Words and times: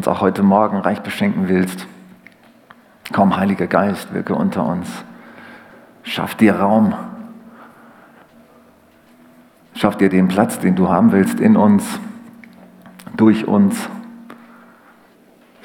uns 0.00 0.08
auch 0.08 0.22
heute 0.22 0.42
Morgen 0.42 0.78
reich 0.78 1.02
beschenken 1.02 1.50
willst. 1.50 1.86
Komm, 3.12 3.36
Heiliger 3.36 3.66
Geist, 3.66 4.14
wirke 4.14 4.34
unter 4.34 4.64
uns. 4.64 4.88
Schaff 6.04 6.34
dir 6.36 6.54
Raum. 6.54 6.94
Schaff 9.74 9.98
dir 9.98 10.08
den 10.08 10.28
Platz, 10.28 10.58
den 10.58 10.74
du 10.74 10.88
haben 10.88 11.12
willst 11.12 11.38
in 11.38 11.54
uns, 11.54 12.00
durch 13.14 13.46
uns. 13.46 13.90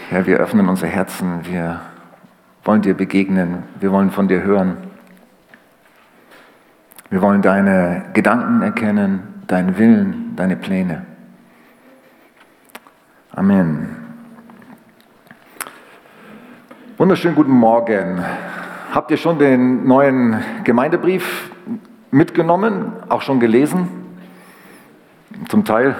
Herr, 0.10 0.26
wir 0.26 0.40
öffnen 0.40 0.68
unsere 0.68 0.92
Herzen, 0.92 1.46
wir 1.46 1.80
wollen 2.66 2.82
dir 2.82 2.94
begegnen, 2.94 3.64
wir 3.80 3.94
wollen 3.94 4.12
von 4.12 4.28
dir 4.28 4.44
hören. 4.44 4.76
Wir 7.10 7.22
wollen 7.22 7.42
deine 7.42 8.08
Gedanken 8.12 8.64
erkennen, 8.64 9.46
deinen 9.48 9.78
Willen, 9.78 10.36
deine 10.36 10.58
Pläne. 10.58 11.06
Amen. 13.32 14.05
Wunderschönen 16.98 17.36
guten 17.36 17.52
Morgen. 17.52 18.24
Habt 18.94 19.12
ihr 19.12 19.18
schon 19.18 19.38
den 19.38 19.86
neuen 19.86 20.42
Gemeindebrief 20.64 21.52
mitgenommen, 22.10 22.94
auch 23.10 23.22
schon 23.22 23.42
gelesen? 23.42 23.90
Zum 25.50 25.66
Teil 25.66 25.98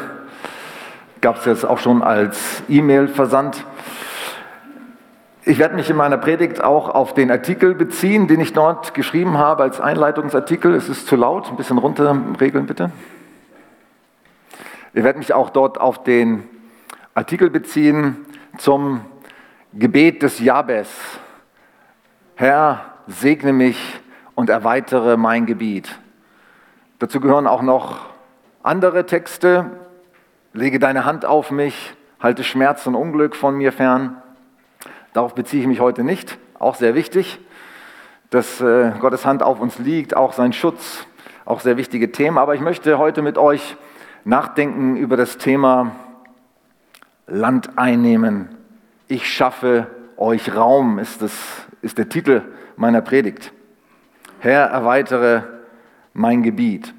gab 1.20 1.36
es 1.36 1.44
jetzt 1.44 1.66
auch 1.66 1.80
schon 1.80 2.02
als 2.02 2.64
E-Mail 2.70 3.10
versandt. 3.10 3.66
Ich 5.44 5.60
werde 5.60 5.76
mich 5.76 5.90
in 5.90 5.98
meiner 5.98 6.18
Predigt 6.18 6.64
auch 6.64 6.88
auf 6.88 7.14
den 7.14 7.30
Artikel 7.30 7.76
beziehen, 7.76 8.30
den 8.30 8.40
ich 8.40 8.54
dort 8.54 8.94
geschrieben 8.94 9.38
habe 9.38 9.64
als 9.64 9.82
Einleitungsartikel. 9.82 10.74
Es 10.76 10.88
ist 10.88 11.08
zu 11.08 11.18
laut, 11.18 11.50
ein 11.50 11.58
bisschen 11.58 11.78
runterregeln 11.78 12.68
bitte. 12.68 12.90
Ich 14.94 15.04
werde 15.04 15.20
mich 15.20 15.34
auch 15.34 15.50
dort 15.50 15.78
auf 15.78 16.04
den 16.04 16.46
Artikel 17.16 17.50
beziehen 17.50 18.16
zum 18.58 19.02
Gebet 19.78 20.24
des 20.24 20.40
Jabes. 20.40 20.88
Herr, 22.36 22.94
segne 23.08 23.52
mich 23.52 24.00
und 24.34 24.50
erweitere 24.50 25.18
mein 25.18 25.46
Gebiet. 25.46 26.00
Dazu 27.00 27.20
gehören 27.20 27.46
auch 27.46 27.62
noch 27.62 28.06
andere 28.64 29.06
Texte. 29.06 29.70
Lege 30.54 30.80
deine 30.80 31.04
Hand 31.04 31.26
auf 31.26 31.52
mich, 31.52 31.94
halte 32.22 32.46
Schmerz 32.46 32.88
und 32.88 32.96
Unglück 32.96 33.36
von 33.36 33.58
mir 33.58 33.74
fern. 33.74 34.16
Darauf 35.12 35.36
beziehe 35.36 35.62
ich 35.62 35.68
mich 35.68 35.82
heute 35.82 36.06
nicht. 36.06 36.38
Auch 36.58 36.76
sehr 36.76 36.96
wichtig, 36.96 37.38
dass 38.30 38.62
äh, 38.62 38.94
Gottes 39.02 39.26
Hand 39.26 39.44
auf 39.44 39.60
uns 39.60 39.78
liegt, 39.78 40.16
auch 40.16 40.32
sein 40.32 40.54
Schutz, 40.54 41.06
auch 41.44 41.60
sehr 41.60 41.76
wichtige 41.76 42.14
Themen. 42.14 42.38
Aber 42.38 42.56
ich 42.56 42.62
möchte 42.62 42.98
heute 42.98 43.22
mit 43.22 43.38
euch 43.38 43.76
nachdenken 44.24 44.96
über 44.96 45.18
das 45.18 45.38
Thema 45.38 45.92
Land 47.28 47.78
einnehmen. 47.78 48.56
Ich 49.08 49.32
schaffe 49.32 49.86
euch 50.18 50.56
Raum, 50.56 50.98
ist, 50.98 51.22
das, 51.22 51.32
ist 51.84 52.00
der 52.00 52.10
Titel 52.10 52.42
meiner 52.76 53.02
Predigt. 53.02 53.54
Herr, 54.40 54.66
erweitere 54.66 55.44
mein 56.14 56.42
Gebiet. 56.42 56.92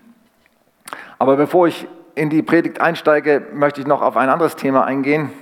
Aber 1.19 1.37
bevor 1.37 1.67
ich 1.67 1.89
in 2.15 2.31
die 2.31 2.43
Predigt 2.43 2.81
einsteige, 2.81 3.49
möchte 3.53 3.81
ich 3.81 3.89
noch 3.89 4.03
auf 4.03 4.17
ein 4.17 4.29
anderes 4.29 4.55
Thema 4.55 4.85
eingehen, 4.85 5.33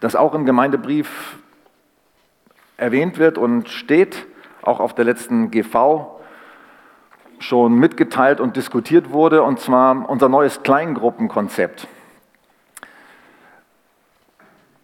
das 0.00 0.16
auch 0.16 0.34
im 0.34 0.44
Gemeindebrief 0.44 1.38
erwähnt 2.76 3.18
wird 3.18 3.38
und 3.38 3.70
steht, 3.70 4.26
auch 4.60 4.80
auf 4.80 4.94
der 4.94 5.06
letzten 5.06 5.50
GV 5.50 6.20
schon 7.38 7.72
mitgeteilt 7.72 8.38
und 8.38 8.56
diskutiert 8.56 9.12
wurde, 9.12 9.42
und 9.42 9.60
zwar 9.60 10.10
unser 10.10 10.28
neues 10.28 10.62
Kleingruppenkonzept. 10.62 11.88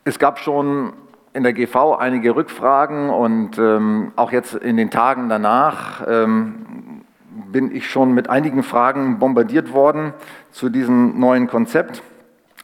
Es 0.09 0.21
gab 0.21 0.39
schon 0.39 0.93
in 1.33 1.43
der 1.43 1.53
GV 1.53 1.97
einige 1.97 2.37
Rückfragen 2.37 3.11
und 3.11 3.59
ähm, 3.59 4.13
auch 4.15 4.31
jetzt 4.31 4.55
in 4.55 4.77
den 4.77 4.89
Tagen 4.89 5.29
danach 5.29 6.01
ähm, 6.07 7.03
bin 7.51 7.75
ich 7.75 7.91
schon 7.91 8.13
mit 8.15 8.31
einigen 8.31 8.63
Fragen 8.63 9.19
bombardiert 9.19 9.73
worden 9.73 10.15
zu 10.53 10.69
diesem 10.69 11.19
neuen 11.19 11.49
Konzept. 11.49 12.05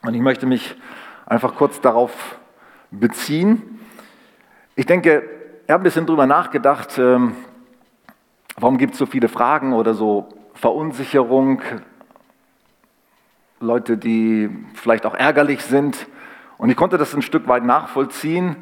Und 0.06 0.14
ich 0.14 0.20
möchte 0.20 0.46
mich 0.46 0.76
einfach 1.26 1.56
kurz 1.56 1.80
darauf 1.80 2.38
beziehen. 2.92 3.80
Ich 4.76 4.86
denke, 4.86 5.24
ich 5.66 5.72
habe 5.72 5.80
ein 5.80 5.82
bisschen 5.82 6.06
darüber 6.06 6.28
nachgedacht, 6.28 6.96
ähm, 6.96 7.34
warum 8.56 8.78
gibt 8.78 8.92
es 8.92 9.00
so 9.00 9.06
viele 9.06 9.26
Fragen 9.26 9.72
oder 9.72 9.94
so 9.94 10.28
Verunsicherung, 10.54 11.60
Leute, 13.58 13.96
die 13.96 14.48
vielleicht 14.74 15.04
auch 15.06 15.14
ärgerlich 15.14 15.64
sind 15.64 16.06
und 16.62 16.70
ich 16.70 16.76
konnte 16.76 16.96
das 16.96 17.12
ein 17.12 17.22
Stück 17.22 17.48
weit 17.48 17.64
nachvollziehen, 17.64 18.54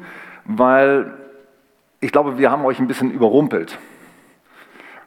weil 0.45 1.13
ich 1.99 2.11
glaube, 2.11 2.39
wir 2.39 2.49
haben 2.49 2.65
euch 2.65 2.79
ein 2.79 2.87
bisschen 2.87 3.11
überrumpelt. 3.11 3.77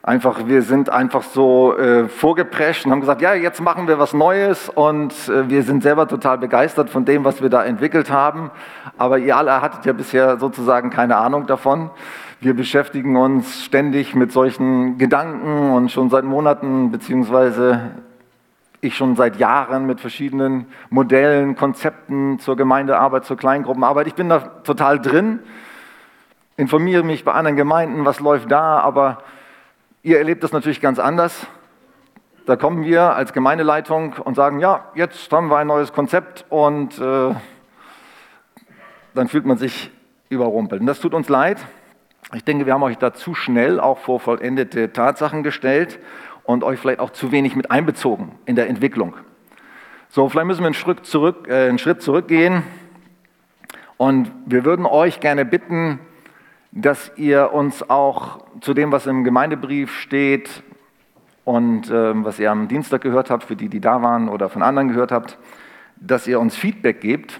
Einfach, 0.01 0.47
wir 0.47 0.61
sind 0.61 0.89
einfach 0.89 1.23
so 1.23 1.77
äh, 1.77 2.07
vorgeprescht 2.07 2.85
und 2.85 2.93
haben 2.93 3.01
gesagt, 3.01 3.21
ja, 3.21 3.33
jetzt 3.33 3.59
machen 3.59 3.89
wir 3.89 3.99
was 3.99 4.13
Neues 4.13 4.69
und 4.69 5.11
äh, 5.27 5.49
wir 5.49 5.63
sind 5.63 5.83
selber 5.83 6.07
total 6.07 6.37
begeistert 6.37 6.89
von 6.89 7.03
dem, 7.03 7.25
was 7.25 7.41
wir 7.41 7.49
da 7.49 7.65
entwickelt 7.65 8.09
haben. 8.09 8.49
Aber 8.97 9.17
ihr 9.17 9.35
alle 9.35 9.61
hattet 9.61 9.85
ja 9.85 9.91
bisher 9.91 10.39
sozusagen 10.39 10.89
keine 10.89 11.17
Ahnung 11.17 11.47
davon. 11.47 11.89
Wir 12.39 12.53
beschäftigen 12.53 13.17
uns 13.17 13.61
ständig 13.65 14.15
mit 14.15 14.31
solchen 14.31 14.97
Gedanken 14.97 15.71
und 15.71 15.91
schon 15.91 16.09
seit 16.09 16.23
Monaten 16.23 16.91
beziehungsweise 16.91 17.91
ich 18.87 18.95
schon 18.95 19.15
seit 19.15 19.37
Jahren 19.37 19.85
mit 19.85 19.99
verschiedenen 19.99 20.67
Modellen, 20.89 21.55
Konzepten 21.55 22.39
zur 22.39 22.55
Gemeindearbeit, 22.55 23.25
zur 23.25 23.37
Kleingruppenarbeit. 23.37 24.07
Ich 24.07 24.15
bin 24.15 24.29
da 24.29 24.39
total 24.39 24.99
drin, 24.99 25.39
informiere 26.57 27.03
mich 27.03 27.23
bei 27.23 27.33
anderen 27.33 27.57
Gemeinden, 27.57 28.05
was 28.05 28.19
läuft 28.19 28.51
da, 28.51 28.79
aber 28.79 29.19
ihr 30.03 30.17
erlebt 30.17 30.43
das 30.43 30.51
natürlich 30.51 30.81
ganz 30.81 30.99
anders. 30.99 31.47
Da 32.45 32.55
kommen 32.55 32.83
wir 32.83 33.15
als 33.15 33.33
Gemeindeleitung 33.33 34.13
und 34.13 34.35
sagen, 34.35 34.59
ja, 34.59 34.85
jetzt 34.93 35.31
haben 35.31 35.49
wir 35.49 35.57
ein 35.57 35.67
neues 35.67 35.93
Konzept 35.93 36.45
und 36.49 36.99
äh, 36.99 37.33
dann 39.15 39.27
fühlt 39.27 39.45
man 39.45 39.57
sich 39.57 39.91
überrumpelt. 40.29 40.81
Und 40.81 40.87
das 40.87 40.99
tut 40.99 41.13
uns 41.13 41.27
leid. 41.27 41.57
Ich 42.33 42.43
denke, 42.43 42.65
wir 42.65 42.73
haben 42.73 42.83
euch 42.83 42.97
da 42.97 43.13
zu 43.13 43.33
schnell 43.33 43.79
auch 43.79 43.97
vor 43.97 44.19
vollendete 44.19 44.93
Tatsachen 44.93 45.41
gestellt 45.41 45.99
und 46.45 46.63
euch 46.63 46.79
vielleicht 46.79 46.99
auch 46.99 47.09
zu 47.09 47.31
wenig 47.31 47.55
mit 47.55 47.71
einbezogen 47.71 48.31
in 48.45 48.55
der 48.55 48.69
Entwicklung. 48.69 49.15
So, 50.09 50.29
vielleicht 50.29 50.47
müssen 50.47 50.61
wir 50.61 50.67
einen 50.67 50.75
Schritt, 50.75 51.05
zurück, 51.05 51.47
äh, 51.49 51.69
einen 51.69 51.79
Schritt 51.79 52.01
zurückgehen 52.01 52.63
und 53.97 54.31
wir 54.45 54.65
würden 54.65 54.85
euch 54.85 55.19
gerne 55.19 55.45
bitten, 55.45 55.99
dass 56.71 57.11
ihr 57.15 57.53
uns 57.53 57.89
auch 57.89 58.45
zu 58.61 58.73
dem, 58.73 58.91
was 58.91 59.07
im 59.07 59.23
Gemeindebrief 59.23 59.97
steht 59.99 60.63
und 61.45 61.89
äh, 61.89 62.23
was 62.23 62.39
ihr 62.39 62.51
am 62.51 62.67
Dienstag 62.67 63.01
gehört 63.01 63.29
habt, 63.29 63.43
für 63.43 63.55
die, 63.55 63.69
die 63.69 63.79
da 63.79 64.01
waren 64.01 64.27
oder 64.29 64.49
von 64.49 64.61
anderen 64.61 64.89
gehört 64.89 65.11
habt, 65.11 65.37
dass 65.95 66.27
ihr 66.27 66.39
uns 66.39 66.55
Feedback 66.55 66.99
gebt, 66.99 67.39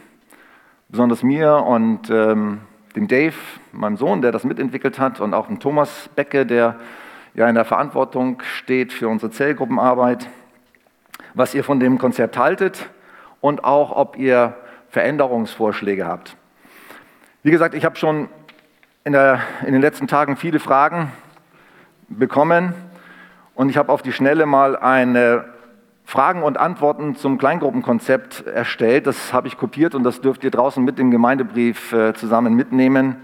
besonders 0.89 1.23
mir 1.23 1.55
und 1.57 2.09
ähm, 2.09 2.61
dem 2.95 3.07
Dave, 3.07 3.35
meinem 3.73 3.97
Sohn, 3.97 4.21
der 4.21 4.31
das 4.31 4.45
mitentwickelt 4.45 4.99
hat, 4.99 5.19
und 5.19 5.33
auch 5.33 5.47
dem 5.47 5.59
Thomas 5.59 6.09
Becke, 6.15 6.45
der 6.45 6.79
ja 7.35 7.47
in 7.47 7.55
der 7.55 7.65
Verantwortung 7.65 8.41
steht 8.41 8.93
für 8.93 9.07
unsere 9.09 9.31
Zellgruppenarbeit, 9.31 10.29
was 11.33 11.53
ihr 11.53 11.63
von 11.63 11.79
dem 11.79 11.97
Konzept 11.97 12.37
haltet 12.37 12.89
und 13.41 13.63
auch, 13.63 13.91
ob 13.91 14.17
ihr 14.17 14.55
Veränderungsvorschläge 14.89 16.07
habt. 16.07 16.37
Wie 17.43 17.51
gesagt, 17.51 17.75
ich 17.75 17.85
habe 17.85 17.97
schon 17.97 18.29
in, 19.03 19.11
der, 19.11 19.41
in 19.65 19.73
den 19.73 19.81
letzten 19.81 20.07
Tagen 20.07 20.37
viele 20.37 20.59
Fragen 20.59 21.11
bekommen 22.07 22.73
und 23.53 23.69
ich 23.69 23.77
habe 23.77 23.91
auf 23.91 24.01
die 24.01 24.13
Schnelle 24.13 24.45
mal 24.45 24.77
eine 24.77 25.45
Fragen 26.05 26.43
und 26.43 26.57
Antworten 26.57 27.15
zum 27.15 27.37
Kleingruppenkonzept 27.37 28.47
erstellt. 28.47 29.07
Das 29.07 29.33
habe 29.33 29.47
ich 29.47 29.57
kopiert 29.57 29.95
und 29.95 30.03
das 30.03 30.21
dürft 30.21 30.43
ihr 30.43 30.51
draußen 30.51 30.83
mit 30.83 30.97
dem 30.99 31.11
Gemeindebrief 31.11 31.91
äh, 31.91 32.13
zusammen 32.13 32.53
mitnehmen. 32.53 33.17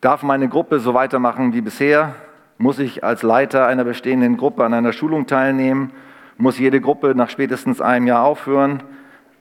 Darf 0.00 0.22
meine 0.22 0.48
Gruppe 0.48 0.80
so 0.80 0.94
weitermachen 0.94 1.52
wie 1.52 1.60
bisher? 1.60 2.14
Muss 2.60 2.80
ich 2.80 3.04
als 3.04 3.22
Leiter 3.22 3.68
einer 3.68 3.84
bestehenden 3.84 4.36
Gruppe 4.36 4.64
an 4.64 4.74
einer 4.74 4.92
Schulung 4.92 5.28
teilnehmen? 5.28 5.92
Muss 6.38 6.58
jede 6.58 6.80
Gruppe 6.80 7.14
nach 7.14 7.30
spätestens 7.30 7.80
einem 7.80 8.08
Jahr 8.08 8.24
aufhören? 8.24 8.82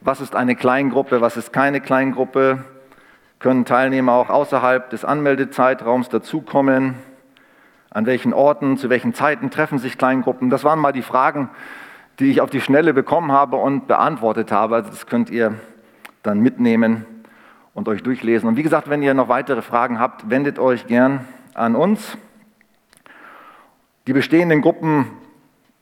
Was 0.01 0.21
ist 0.21 0.35
eine 0.35 0.55
Kleingruppe? 0.55 1.19
Was 1.19 1.35
ist 1.35 1.51
keine 1.51 1.81
Kleingruppe? 1.81 2.63
Können 3.39 3.65
Teilnehmer 3.65 4.13
auch 4.13 4.29
außerhalb 4.29 4.91
des 4.91 5.03
Anmeldezeitraums 5.03 6.09
dazukommen? 6.09 6.93
An 7.89 8.05
welchen 8.05 8.33
Orten, 8.33 8.77
zu 8.77 8.91
welchen 8.91 9.15
Zeiten 9.15 9.49
treffen 9.49 9.79
sich 9.79 9.97
Kleingruppen? 9.97 10.51
Das 10.51 10.63
waren 10.63 10.77
mal 10.77 10.91
die 10.91 11.01
Fragen, 11.01 11.49
die 12.19 12.29
ich 12.29 12.39
auf 12.39 12.51
die 12.51 12.61
Schnelle 12.61 12.93
bekommen 12.93 13.31
habe 13.31 13.55
und 13.55 13.87
beantwortet 13.87 14.51
habe. 14.51 14.75
Also 14.75 14.91
das 14.91 15.07
könnt 15.07 15.31
ihr 15.31 15.55
dann 16.21 16.39
mitnehmen 16.39 17.07
und 17.73 17.87
euch 17.87 18.03
durchlesen. 18.03 18.47
Und 18.47 18.57
wie 18.57 18.63
gesagt, 18.63 18.91
wenn 18.91 19.01
ihr 19.01 19.15
noch 19.15 19.27
weitere 19.27 19.63
Fragen 19.63 19.99
habt, 19.99 20.29
wendet 20.29 20.59
euch 20.59 20.85
gern 20.85 21.25
an 21.55 21.75
uns. 21.75 22.15
Die 24.07 24.13
bestehenden 24.13 24.61
Gruppen 24.61 25.07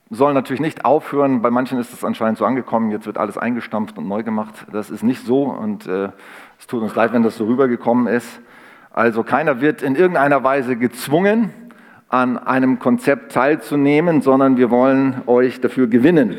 soll 0.09 0.33
natürlich 0.33 0.59
nicht 0.59 0.83
aufhören. 0.83 1.43
Bei 1.43 1.51
manchen 1.51 1.77
ist 1.77 1.93
es 1.93 2.03
anscheinend 2.03 2.39
so 2.39 2.45
angekommen, 2.45 2.89
jetzt 2.89 3.05
wird 3.05 3.19
alles 3.19 3.37
eingestampft 3.37 3.99
und 3.99 4.07
neu 4.07 4.23
gemacht. 4.23 4.65
Das 4.71 4.89
ist 4.89 5.03
nicht 5.03 5.23
so 5.23 5.43
und 5.43 5.85
äh, 5.85 6.09
es 6.57 6.65
tut 6.65 6.81
uns 6.81 6.95
leid, 6.95 7.13
wenn 7.13 7.21
das 7.21 7.37
so 7.37 7.45
rübergekommen 7.45 8.07
ist. 8.07 8.41
Also 8.91 9.21
keiner 9.21 9.61
wird 9.61 9.83
in 9.83 9.95
irgendeiner 9.95 10.43
Weise 10.43 10.75
gezwungen, 10.75 11.53
an 12.09 12.39
einem 12.39 12.79
Konzept 12.79 13.31
teilzunehmen, 13.31 14.21
sondern 14.21 14.57
wir 14.57 14.71
wollen 14.71 15.21
euch 15.27 15.61
dafür 15.61 15.85
gewinnen 15.85 16.37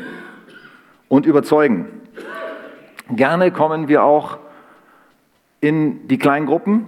und 1.07 1.25
überzeugen. 1.25 1.85
Gerne 3.11 3.51
kommen 3.51 3.87
wir 3.87 4.03
auch 4.03 4.39
in 5.61 6.09
die 6.09 6.17
Kleingruppen 6.17 6.85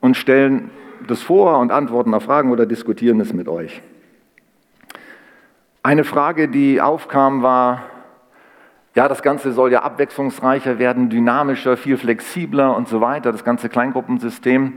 und 0.00 0.16
stellen 0.16 0.70
das 1.06 1.22
vor 1.22 1.58
und 1.60 1.70
antworten 1.70 2.14
auf 2.14 2.24
Fragen 2.24 2.50
oder 2.50 2.66
diskutieren 2.66 3.20
es 3.20 3.32
mit 3.32 3.46
euch. 3.46 3.80
Eine 5.82 6.04
Frage, 6.04 6.48
die 6.48 6.82
aufkam, 6.82 7.42
war, 7.42 7.84
ja, 8.94 9.08
das 9.08 9.22
Ganze 9.22 9.52
soll 9.52 9.72
ja 9.72 9.80
abwechslungsreicher 9.82 10.78
werden, 10.78 11.08
dynamischer, 11.08 11.78
viel 11.78 11.96
flexibler 11.96 12.76
und 12.76 12.86
so 12.86 13.00
weiter, 13.00 13.32
das 13.32 13.44
ganze 13.44 13.70
Kleingruppensystem. 13.70 14.74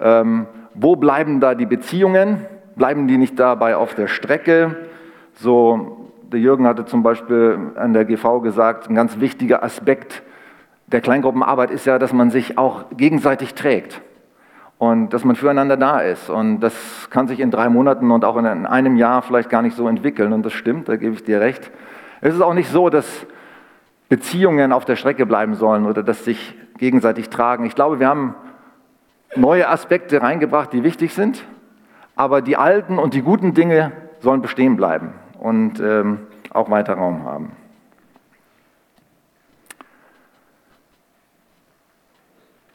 Ähm, 0.00 0.46
wo 0.72 0.96
bleiben 0.96 1.40
da 1.40 1.54
die 1.54 1.66
Beziehungen? 1.66 2.46
Bleiben 2.74 3.06
die 3.06 3.18
nicht 3.18 3.38
dabei 3.38 3.76
auf 3.76 3.94
der 3.94 4.06
Strecke? 4.06 4.76
So, 5.34 6.10
der 6.32 6.40
Jürgen 6.40 6.66
hatte 6.66 6.86
zum 6.86 7.02
Beispiel 7.02 7.72
an 7.76 7.92
der 7.92 8.06
GV 8.06 8.40
gesagt, 8.40 8.88
ein 8.88 8.94
ganz 8.94 9.20
wichtiger 9.20 9.62
Aspekt 9.62 10.22
der 10.86 11.02
Kleingruppenarbeit 11.02 11.70
ist 11.70 11.84
ja, 11.84 11.98
dass 11.98 12.14
man 12.14 12.30
sich 12.30 12.56
auch 12.56 12.86
gegenseitig 12.96 13.52
trägt 13.52 14.00
und 14.78 15.10
dass 15.10 15.24
man 15.24 15.36
füreinander 15.36 15.76
da 15.76 16.00
ist. 16.00 16.28
Und 16.28 16.60
das 16.60 16.74
kann 17.10 17.28
sich 17.28 17.40
in 17.40 17.50
drei 17.50 17.68
Monaten 17.68 18.10
und 18.10 18.24
auch 18.24 18.36
in 18.36 18.46
einem 18.66 18.96
Jahr 18.96 19.22
vielleicht 19.22 19.48
gar 19.48 19.62
nicht 19.62 19.76
so 19.76 19.88
entwickeln. 19.88 20.32
Und 20.32 20.44
das 20.44 20.52
stimmt, 20.52 20.88
da 20.88 20.96
gebe 20.96 21.14
ich 21.14 21.24
dir 21.24 21.40
recht. 21.40 21.70
Es 22.20 22.34
ist 22.34 22.40
auch 22.40 22.54
nicht 22.54 22.70
so, 22.70 22.90
dass 22.90 23.26
Beziehungen 24.08 24.72
auf 24.72 24.84
der 24.84 24.96
Strecke 24.96 25.26
bleiben 25.26 25.54
sollen 25.54 25.86
oder 25.86 26.02
dass 26.02 26.24
sich 26.24 26.54
gegenseitig 26.78 27.30
tragen. 27.30 27.64
Ich 27.64 27.74
glaube, 27.74 28.00
wir 28.00 28.08
haben 28.08 28.34
neue 29.34 29.68
Aspekte 29.68 30.22
reingebracht, 30.22 30.72
die 30.72 30.84
wichtig 30.84 31.14
sind, 31.14 31.44
aber 32.14 32.42
die 32.42 32.56
alten 32.56 32.98
und 32.98 33.14
die 33.14 33.22
guten 33.22 33.54
Dinge 33.54 33.92
sollen 34.20 34.42
bestehen 34.42 34.76
bleiben 34.76 35.12
und 35.38 35.80
ähm, 35.80 36.26
auch 36.50 36.70
weiter 36.70 36.94
Raum 36.94 37.24
haben. 37.24 37.52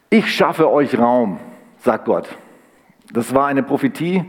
Ich 0.09 0.36
schaffe 0.36 0.69
euch 0.69 1.00
Raum 1.00 1.39
sagt 1.81 2.06
Gott. 2.06 2.30
Das 3.12 3.33
war 3.33 3.48
eine 3.48 3.63
Prophetie. 3.63 4.24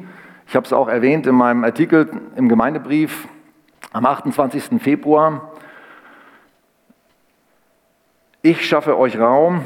Ich 0.49 0.57
habe 0.57 0.67
es 0.67 0.73
auch 0.73 0.89
erwähnt 0.89 1.27
in 1.27 1.35
meinem 1.35 1.65
Artikel 1.65 2.11
im 2.37 2.49
Gemeindebrief 2.49 3.29
am 3.93 4.07
28. 4.07 4.81
Februar. 4.83 5.53
Ich 8.41 8.67
schaffe 8.67 8.99
euch 8.99 9.19
Raum. 9.19 9.63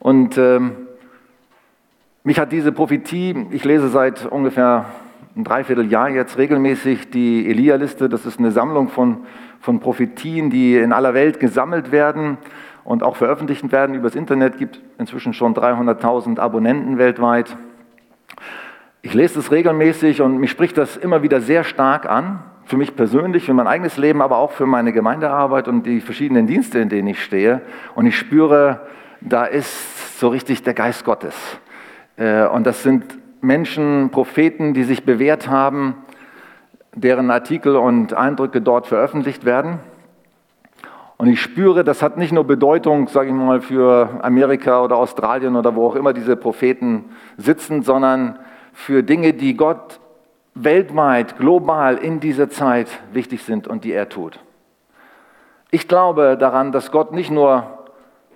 Und 0.00 0.36
ähm, 0.36 0.72
mich 2.24 2.38
hat 2.38 2.50
diese 2.52 2.72
Prophetie, 2.72 3.46
ich 3.50 3.64
lese 3.64 3.88
seit 3.88 4.26
ungefähr 4.26 4.86
ein 5.36 5.44
Dreivierteljahr 5.44 6.10
jetzt 6.10 6.38
regelmäßig 6.38 7.10
die 7.10 7.48
Elia-Liste. 7.48 8.08
Das 8.08 8.26
ist 8.26 8.38
eine 8.38 8.50
Sammlung 8.50 8.88
von, 8.88 9.26
von 9.60 9.80
Prophetien, 9.80 10.50
die 10.50 10.76
in 10.76 10.92
aller 10.92 11.14
Welt 11.14 11.40
gesammelt 11.40 11.92
werden 11.92 12.36
und 12.84 13.02
auch 13.02 13.16
veröffentlicht 13.16 13.70
werden 13.72 13.94
übers 13.94 14.14
Internet. 14.14 14.58
Gibt 14.58 14.80
inzwischen 14.98 15.32
schon 15.32 15.54
300.000 15.54 16.38
Abonnenten 16.38 16.98
weltweit. 16.98 17.56
Ich 19.02 19.14
lese 19.14 19.34
das 19.36 19.50
regelmäßig 19.50 20.22
und 20.22 20.38
mich 20.38 20.50
spricht 20.50 20.78
das 20.78 20.96
immer 20.96 21.22
wieder 21.22 21.40
sehr 21.40 21.64
stark 21.64 22.08
an. 22.08 22.40
Für 22.64 22.76
mich 22.76 22.94
persönlich, 22.94 23.44
für 23.44 23.54
mein 23.54 23.66
eigenes 23.66 23.96
Leben, 23.96 24.22
aber 24.22 24.38
auch 24.38 24.52
für 24.52 24.66
meine 24.66 24.92
Gemeindearbeit 24.92 25.66
und 25.66 25.84
die 25.84 26.00
verschiedenen 26.00 26.46
Dienste, 26.46 26.78
in 26.78 26.88
denen 26.88 27.08
ich 27.08 27.22
stehe. 27.22 27.62
Und 27.96 28.06
ich 28.06 28.16
spüre, 28.16 28.86
da 29.20 29.44
ist 29.44 30.20
so 30.20 30.28
richtig 30.28 30.62
der 30.62 30.74
Geist 30.74 31.04
Gottes. 31.04 31.34
Äh, 32.16 32.46
und 32.46 32.64
das 32.64 32.84
sind 32.84 33.04
Menschen, 33.40 34.10
Propheten, 34.10 34.72
die 34.72 34.84
sich 34.84 35.04
bewährt 35.04 35.48
haben, 35.48 35.96
deren 36.94 37.30
Artikel 37.30 37.74
und 37.74 38.14
Eindrücke 38.14 38.60
dort 38.60 38.86
veröffentlicht 38.86 39.44
werden. 39.44 39.80
Und 41.22 41.28
ich 41.28 41.40
spüre, 41.40 41.84
das 41.84 42.02
hat 42.02 42.16
nicht 42.16 42.32
nur 42.32 42.42
Bedeutung, 42.42 43.06
sage 43.06 43.28
ich 43.28 43.32
mal, 43.32 43.60
für 43.60 44.18
Amerika 44.22 44.82
oder 44.82 44.96
Australien 44.96 45.54
oder 45.54 45.76
wo 45.76 45.86
auch 45.86 45.94
immer 45.94 46.12
diese 46.12 46.34
Propheten 46.34 47.04
sitzen, 47.36 47.84
sondern 47.84 48.40
für 48.72 49.04
Dinge, 49.04 49.32
die 49.32 49.56
Gott 49.56 50.00
weltweit, 50.56 51.38
global 51.38 51.96
in 51.96 52.18
dieser 52.18 52.50
Zeit 52.50 52.88
wichtig 53.12 53.44
sind 53.44 53.68
und 53.68 53.84
die 53.84 53.92
er 53.92 54.08
tut. 54.08 54.40
Ich 55.70 55.86
glaube 55.86 56.36
daran, 56.36 56.72
dass 56.72 56.90
Gott 56.90 57.12
nicht 57.12 57.30
nur 57.30 57.84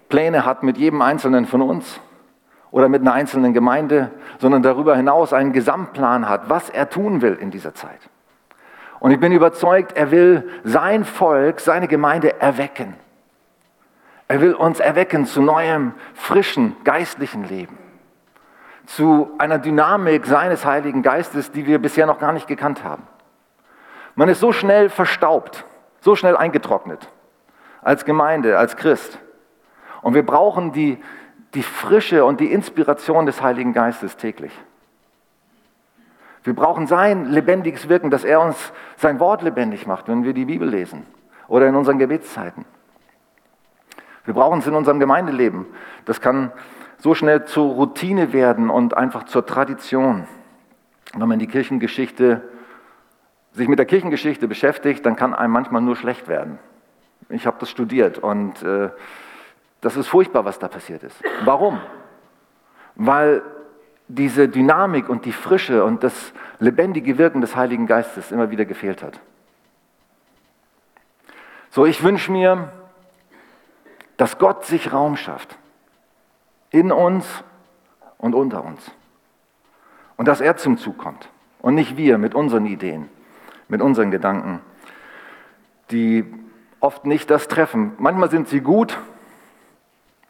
Pläne 0.09 0.47
hat 0.47 0.63
mit 0.63 0.79
jedem 0.79 1.03
Einzelnen 1.03 1.47
von 1.47 1.63
uns 1.63 1.99
oder 2.71 2.89
mit 2.89 3.01
einer 3.01 3.15
einzelnen 3.15 3.53
Gemeinde, 3.53 4.13
sondern 4.39 4.63
darüber 4.63 4.97
hinaus 4.97 5.33
einen 5.33 5.53
Gesamtplan 5.53 6.29
hat, 6.29 6.49
was 6.51 6.71
er 6.71 6.89
tun 6.89 7.21
will 7.21 7.35
in 7.35 7.51
dieser 7.51 7.75
Zeit. 7.75 7.99
Und 9.07 9.13
ich 9.13 9.21
bin 9.21 9.31
überzeugt, 9.31 9.97
er 9.97 10.11
will 10.11 10.51
sein 10.65 11.05
Volk, 11.05 11.61
seine 11.61 11.87
Gemeinde 11.87 12.41
erwecken. 12.41 12.97
Er 14.27 14.41
will 14.41 14.53
uns 14.53 14.81
erwecken 14.81 15.27
zu 15.27 15.41
neuem, 15.41 15.95
frischen, 16.15 16.75
geistlichen 16.83 17.45
Leben. 17.45 17.79
Zu 18.85 19.31
einer 19.39 19.61
Dynamik 19.61 20.27
seines 20.27 20.65
Heiligen 20.65 21.05
Geistes, 21.05 21.53
die 21.53 21.67
wir 21.67 21.79
bisher 21.79 22.07
noch 22.07 22.19
gar 22.19 22.33
nicht 22.33 22.49
gekannt 22.49 22.83
haben. 22.83 23.05
Man 24.17 24.29
ist 24.29 24.41
so 24.41 24.51
schnell 24.51 24.89
verstaubt, 24.89 25.65
so 26.01 26.17
schnell 26.17 26.37
eingetrocknet 26.37 27.09
als 27.83 28.07
Gemeinde, 28.07 28.59
als 28.59 28.77
Christ. 28.77 29.21
Und 30.03 30.15
wir 30.15 30.27
brauchen 30.27 30.73
die, 30.73 31.01
die 31.55 31.63
Frische 31.63 32.25
und 32.25 32.41
die 32.41 32.51
Inspiration 32.51 33.25
des 33.25 33.41
Heiligen 33.41 33.73
Geistes 33.73 34.17
täglich. 34.17 34.51
Wir 36.47 36.55
brauchen 36.55 36.87
sein 36.87 37.27
lebendiges 37.27 37.89
Wirken, 37.89 38.09
dass 38.13 38.23
er 38.23 38.41
uns 38.41 38.73
sein 38.99 39.19
Wort 39.19 39.43
lebendig 39.43 39.89
macht, 39.89 40.07
wenn 40.07 40.23
wir 40.23 40.33
die 40.33 40.45
Bibel 40.45 40.69
lesen 40.69 41.05
oder 41.49 41.67
in 41.67 41.75
unseren 41.75 41.99
Gebetszeiten. 41.99 42.65
Wir 44.25 44.33
brauchen 44.35 44.61
es 44.61 44.67
in 44.69 44.75
unserem 44.77 45.01
Gemeindeleben. 45.01 45.67
Das 46.05 46.21
kann 46.21 46.53
so 46.99 47.17
schnell 47.17 47.47
zur 47.47 47.75
Routine 47.75 48.33
werden 48.33 48.71
und 48.71 48.97
einfach 48.97 49.25
zur 49.25 49.45
Tradition. 49.45 50.29
Wenn 51.17 51.29
man 51.29 51.41
die 51.41 51.49
Kirchengeschichte, 51.49 52.43
sich 53.51 53.67
mit 53.67 53.81
der 53.81 53.87
Kirchengeschichte 53.87 54.47
beschäftigt, 54.47 55.05
dann 55.05 55.17
kann 55.17 55.35
einem 55.35 55.53
manchmal 55.53 55.83
nur 55.83 55.97
schlecht 55.97 56.29
werden. 56.29 56.61
Ich 57.29 57.49
habe 57.49 57.57
das 57.59 57.71
studiert 57.71 58.19
und 58.19 58.63
äh, 58.63 58.91
das 59.81 59.97
ist 59.97 60.07
furchtbar, 60.07 60.45
was 60.45 60.61
da 60.61 60.69
passiert 60.69 61.03
ist. 61.03 61.21
Warum? 61.45 61.81
Weil 62.95 63.43
diese 64.09 64.49
Dynamik 64.49 65.09
und 65.09 65.25
die 65.25 65.33
Frische 65.33 65.85
und 65.85 66.03
das 66.03 66.33
lebendige 66.59 67.19
Wirken 67.19 67.41
des 67.41 67.57
Heiligen 67.57 67.87
Geistes 67.87 68.31
immer 68.31 68.51
wieder 68.51 68.65
gefehlt 68.65 69.03
hat. 69.03 69.21
So, 71.71 71.85
ich 71.85 72.03
wünsche 72.03 72.33
mir, 72.33 72.73
dass 74.17 74.39
Gott 74.39 74.65
sich 74.65 74.93
Raum 74.93 75.17
schafft. 75.17 75.59
In 76.71 76.93
uns 76.93 77.45
und 78.19 78.35
unter 78.35 78.65
uns. 78.65 78.91
Und 80.17 80.27
dass 80.29 80.41
er 80.41 80.57
zum 80.57 80.79
Zug 80.79 80.99
kommt. 80.99 81.29
Und 81.61 81.75
nicht 81.75 81.97
wir 81.97 82.19
mit 82.19 82.35
unseren 82.35 82.67
Ideen, 82.67 83.09
mit 83.69 83.83
unseren 83.83 84.11
Gedanken, 84.11 84.61
die 85.91 86.25
oft 86.81 87.05
nicht 87.05 87.31
das 87.31 87.49
treffen. 87.49 87.93
Manchmal 87.99 88.31
sind 88.31 88.49
sie 88.49 88.61
gut. 88.61 88.99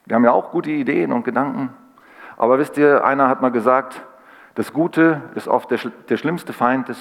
Wir 0.07 0.17
haben 0.17 0.25
ja 0.25 0.33
auch 0.33 0.51
gute 0.51 0.71
Ideen 0.71 1.13
und 1.13 1.25
Gedanken. 1.25 1.71
Aber 2.37 2.59
wisst 2.59 2.77
ihr, 2.77 3.05
einer 3.05 3.29
hat 3.29 3.41
mal 3.41 3.51
gesagt, 3.51 4.03
das 4.55 4.73
Gute 4.73 5.23
ist 5.35 5.49
oft 5.49 5.71
der, 5.71 5.79
der 6.09 6.17
schlimmste 6.17 6.53
Feind 6.53 6.89
des 6.89 6.99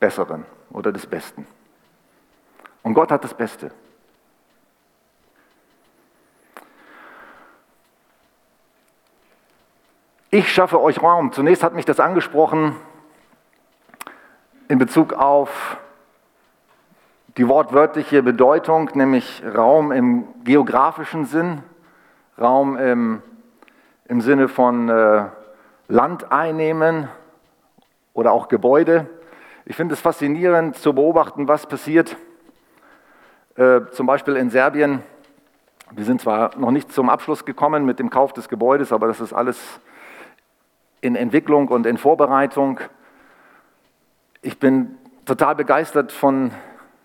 Besseren 0.00 0.44
oder 0.70 0.92
des 0.92 1.06
Besten. 1.06 1.46
Und 2.82 2.94
Gott 2.94 3.10
hat 3.10 3.24
das 3.24 3.34
Beste. 3.34 3.70
Ich 10.30 10.52
schaffe 10.52 10.80
euch 10.80 11.02
Raum. 11.02 11.32
Zunächst 11.32 11.62
hat 11.62 11.74
mich 11.74 11.84
das 11.84 11.98
angesprochen 11.98 12.76
in 14.68 14.78
Bezug 14.78 15.12
auf 15.14 15.78
die 17.36 17.48
wortwörtliche 17.48 18.22
Bedeutung, 18.22 18.90
nämlich 18.94 19.42
Raum 19.54 19.92
im 19.92 20.26
geografischen 20.44 21.24
Sinn, 21.26 21.62
Raum 22.38 22.76
im 22.76 23.22
im 24.08 24.20
Sinne 24.20 24.48
von 24.48 24.88
äh, 24.88 25.24
Land 25.88 26.30
einnehmen 26.30 27.08
oder 28.14 28.32
auch 28.32 28.48
Gebäude. 28.48 29.08
Ich 29.64 29.76
finde 29.76 29.94
es 29.94 30.00
faszinierend 30.00 30.76
zu 30.76 30.94
beobachten, 30.94 31.48
was 31.48 31.66
passiert. 31.66 32.16
Äh, 33.56 33.80
zum 33.92 34.06
Beispiel 34.06 34.36
in 34.36 34.50
Serbien. 34.50 35.02
Wir 35.92 36.04
sind 36.04 36.20
zwar 36.20 36.56
noch 36.56 36.70
nicht 36.70 36.92
zum 36.92 37.08
Abschluss 37.08 37.44
gekommen 37.44 37.84
mit 37.84 37.98
dem 37.98 38.10
Kauf 38.10 38.32
des 38.32 38.48
Gebäudes, 38.48 38.92
aber 38.92 39.06
das 39.06 39.20
ist 39.20 39.32
alles 39.32 39.80
in 41.00 41.16
Entwicklung 41.16 41.68
und 41.68 41.86
in 41.86 41.96
Vorbereitung. 41.96 42.80
Ich 44.42 44.58
bin 44.58 44.98
total 45.24 45.54
begeistert 45.54 46.12
von 46.12 46.52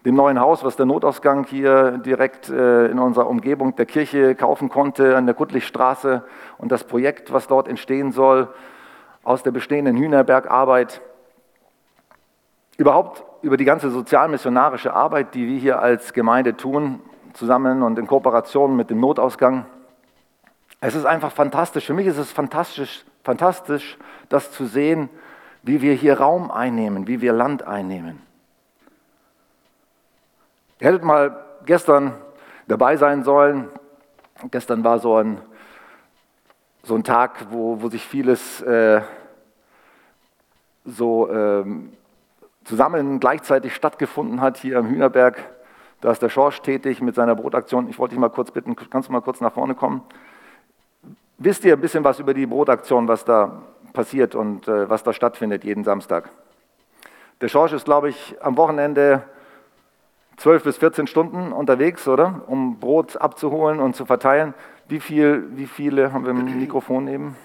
dem 0.05 0.15
neuen 0.15 0.39
Haus, 0.39 0.63
was 0.63 0.75
der 0.75 0.85
Notausgang 0.85 1.45
hier 1.45 1.99
direkt 1.99 2.49
äh, 2.49 2.87
in 2.87 2.97
unserer 2.97 3.27
Umgebung 3.27 3.75
der 3.75 3.85
Kirche 3.85 4.35
kaufen 4.35 4.69
konnte, 4.69 5.15
an 5.15 5.25
der 5.25 5.35
Guttlichstraße 5.35 6.23
und 6.57 6.71
das 6.71 6.83
Projekt, 6.83 7.31
was 7.31 7.47
dort 7.47 7.67
entstehen 7.67 8.11
soll, 8.11 8.47
aus 9.23 9.43
der 9.43 9.51
bestehenden 9.51 9.97
Hühnerbergarbeit. 9.97 11.01
Überhaupt 12.77 13.23
über 13.43 13.57
die 13.57 13.65
ganze 13.65 13.91
sozialmissionarische 13.91 14.93
Arbeit, 14.93 15.35
die 15.35 15.47
wir 15.47 15.59
hier 15.59 15.79
als 15.79 16.13
Gemeinde 16.13 16.57
tun, 16.57 16.99
zusammen 17.33 17.83
und 17.83 17.99
in 17.99 18.07
Kooperation 18.07 18.75
mit 18.75 18.89
dem 18.89 18.99
Notausgang. 18.99 19.65
Es 20.79 20.95
ist 20.95 21.05
einfach 21.05 21.31
fantastisch. 21.31 21.85
Für 21.85 21.93
mich 21.93 22.07
ist 22.07 22.17
es 22.17 22.31
fantastisch, 22.31 23.05
fantastisch, 23.23 23.97
das 24.29 24.51
zu 24.51 24.65
sehen, 24.65 25.09
wie 25.61 25.81
wir 25.81 25.93
hier 25.93 26.19
Raum 26.19 26.49
einnehmen, 26.49 27.07
wie 27.07 27.21
wir 27.21 27.33
Land 27.33 27.63
einnehmen. 27.63 28.30
Ihr 30.81 30.87
hättet 30.87 31.03
mal 31.03 31.45
gestern 31.67 32.15
dabei 32.67 32.97
sein 32.97 33.23
sollen. 33.23 33.69
Gestern 34.49 34.83
war 34.83 34.97
so 34.97 35.15
ein, 35.15 35.39
so 36.81 36.95
ein 36.95 37.03
Tag, 37.03 37.51
wo, 37.51 37.83
wo 37.83 37.89
sich 37.89 38.03
vieles 38.03 38.63
äh, 38.63 39.01
so 40.83 41.29
ähm, 41.29 41.93
zusammen 42.63 43.19
gleichzeitig 43.19 43.75
stattgefunden 43.75 44.41
hat 44.41 44.57
hier 44.57 44.79
am 44.79 44.87
Hühnerberg. 44.87 45.37
Da 46.01 46.11
ist 46.11 46.23
der 46.23 46.29
Schorsch 46.29 46.63
tätig 46.63 46.99
mit 46.99 47.13
seiner 47.13 47.35
Brotaktion. 47.35 47.87
Ich 47.87 47.99
wollte 47.99 48.15
dich 48.15 48.19
mal 48.19 48.29
kurz 48.29 48.49
bitten, 48.49 48.75
kannst 48.75 49.07
du 49.07 49.13
mal 49.13 49.21
kurz 49.21 49.39
nach 49.39 49.53
vorne 49.53 49.75
kommen? 49.75 50.01
Wisst 51.37 51.63
ihr 51.63 51.73
ein 51.73 51.81
bisschen 51.81 52.03
was 52.03 52.17
über 52.17 52.33
die 52.33 52.47
Brotaktion, 52.47 53.07
was 53.07 53.23
da 53.23 53.61
passiert 53.93 54.33
und 54.33 54.67
äh, 54.67 54.89
was 54.89 55.03
da 55.03 55.13
stattfindet 55.13 55.63
jeden 55.63 55.83
Samstag? 55.83 56.31
Der 57.39 57.49
Schorsch 57.49 57.73
ist, 57.73 57.85
glaube 57.85 58.09
ich, 58.09 58.35
am 58.41 58.57
Wochenende 58.57 59.21
12 60.41 60.63
bis 60.63 60.77
14 60.79 61.05
Stunden 61.05 61.51
unterwegs, 61.51 62.07
oder? 62.07 62.41
Um 62.47 62.79
Brot 62.79 63.15
abzuholen 63.17 63.79
und 63.79 63.95
zu 63.95 64.07
verteilen. 64.07 64.55
Wie, 64.87 64.99
viel, 64.99 65.45
wie 65.55 65.67
viele 65.67 66.13
haben 66.13 66.25
wir 66.25 66.31
im 66.31 66.59
Mikrofon 66.59 67.07
eben? 67.07 67.35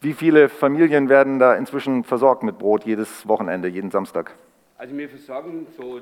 Wie 0.00 0.14
viele 0.14 0.48
Familien 0.48 1.10
werden 1.10 1.38
da 1.38 1.54
inzwischen 1.54 2.04
versorgt 2.04 2.42
mit 2.42 2.58
Brot 2.58 2.86
jedes 2.86 3.28
Wochenende, 3.28 3.68
jeden 3.68 3.90
Samstag? 3.90 4.34
Also 4.78 4.96
wir 4.96 5.10
versorgen 5.10 5.66
so 5.76 6.00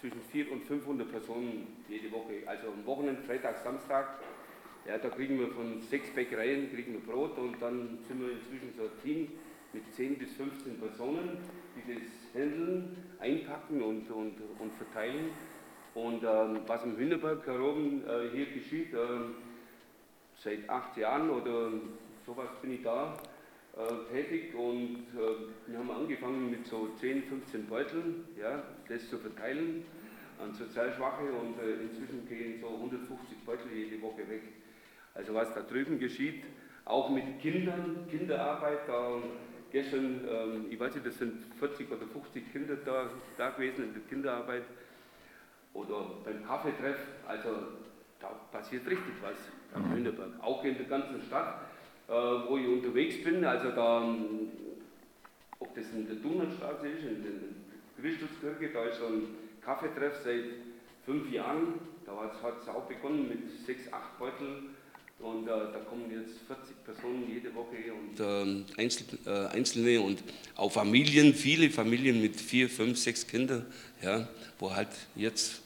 zwischen 0.00 0.20
400 0.32 0.52
und 0.52 0.66
500 0.66 1.12
Personen 1.12 1.68
jede 1.88 2.10
Woche. 2.10 2.42
Also 2.46 2.66
am 2.66 2.84
Wochenende, 2.84 3.22
Freitag, 3.22 3.58
Samstag, 3.58 4.08
ja, 4.88 4.98
da 4.98 5.08
kriegen 5.08 5.38
wir 5.38 5.50
von 5.50 5.80
sechs 5.88 6.10
Bäckereien 6.10 6.68
kriegen 6.72 6.94
wir 6.94 7.00
Brot 7.00 7.38
und 7.38 7.62
dann 7.62 7.98
sind 8.08 8.20
wir 8.20 8.32
inzwischen 8.32 8.72
so 8.76 8.82
ein 8.82 9.02
Team 9.04 9.28
mit 9.72 9.94
10 9.94 10.18
bis 10.18 10.32
15 10.32 10.80
Personen, 10.80 11.38
die 11.76 11.94
das 11.94 12.02
handeln, 12.34 12.96
einpacken 13.20 13.82
und, 13.82 14.10
und, 14.10 14.34
und 14.58 14.72
verteilen. 14.74 15.30
Und 15.94 16.22
ähm, 16.24 16.60
was 16.66 16.84
im 16.84 16.96
Hünderberg 16.96 17.46
herum 17.46 18.02
äh, 18.06 18.28
hier 18.34 18.46
geschieht, 18.46 18.92
äh, 18.92 18.98
seit 20.34 20.68
acht 20.68 20.96
Jahren 20.96 21.30
oder 21.30 21.70
sowas 22.26 22.48
bin 22.60 22.72
ich 22.72 22.82
da 22.82 23.16
äh, 23.76 24.12
tätig 24.12 24.54
und 24.54 25.06
äh, 25.14 25.70
wir 25.70 25.78
haben 25.78 25.90
angefangen 25.90 26.50
mit 26.50 26.66
so 26.66 26.88
10, 27.00 27.24
15 27.24 27.66
Beuteln, 27.66 28.24
ja, 28.38 28.62
das 28.88 29.08
zu 29.08 29.18
verteilen 29.18 29.84
an 30.38 30.52
Sozialschwache 30.52 31.24
und 31.24 31.58
äh, 31.58 31.82
inzwischen 31.82 32.28
gehen 32.28 32.60
so 32.60 32.68
150 32.68 33.38
Beutel 33.44 33.72
jede 33.72 34.00
Woche 34.02 34.28
weg. 34.28 34.42
Also 35.14 35.34
was 35.34 35.52
da 35.54 35.62
drüben 35.62 35.98
geschieht, 35.98 36.44
auch 36.84 37.10
mit 37.10 37.40
Kindern, 37.40 38.06
Kinderarbeit, 38.10 38.80
da 38.86 39.18
gestern, 39.82 40.20
ähm, 40.28 40.66
ich 40.70 40.80
weiß 40.80 40.94
nicht, 40.94 41.06
das 41.06 41.18
sind 41.18 41.44
40 41.58 41.90
oder 41.90 42.06
50 42.06 42.52
Kinder 42.52 42.76
da, 42.84 43.10
da 43.36 43.50
gewesen 43.50 43.84
in 43.84 43.92
der 43.92 44.02
Kinderarbeit 44.02 44.64
oder 45.74 46.10
beim 46.24 46.44
Kaffeetreff, 46.46 46.98
also 47.26 47.50
da 48.18 48.28
passiert 48.50 48.86
richtig 48.86 49.14
was 49.20 49.36
am 49.74 49.88
mhm. 49.88 49.96
Hünderberg, 49.96 50.30
auch 50.40 50.64
in 50.64 50.76
der 50.76 50.86
ganzen 50.86 51.20
Stadt. 51.22 51.66
Äh, 52.08 52.12
wo 52.12 52.56
ich 52.56 52.68
unterwegs 52.68 53.24
bin. 53.24 53.44
Also 53.44 53.72
da, 53.72 54.00
ähm, 54.04 54.48
ob 55.58 55.74
das 55.74 55.90
in 55.90 56.06
der 56.06 56.16
Dunnerstraße 56.16 56.86
ist, 56.86 57.02
in 57.02 57.22
der 57.24 57.32
Christuskirche, 58.00 58.72
da 58.72 58.84
ist 58.84 59.00
so 59.00 59.06
ein 59.06 59.34
Kaffeetreff 59.60 60.14
seit 60.22 60.44
fünf 61.04 61.28
Jahren. 61.32 61.80
Da 62.04 62.12
hat 62.16 62.62
es 62.62 62.68
auch 62.68 62.84
begonnen 62.84 63.28
mit 63.28 63.50
sechs, 63.66 63.92
acht 63.92 64.16
Beuteln. 64.20 64.75
Und 65.18 65.44
äh, 65.44 65.50
da 65.50 65.78
kommen 65.88 66.10
jetzt 66.10 66.34
40 66.46 66.84
Personen 66.84 67.24
jede 67.32 67.54
Woche 67.54 67.76
und 67.92 68.20
äh, 68.20 68.80
Einzel, 68.80 69.06
äh, 69.24 69.46
Einzelne 69.54 70.00
und 70.00 70.22
auch 70.54 70.70
Familien, 70.70 71.34
viele 71.34 71.70
Familien 71.70 72.20
mit 72.20 72.40
vier, 72.40 72.68
fünf, 72.68 72.98
sechs 72.98 73.26
Kindern, 73.26 73.64
ja, 74.02 74.28
wo 74.58 74.74
halt 74.74 74.88
jetzt 75.14 75.62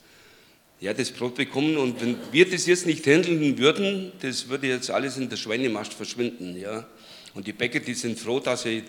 ja, 0.81 0.95
das 0.95 1.11
Brot 1.11 1.35
bekommen. 1.35 1.77
Und 1.77 2.01
wenn 2.01 2.17
wir 2.33 2.49
das 2.49 2.67
jetzt 2.67 2.87
nicht 2.87 3.07
handeln 3.07 3.59
würden, 3.59 4.13
das 4.21 4.49
würde 4.49 4.69
jetzt 4.69 4.91
alles 4.91 5.17
in 5.17 5.29
der 5.29 5.37
Schweinemast 5.37 5.95
verschwinden. 5.95 6.57
Ja. 6.57 6.87
Und 7.35 7.47
die 7.47 7.53
Bäcker, 7.53 7.81
die 7.81 7.95
sind 7.95 8.19
froh, 8.19 8.41
dass 8.41 8.63
sie 8.63 8.83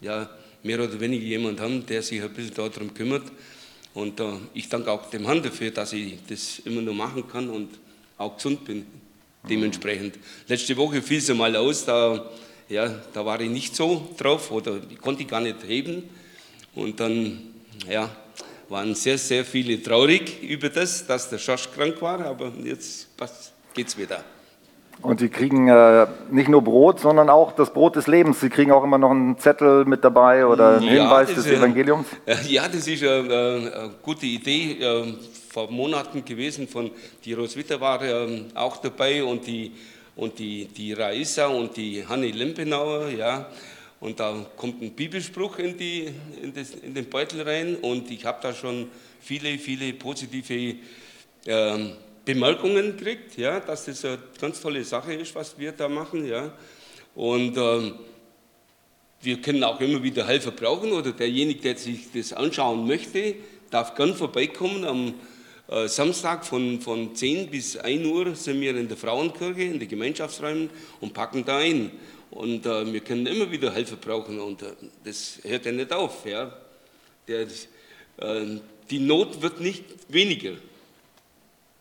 ja, 0.00 0.28
mehr 0.62 0.80
oder 0.80 0.98
weniger 0.98 1.24
jemand 1.24 1.60
haben, 1.60 1.86
der 1.86 2.02
sich 2.02 2.22
ein 2.22 2.32
bisschen 2.32 2.54
darum 2.54 2.92
kümmert. 2.92 3.30
Und 3.94 4.20
äh, 4.20 4.32
ich 4.54 4.68
danke 4.68 4.90
auch 4.90 5.10
dem 5.10 5.26
Herrn 5.26 5.42
dafür, 5.42 5.70
dass 5.70 5.92
ich 5.92 6.18
das 6.28 6.60
immer 6.60 6.80
noch 6.80 6.94
machen 6.94 7.26
kann 7.28 7.48
und 7.48 7.68
auch 8.16 8.36
gesund 8.36 8.64
bin. 8.64 8.86
Dementsprechend. 9.48 10.18
Letzte 10.48 10.76
Woche 10.76 11.00
fiel 11.00 11.18
es 11.18 11.28
mal 11.28 11.54
aus, 11.56 11.84
da, 11.84 12.30
ja, 12.68 12.88
da 13.12 13.24
war 13.24 13.40
ich 13.40 13.50
nicht 13.50 13.74
so 13.74 14.14
drauf 14.16 14.50
oder 14.50 14.80
ich 14.88 14.98
konnte 14.98 15.24
gar 15.24 15.40
nicht 15.40 15.56
heben. 15.66 16.04
Und 16.74 17.00
dann, 17.00 17.54
ja, 17.88 18.14
waren 18.68 18.94
sehr, 18.94 19.18
sehr 19.18 19.44
viele 19.44 19.82
traurig 19.82 20.42
über 20.42 20.68
das, 20.68 21.06
dass 21.06 21.28
der 21.28 21.38
Schorsch 21.38 21.70
krank 21.72 22.00
war, 22.00 22.20
aber 22.20 22.52
jetzt 22.62 23.08
geht 23.74 23.88
es 23.88 23.98
wieder. 23.98 24.24
Und 25.02 25.20
sie 25.20 25.28
kriegen 25.28 25.68
äh, 25.68 26.06
nicht 26.30 26.48
nur 26.48 26.62
Brot, 26.62 27.00
sondern 27.00 27.30
auch 27.30 27.52
das 27.52 27.72
Brot 27.72 27.96
des 27.96 28.06
Lebens. 28.06 28.40
Sie 28.40 28.50
kriegen 28.50 28.70
auch 28.70 28.84
immer 28.84 28.98
noch 28.98 29.10
einen 29.10 29.38
Zettel 29.38 29.84
mit 29.86 30.04
dabei 30.04 30.46
oder 30.46 30.76
einen 30.76 30.82
ja, 30.82 30.92
Hinweis 30.92 31.34
des 31.34 31.46
Evangeliums. 31.46 32.06
Äh, 32.26 32.36
ja, 32.48 32.68
das 32.68 32.86
ist 32.86 33.02
eine, 33.02 33.20
eine 33.20 33.90
gute 34.02 34.26
Idee. 34.26 34.78
Äh, 34.80 35.14
vor 35.50 35.70
Monaten 35.70 36.24
gewesen 36.24 36.68
von 36.68 36.90
die 37.24 37.32
Roswitha 37.32 37.80
war 37.80 38.02
äh, 38.02 38.44
auch 38.54 38.76
dabei 38.76 39.24
und 39.24 39.46
die 39.46 39.72
und 40.16 40.38
die, 40.38 40.66
die 40.66 40.92
Raisa 40.92 41.46
und 41.46 41.76
die 41.76 42.06
Hanne 42.06 42.30
Limpenauer, 42.30 43.08
ja. 43.08 43.48
Und 44.00 44.20
da 44.20 44.34
kommt 44.56 44.82
ein 44.82 44.92
Bibelspruch 44.92 45.58
in, 45.58 45.76
die, 45.76 46.08
in, 46.42 46.54
das, 46.54 46.70
in 46.70 46.94
den 46.94 47.06
Beutel 47.06 47.42
rein 47.42 47.76
und 47.76 48.10
ich 48.10 48.24
habe 48.24 48.38
da 48.42 48.52
schon 48.52 48.90
viele, 49.20 49.58
viele 49.58 49.92
positive 49.92 50.76
äh, 51.46 51.78
Bemerkungen 52.34 52.96
gekriegt, 52.96 53.36
ja, 53.36 53.60
dass 53.60 53.86
das 53.86 54.04
eine 54.04 54.18
ganz 54.40 54.60
tolle 54.60 54.84
Sache 54.84 55.14
ist, 55.14 55.34
was 55.34 55.58
wir 55.58 55.72
da 55.72 55.88
machen. 55.88 56.26
Ja. 56.26 56.52
Und 57.14 57.56
äh, 57.56 57.92
wir 59.22 59.40
können 59.40 59.64
auch 59.64 59.80
immer 59.80 60.02
wieder 60.02 60.26
Helfer 60.26 60.52
brauchen 60.52 60.92
oder 60.92 61.12
derjenige, 61.12 61.60
der 61.60 61.76
sich 61.76 62.12
das 62.14 62.32
anschauen 62.32 62.86
möchte, 62.86 63.34
darf 63.70 63.94
gern 63.94 64.14
vorbeikommen. 64.14 64.84
Am 64.84 65.14
äh, 65.68 65.88
Samstag 65.88 66.46
von, 66.46 66.80
von 66.80 67.14
10 67.14 67.50
bis 67.50 67.76
1 67.76 68.06
Uhr 68.06 68.34
sind 68.34 68.60
wir 68.60 68.76
in 68.76 68.88
der 68.88 68.96
Frauenkirche, 68.96 69.62
in 69.62 69.78
den 69.78 69.88
Gemeinschaftsräumen 69.88 70.70
und 71.00 71.12
packen 71.12 71.44
da 71.44 71.58
ein. 71.58 71.90
Und 72.30 72.64
äh, 72.64 72.92
wir 72.92 73.00
können 73.00 73.26
immer 73.26 73.50
wieder 73.50 73.74
Hilfe 73.74 73.96
brauchen 73.96 74.38
und 74.38 74.62
äh, 74.62 74.66
das 75.04 75.40
hört 75.42 75.66
ja 75.66 75.72
nicht 75.72 75.92
auf. 75.92 76.24
Ja. 76.24 76.56
Der, 77.26 77.42
äh, 77.42 78.60
die 78.88 78.98
Not 79.00 79.42
wird 79.42 79.60
nicht 79.60 79.84
weniger, 80.08 80.52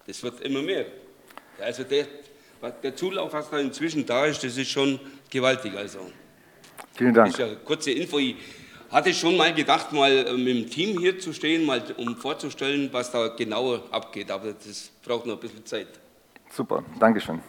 es 0.10 0.24
wird 0.24 0.42
immer 0.42 0.62
mehr. 0.62 0.86
Also 1.62 1.84
der, 1.84 2.08
der 2.84 2.96
Zulauf, 2.96 3.32
was 3.34 3.50
da 3.50 3.60
inzwischen 3.60 4.06
da 4.06 4.26
ist, 4.26 4.44
das 4.44 4.58
ist 4.58 4.70
schon 4.70 5.00
gewaltig. 5.30 5.76
Also. 5.78 6.00
Vielen 6.96 7.14
Dank. 7.14 7.32
Das 7.32 7.40
ist 7.40 7.46
eine 7.46 7.56
kurze 7.58 7.92
Info. 7.92 8.18
Ich 8.18 8.36
hatte 8.90 9.14
schon 9.14 9.38
mal 9.38 9.54
gedacht, 9.54 9.92
mal 9.94 10.12
äh, 10.12 10.34
mit 10.34 10.48
dem 10.48 10.70
Team 10.70 11.00
hier 11.00 11.20
zu 11.20 11.34
stehen, 11.34 11.66
mal 11.66 11.82
um 11.98 12.16
vorzustellen, 12.16 12.90
was 12.92 13.12
da 13.12 13.28
genauer 13.28 13.84
abgeht, 13.92 14.32
aber 14.32 14.54
das 14.54 14.92
braucht 15.04 15.26
noch 15.26 15.36
ein 15.36 15.40
bisschen 15.40 15.66
Zeit. 15.66 15.88
Super, 16.50 16.84
Dankeschön. 17.00 17.40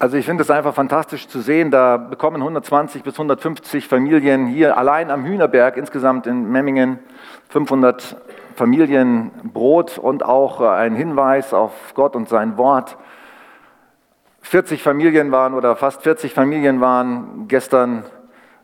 Also 0.00 0.16
ich 0.16 0.26
finde 0.26 0.44
es 0.44 0.50
einfach 0.50 0.74
fantastisch 0.74 1.26
zu 1.26 1.40
sehen, 1.40 1.72
da 1.72 1.96
bekommen 1.96 2.36
120 2.36 3.02
bis 3.02 3.14
150 3.14 3.88
Familien 3.88 4.46
hier 4.46 4.78
allein 4.78 5.10
am 5.10 5.24
Hühnerberg, 5.24 5.76
insgesamt 5.76 6.28
in 6.28 6.48
Memmingen 6.52 7.00
500 7.48 8.16
Familien 8.54 9.32
Brot 9.52 9.98
und 9.98 10.24
auch 10.24 10.60
ein 10.60 10.94
Hinweis 10.94 11.52
auf 11.52 11.72
Gott 11.94 12.14
und 12.14 12.28
sein 12.28 12.56
Wort. 12.56 12.96
40 14.42 14.84
Familien 14.84 15.32
waren 15.32 15.52
oder 15.52 15.74
fast 15.74 16.02
40 16.02 16.32
Familien 16.32 16.80
waren 16.80 17.48
gestern 17.48 18.04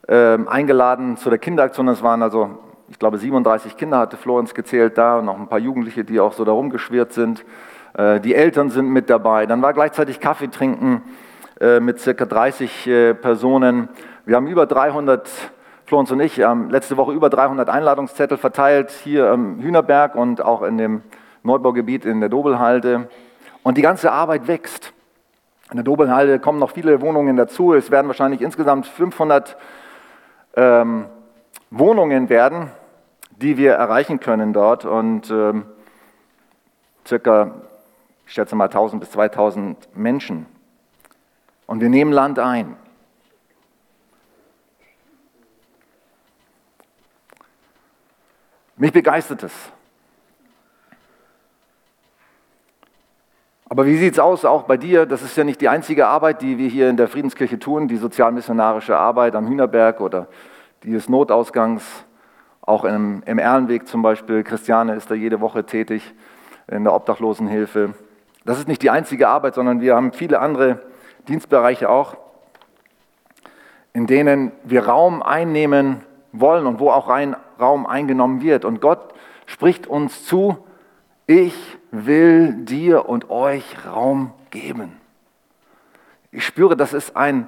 äh, 0.06 0.38
eingeladen 0.46 1.16
zu 1.16 1.30
der 1.30 1.40
Kinderaktion. 1.40 1.88
Es 1.88 2.00
waren 2.00 2.22
also, 2.22 2.58
ich 2.88 3.00
glaube, 3.00 3.18
37 3.18 3.76
Kinder 3.76 3.98
hatte 3.98 4.16
Florenz 4.16 4.54
gezählt 4.54 4.98
da 4.98 5.18
und 5.18 5.24
noch 5.24 5.36
ein 5.36 5.48
paar 5.48 5.58
Jugendliche, 5.58 6.04
die 6.04 6.20
auch 6.20 6.32
so 6.32 6.44
da 6.44 6.52
rumgeschwirrt 6.52 7.12
sind. 7.12 7.44
Äh, 7.94 8.20
die 8.20 8.34
Eltern 8.34 8.70
sind 8.70 8.88
mit 8.88 9.10
dabei. 9.10 9.46
Dann 9.46 9.62
war 9.62 9.72
gleichzeitig 9.72 10.20
Kaffee 10.20 10.48
trinken 10.48 11.02
äh, 11.60 11.80
mit 11.80 12.00
circa 12.00 12.26
30 12.26 12.86
äh, 12.86 13.14
Personen. 13.14 13.88
Wir 14.26 14.36
haben 14.36 14.46
über 14.46 14.66
300, 14.66 15.28
Florenz 15.86 16.10
und 16.10 16.20
ich, 16.20 16.40
haben 16.42 16.70
letzte 16.70 16.96
Woche 16.96 17.12
über 17.12 17.30
300 17.30 17.68
Einladungszettel 17.68 18.38
verteilt 18.38 18.90
hier 18.90 19.30
am 19.30 19.60
Hühnerberg 19.60 20.14
und 20.14 20.42
auch 20.42 20.62
in 20.62 20.78
dem 20.78 21.02
Neubaugebiet 21.42 22.04
in 22.04 22.20
der 22.20 22.28
Dobelhalde. 22.28 23.08
Und 23.62 23.78
die 23.78 23.82
ganze 23.82 24.12
Arbeit 24.12 24.48
wächst. 24.48 24.92
In 25.70 25.76
der 25.76 25.84
Dobelhalde 25.84 26.38
kommen 26.38 26.58
noch 26.58 26.72
viele 26.72 27.00
Wohnungen 27.00 27.36
dazu. 27.36 27.72
Es 27.72 27.90
werden 27.90 28.06
wahrscheinlich 28.06 28.40
insgesamt 28.42 28.86
500 28.86 29.56
ähm, 30.56 31.06
Wohnungen 31.70 32.28
werden, 32.28 32.70
die 33.30 33.56
wir 33.56 33.72
erreichen 33.72 34.20
können 34.20 34.52
dort. 34.52 34.84
Und 34.84 35.30
ähm, 35.30 35.64
circa, 37.06 37.52
ich 38.26 38.32
schätze 38.32 38.56
mal 38.56 38.64
1000 38.64 39.00
bis 39.00 39.10
2000 39.10 39.96
Menschen. 39.96 40.46
Und 41.66 41.80
wir 41.80 41.88
nehmen 41.88 42.12
Land 42.12 42.38
ein. 42.38 42.76
Mich 48.76 48.92
begeistert 48.92 49.44
es. 49.44 49.52
Aber 53.66 53.86
wie 53.86 53.96
sieht 53.96 54.14
es 54.14 54.18
aus 54.18 54.44
auch 54.44 54.64
bei 54.64 54.76
dir? 54.76 55.06
Das 55.06 55.22
ist 55.22 55.36
ja 55.36 55.44
nicht 55.44 55.60
die 55.60 55.68
einzige 55.68 56.06
Arbeit, 56.06 56.42
die 56.42 56.58
wir 56.58 56.68
hier 56.68 56.90
in 56.90 56.96
der 56.96 57.08
Friedenskirche 57.08 57.58
tun, 57.58 57.88
die 57.88 57.96
sozialmissionarische 57.96 58.96
Arbeit 58.96 59.34
am 59.34 59.48
Hühnerberg 59.48 60.00
oder 60.00 60.28
die 60.82 60.92
des 60.92 61.08
Notausgangs, 61.08 61.82
auch 62.60 62.84
im, 62.84 63.22
im 63.26 63.38
Erlenweg 63.38 63.86
zum 63.86 64.02
Beispiel. 64.02 64.44
Christiane 64.44 64.94
ist 64.94 65.10
da 65.10 65.14
jede 65.14 65.40
Woche 65.40 65.64
tätig 65.64 66.14
in 66.66 66.84
der 66.84 66.94
Obdachlosenhilfe. 66.94 67.94
Das 68.44 68.58
ist 68.58 68.68
nicht 68.68 68.82
die 68.82 68.90
einzige 68.90 69.28
Arbeit, 69.28 69.54
sondern 69.54 69.80
wir 69.80 69.96
haben 69.96 70.12
viele 70.12 70.40
andere 70.40 70.82
Dienstbereiche 71.28 71.88
auch, 71.88 72.16
in 73.92 74.06
denen 74.06 74.52
wir 74.64 74.86
Raum 74.86 75.22
einnehmen 75.22 76.02
wollen 76.32 76.66
und 76.66 76.80
wo 76.80 76.90
auch 76.90 77.08
ein 77.08 77.36
Raum 77.58 77.86
eingenommen 77.86 78.42
wird. 78.42 78.64
Und 78.64 78.80
Gott 78.80 79.14
spricht 79.46 79.86
uns 79.86 80.26
zu, 80.26 80.58
ich 81.26 81.78
will 81.90 82.64
dir 82.64 83.08
und 83.08 83.30
euch 83.30 83.86
Raum 83.86 84.32
geben. 84.50 85.00
Ich 86.32 86.44
spüre, 86.44 86.76
das 86.76 86.92
ist 86.92 87.16
ein, 87.16 87.46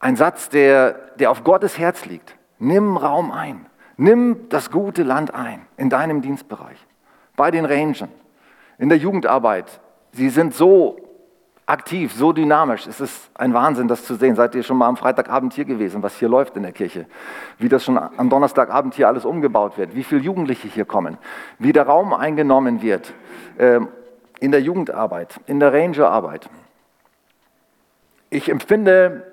ein 0.00 0.16
Satz, 0.16 0.48
der, 0.50 0.92
der 1.16 1.30
auf 1.30 1.44
Gottes 1.44 1.78
Herz 1.78 2.04
liegt. 2.04 2.36
Nimm 2.58 2.96
Raum 2.96 3.30
ein. 3.30 3.66
Nimm 3.96 4.48
das 4.48 4.70
gute 4.70 5.02
Land 5.02 5.34
ein 5.34 5.66
in 5.76 5.90
deinem 5.90 6.22
Dienstbereich, 6.22 6.78
bei 7.36 7.50
den 7.50 7.64
Rangern, 7.64 8.10
in 8.78 8.88
der 8.88 8.98
Jugendarbeit. 8.98 9.80
Sie 10.12 10.28
sind 10.30 10.54
so 10.54 10.96
aktiv, 11.68 12.14
so 12.14 12.32
dynamisch. 12.32 12.86
Es 12.86 13.00
ist 13.00 13.30
ein 13.34 13.52
Wahnsinn, 13.52 13.88
das 13.88 14.04
zu 14.04 14.14
sehen. 14.14 14.34
Seid 14.36 14.54
ihr 14.54 14.62
schon 14.62 14.78
mal 14.78 14.88
am 14.88 14.96
Freitagabend 14.96 15.52
hier 15.52 15.66
gewesen, 15.66 16.02
was 16.02 16.16
hier 16.16 16.28
läuft 16.28 16.56
in 16.56 16.62
der 16.62 16.72
Kirche? 16.72 17.06
Wie 17.58 17.68
das 17.68 17.84
schon 17.84 17.98
am 17.98 18.30
Donnerstagabend 18.30 18.94
hier 18.94 19.08
alles 19.08 19.24
umgebaut 19.26 19.76
wird, 19.76 19.94
wie 19.94 20.02
viele 20.02 20.22
Jugendliche 20.22 20.68
hier 20.68 20.86
kommen, 20.86 21.18
wie 21.58 21.72
der 21.72 21.86
Raum 21.86 22.14
eingenommen 22.14 22.80
wird 22.80 23.12
äh, 23.58 23.80
in 24.40 24.50
der 24.50 24.62
Jugendarbeit, 24.62 25.40
in 25.46 25.60
der 25.60 25.72
Rangerarbeit. 25.72 26.48
Ich 28.30 28.48
empfinde, 28.48 29.26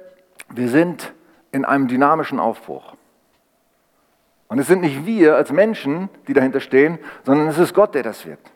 wir 0.50 0.68
sind 0.68 1.14
in 1.52 1.64
einem 1.64 1.88
dynamischen 1.88 2.40
Aufbruch. 2.40 2.96
Und 4.48 4.60
es 4.60 4.68
sind 4.68 4.82
nicht 4.82 5.06
wir 5.06 5.36
als 5.36 5.52
Menschen, 5.52 6.10
die 6.28 6.34
dahinter 6.34 6.60
stehen, 6.60 7.00
sondern 7.24 7.48
es 7.48 7.58
ist 7.58 7.74
Gott, 7.74 7.96
der 7.96 8.04
das 8.04 8.26
wirkt. 8.26 8.52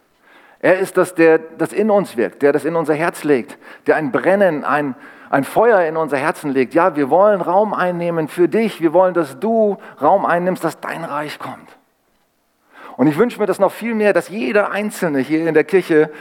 Er 0.60 0.80
ist 0.80 0.98
das, 0.98 1.16
der 1.16 1.40
das 1.40 1.72
in 1.72 1.90
uns 1.90 2.18
wirkt, 2.18 2.42
der 2.42 2.52
das 2.52 2.66
in 2.66 2.76
unser 2.76 2.94
Herz 2.94 3.24
legt, 3.24 3.58
der 3.88 3.96
ein 3.96 4.12
Brennen, 4.12 4.66
ein, 4.66 4.96
ein 5.30 5.46
Feuer 5.46 5.82
in 5.84 5.96
unser 5.96 6.18
Herzen 6.18 6.52
legt. 6.52 6.74
Ja, 6.74 6.96
wir 6.96 7.10
wollen 7.10 7.40
Raum 7.42 7.74
einnehmen 7.74 8.28
für 8.28 8.50
dich. 8.50 8.82
Wir 8.82 8.92
wollen, 8.92 9.14
dass 9.14 9.40
du 9.40 9.78
Raum 10.02 10.26
einnimmst, 10.26 10.64
dass 10.64 10.80
dein 10.80 11.06
Reich 11.06 11.40
kommt. 11.40 11.70
Und 12.98 13.08
ich 13.08 13.18
wünsche 13.18 13.40
mir 13.40 13.46
das 13.46 13.60
noch 13.60 13.72
viel 13.72 13.96
mehr, 13.96 14.12
dass 14.12 14.28
jeder 14.28 14.72
Einzelne 14.72 15.20
hier 15.20 15.48
in 15.48 15.54
der 15.54 15.64
Kirche, 15.64 16.12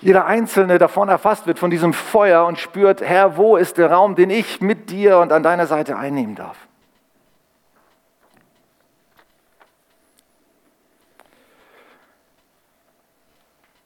jeder 0.00 0.26
Einzelne 0.26 0.76
davon 0.76 1.08
erfasst 1.08 1.46
wird, 1.46 1.58
von 1.58 1.70
diesem 1.70 1.94
Feuer 1.94 2.44
und 2.44 2.58
spürt, 2.58 3.00
Herr, 3.00 3.38
wo 3.38 3.56
ist 3.56 3.78
der 3.78 3.90
Raum, 3.90 4.14
den 4.14 4.28
ich 4.28 4.60
mit 4.60 4.90
dir 4.90 5.18
und 5.18 5.32
an 5.32 5.42
deiner 5.42 5.66
Seite 5.66 5.96
einnehmen 5.96 6.34
darf? 6.34 6.58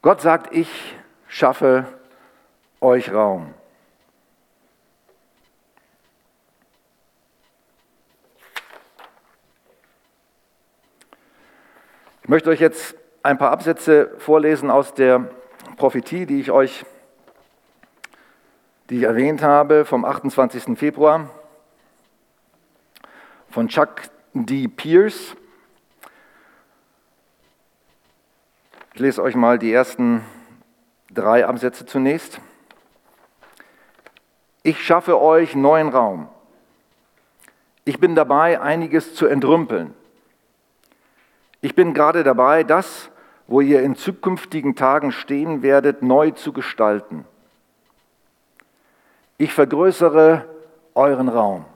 Gott 0.06 0.20
sagt, 0.20 0.54
ich 0.54 0.94
schaffe 1.26 1.84
euch 2.80 3.12
Raum. 3.12 3.52
Ich 12.22 12.28
möchte 12.28 12.50
euch 12.50 12.60
jetzt 12.60 12.94
ein 13.24 13.36
paar 13.36 13.50
Absätze 13.50 14.12
vorlesen 14.18 14.70
aus 14.70 14.94
der 14.94 15.28
Prophetie, 15.76 16.24
die 16.24 16.38
ich 16.38 16.52
euch, 16.52 16.86
die 18.88 18.98
ich 18.98 19.02
erwähnt 19.02 19.42
habe, 19.42 19.84
vom 19.84 20.04
28. 20.04 20.78
Februar 20.78 21.30
von 23.50 23.66
Chuck 23.66 24.02
D. 24.34 24.68
Pierce. 24.68 25.36
Ich 28.96 29.00
lese 29.00 29.22
euch 29.22 29.34
mal 29.34 29.58
die 29.58 29.70
ersten 29.70 30.24
drei 31.10 31.44
Absätze 31.44 31.84
zunächst. 31.84 32.40
Ich 34.62 34.82
schaffe 34.82 35.20
euch 35.20 35.54
neuen 35.54 35.90
Raum. 35.90 36.30
Ich 37.84 38.00
bin 38.00 38.14
dabei, 38.14 38.58
einiges 38.58 39.14
zu 39.14 39.26
entrümpeln. 39.26 39.92
Ich 41.60 41.74
bin 41.74 41.92
gerade 41.92 42.24
dabei, 42.24 42.64
das, 42.64 43.10
wo 43.46 43.60
ihr 43.60 43.82
in 43.82 43.96
zukünftigen 43.96 44.76
Tagen 44.76 45.12
stehen 45.12 45.60
werdet, 45.60 46.00
neu 46.00 46.30
zu 46.30 46.54
gestalten. 46.54 47.26
Ich 49.36 49.52
vergrößere 49.52 50.48
euren 50.94 51.28
Raum, 51.28 51.66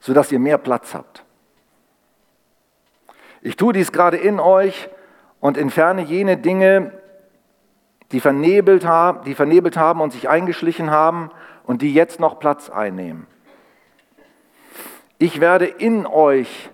sodass 0.00 0.32
ihr 0.32 0.40
mehr 0.40 0.58
Platz 0.58 0.92
habt. 0.92 1.22
Ich 3.42 3.54
tue 3.54 3.72
dies 3.72 3.92
gerade 3.92 4.16
in 4.16 4.40
euch, 4.40 4.90
und 5.40 5.56
entferne 5.56 6.02
jene 6.02 6.36
Dinge, 6.36 6.92
die 8.12 8.20
vernebelt, 8.20 8.86
haben, 8.86 9.24
die 9.24 9.34
vernebelt 9.34 9.76
haben 9.76 10.00
und 10.00 10.12
sich 10.12 10.28
eingeschlichen 10.28 10.90
haben 10.90 11.30
und 11.64 11.82
die 11.82 11.92
jetzt 11.92 12.20
noch 12.20 12.38
Platz 12.38 12.70
einnehmen. 12.70 13.26
Ich 15.18 15.40
werde 15.40 15.66
in 15.66 16.06
euch 16.06 16.70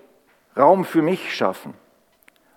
Raum 0.56 0.84
für 0.84 1.02
mich 1.02 1.34
schaffen. 1.34 1.74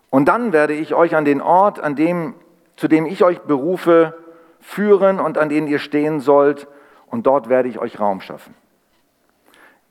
Und 0.09 0.25
dann 0.25 0.53
werde 0.53 0.73
ich 0.73 0.93
euch 0.93 1.15
an 1.15 1.25
den 1.25 1.41
Ort, 1.41 1.79
an 1.79 1.95
dem, 1.95 2.35
zu 2.75 2.87
dem 2.87 3.05
ich 3.05 3.23
euch 3.23 3.39
berufe, 3.39 4.17
führen 4.59 5.19
und 5.19 5.37
an 5.37 5.49
den 5.49 5.67
ihr 5.67 5.79
stehen 5.79 6.19
sollt. 6.19 6.67
Und 7.07 7.25
dort 7.25 7.49
werde 7.49 7.69
ich 7.69 7.79
euch 7.79 7.99
Raum 7.99 8.21
schaffen. 8.21 8.53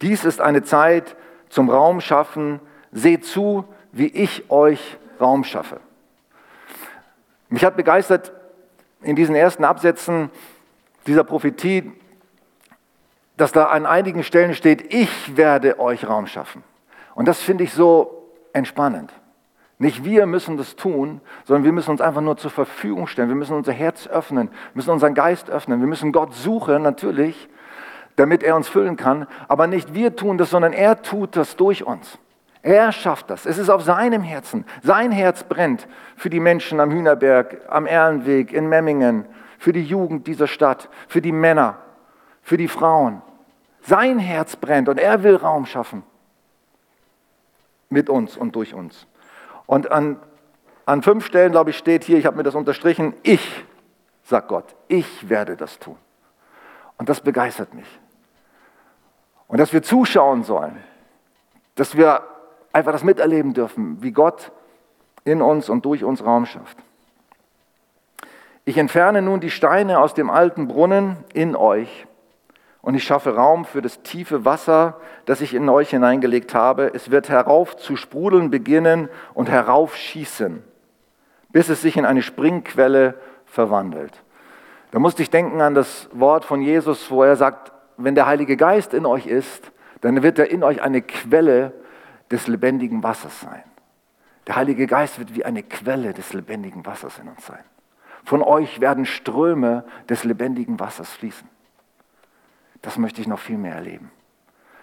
Dies 0.03 0.25
ist 0.25 0.41
eine 0.41 0.63
Zeit 0.63 1.17
zum 1.49 1.71
Raum 1.71 2.01
schaffen. 2.01 2.61
Seht 2.93 3.25
zu, 3.25 3.65
wie 3.93 4.09
ich 4.09 4.51
euch 4.51 4.99
Raum 5.21 5.45
schaffe. 5.45 5.81
Mich 7.49 7.65
hat 7.65 7.77
begeistert 7.77 8.33
in 9.03 9.17
diesen 9.17 9.35
ersten 9.35 9.65
Absätzen 9.65 10.31
dieser 11.07 11.25
Prophetie, 11.25 11.93
dass 13.37 13.53
da 13.53 13.67
an 13.67 13.87
einigen 13.87 14.23
Stellen 14.23 14.55
steht, 14.55 14.93
ich 14.95 15.37
werde 15.37 15.79
euch 15.79 16.09
Raum 16.09 16.27
schaffen. 16.27 16.65
Und 17.15 17.29
das 17.29 17.41
finde 17.41 17.65
ich 17.65 17.73
so 17.73 18.33
entspannend. 18.53 19.13
Nicht 19.79 20.05
wir 20.05 20.25
müssen 20.27 20.57
das 20.57 20.75
tun, 20.75 21.21
sondern 21.45 21.65
wir 21.65 21.73
müssen 21.73 21.91
uns 21.91 22.01
einfach 22.01 22.23
nur 22.23 22.39
zur 22.39 22.51
Verfügung 22.51 23.07
stellen. 23.07 23.29
Wir 23.29 23.37
müssen 23.37 23.55
unser 23.55 23.73
Herz 23.73 24.07
öffnen, 24.07 24.49
müssen 24.73 24.91
unseren 24.91 25.13
Geist 25.13 25.51
öffnen. 25.51 25.81
Wir 25.81 25.87
müssen 25.87 26.13
Gott 26.13 26.33
suchen, 26.35 26.83
natürlich, 26.83 27.49
damit 28.17 28.43
er 28.43 28.57
uns 28.57 28.69
füllen 28.69 28.97
kann. 28.97 29.27
Aber 29.49 29.67
nicht 29.67 29.93
wir 29.93 30.17
tun 30.17 30.39
das, 30.39 30.49
sondern 30.49 30.73
er 30.73 31.03
tut 31.03 31.37
das 31.37 31.57
durch 31.57 31.85
uns. 31.85 32.19
Er 32.67 32.91
schafft 32.91 33.31
das. 33.31 33.47
Es 33.47 33.59
ist 33.59 33.71
auf 33.71 33.85
seinem 33.85 34.23
Herzen. 34.23 34.65
Sein 34.83 35.13
Herz 35.13 35.45
brennt 35.45 35.87
für 36.17 36.31
die 36.31 36.41
Menschen 36.41 36.81
am 36.81 36.91
Hühnerberg, 36.91 37.61
am 37.69 37.87
Erlenweg, 37.87 38.53
in 38.53 38.69
Memmingen, 38.69 39.25
für 39.57 39.73
die 39.73 39.85
Jugend 39.85 40.27
dieser 40.27 40.49
Stadt, 40.49 40.89
für 41.07 41.23
die 41.23 41.31
Männer, 41.31 41.79
für 42.43 42.57
die 42.57 42.67
Frauen. 42.67 43.23
Sein 43.83 44.19
Herz 44.19 44.57
brennt 44.57 44.89
und 44.89 44.99
er 44.99 45.23
will 45.23 45.37
Raum 45.37 45.65
schaffen. 45.65 46.03
Mit 47.89 48.11
uns 48.11 48.37
und 48.37 48.57
durch 48.57 48.75
uns. 48.75 49.07
Und 49.67 49.93
an, 49.93 50.19
an 50.87 51.03
fünf 51.03 51.25
Stellen, 51.25 51.53
glaube 51.53 51.71
ich, 51.71 51.79
steht 51.79 52.03
hier, 52.03 52.19
ich 52.19 52.27
habe 52.27 52.37
mir 52.37 52.43
das 52.43 52.57
unterstrichen, 52.57 53.15
ich, 53.23 53.65
sagt 54.25 54.49
Gott, 54.49 54.75
ich 54.89 55.29
werde 55.29 55.57
das 55.57 55.79
tun. 55.79 55.99
Und 56.99 57.09
das 57.09 57.21
begeistert 57.21 57.75
mich. 57.75 58.01
Und 59.47 59.59
dass 59.59 59.73
wir 59.73 59.85
zuschauen 59.85 60.43
sollen, 60.43 60.83
dass 61.77 61.97
wir 61.97 62.25
einfach 62.77 62.93
das 62.93 63.05
miterleben 63.05 63.55
dürfen, 63.55 64.03
wie 64.03 64.13
Gott 64.13 64.53
in 65.25 65.41
uns 65.41 65.71
und 65.71 65.87
durch 65.87 66.05
uns 66.05 66.23
Raum 66.23 66.45
schafft. 66.45 66.77
Ich 68.67 68.77
entferne 68.77 69.23
nun 69.23 69.41
die 69.41 69.51
Steine 69.51 69.99
aus 69.99 70.13
dem 70.13 70.29
alten 70.29 70.69
Brunnen 70.69 71.17
in 71.33 71.57
euch 71.57 72.07
und 72.83 72.95
ich 72.95 73.05
schaffe 73.05 73.35
Raum 73.35 73.65
für 73.65 73.81
das 73.81 74.03
tiefe 74.03 74.45
Wasser, 74.45 75.01
das 75.25 75.41
ich 75.41 75.55
in 75.55 75.69
euch 75.71 75.91
hineingelegt 75.91 76.55
habe. 76.55 76.93
Es 76.93 77.11
wird 77.11 77.31
herauf 77.31 77.77
zu 77.79 77.97
sprudeln 77.97 78.51
beginnen 78.51 79.09
und 79.33 79.49
heraufschießen, 79.49 80.63
bis 81.51 81.71
es 81.71 81.81
sich 81.81 81.97
in 81.97 82.05
eine 82.05 82.23
Springquelle 82.23 83.15
verwandelt. 83.47 84.23
Da 84.91 84.99
musste 84.99 85.23
ich 85.23 85.31
denken 85.31 85.63
an 85.63 85.75
das 85.75 86.11
Wort 86.13 86.45
von 86.45 86.61
Jesus, 86.61 87.11
wo 87.11 87.23
er 87.23 87.37
sagt, 87.37 87.73
wenn 87.97 88.15
der 88.15 88.27
Heilige 88.27 88.59
Geist 88.59 88.93
in 88.93 89.07
euch 89.07 89.27
ist, 89.27 89.73
dann 90.03 90.23
wird 90.23 90.39
er 90.39 90.51
in 90.51 90.63
euch 90.63 90.83
eine 90.83 91.01
Quelle 91.01 91.73
des 92.31 92.47
lebendigen 92.47 93.03
Wassers 93.03 93.41
sein. 93.41 93.63
Der 94.47 94.57
Heilige 94.57 94.87
Geist 94.87 95.19
wird 95.19 95.35
wie 95.35 95.45
eine 95.45 95.63
Quelle 95.63 96.13
des 96.13 96.33
lebendigen 96.33 96.87
Wassers 96.87 97.19
in 97.19 97.29
uns 97.29 97.45
sein. 97.47 97.65
Von 98.25 98.43
euch 98.43 98.81
werden 98.81 99.07
Ströme 99.07 99.85
des 100.09 100.25
lebendigen 100.25 100.81
Wassers 100.81 101.11
fließen. 101.11 101.49
Das 102.83 102.99
möchte 102.99 103.21
ich 103.21 103.27
noch 103.27 103.39
viel 103.39 103.59
mehr 103.59 103.75
erleben. 103.75 104.11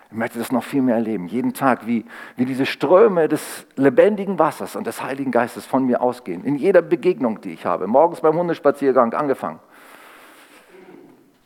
Ich 0.09 0.17
möchte 0.17 0.37
das 0.37 0.51
noch 0.51 0.63
viel 0.63 0.81
mehr 0.81 0.95
erleben. 0.95 1.27
Jeden 1.27 1.53
Tag, 1.53 1.87
wie, 1.87 2.05
wie 2.35 2.45
diese 2.45 2.65
Ströme 2.65 3.27
des 3.27 3.65
lebendigen 3.75 4.37
Wassers 4.37 4.75
und 4.75 4.85
des 4.85 5.01
Heiligen 5.01 5.31
Geistes 5.31 5.65
von 5.65 5.85
mir 5.85 6.01
ausgehen. 6.01 6.43
In 6.43 6.55
jeder 6.55 6.81
Begegnung, 6.81 7.41
die 7.41 7.51
ich 7.51 7.65
habe. 7.65 7.87
Morgens 7.87 8.21
beim 8.21 8.37
Hundespaziergang 8.37 9.13
angefangen 9.13 9.59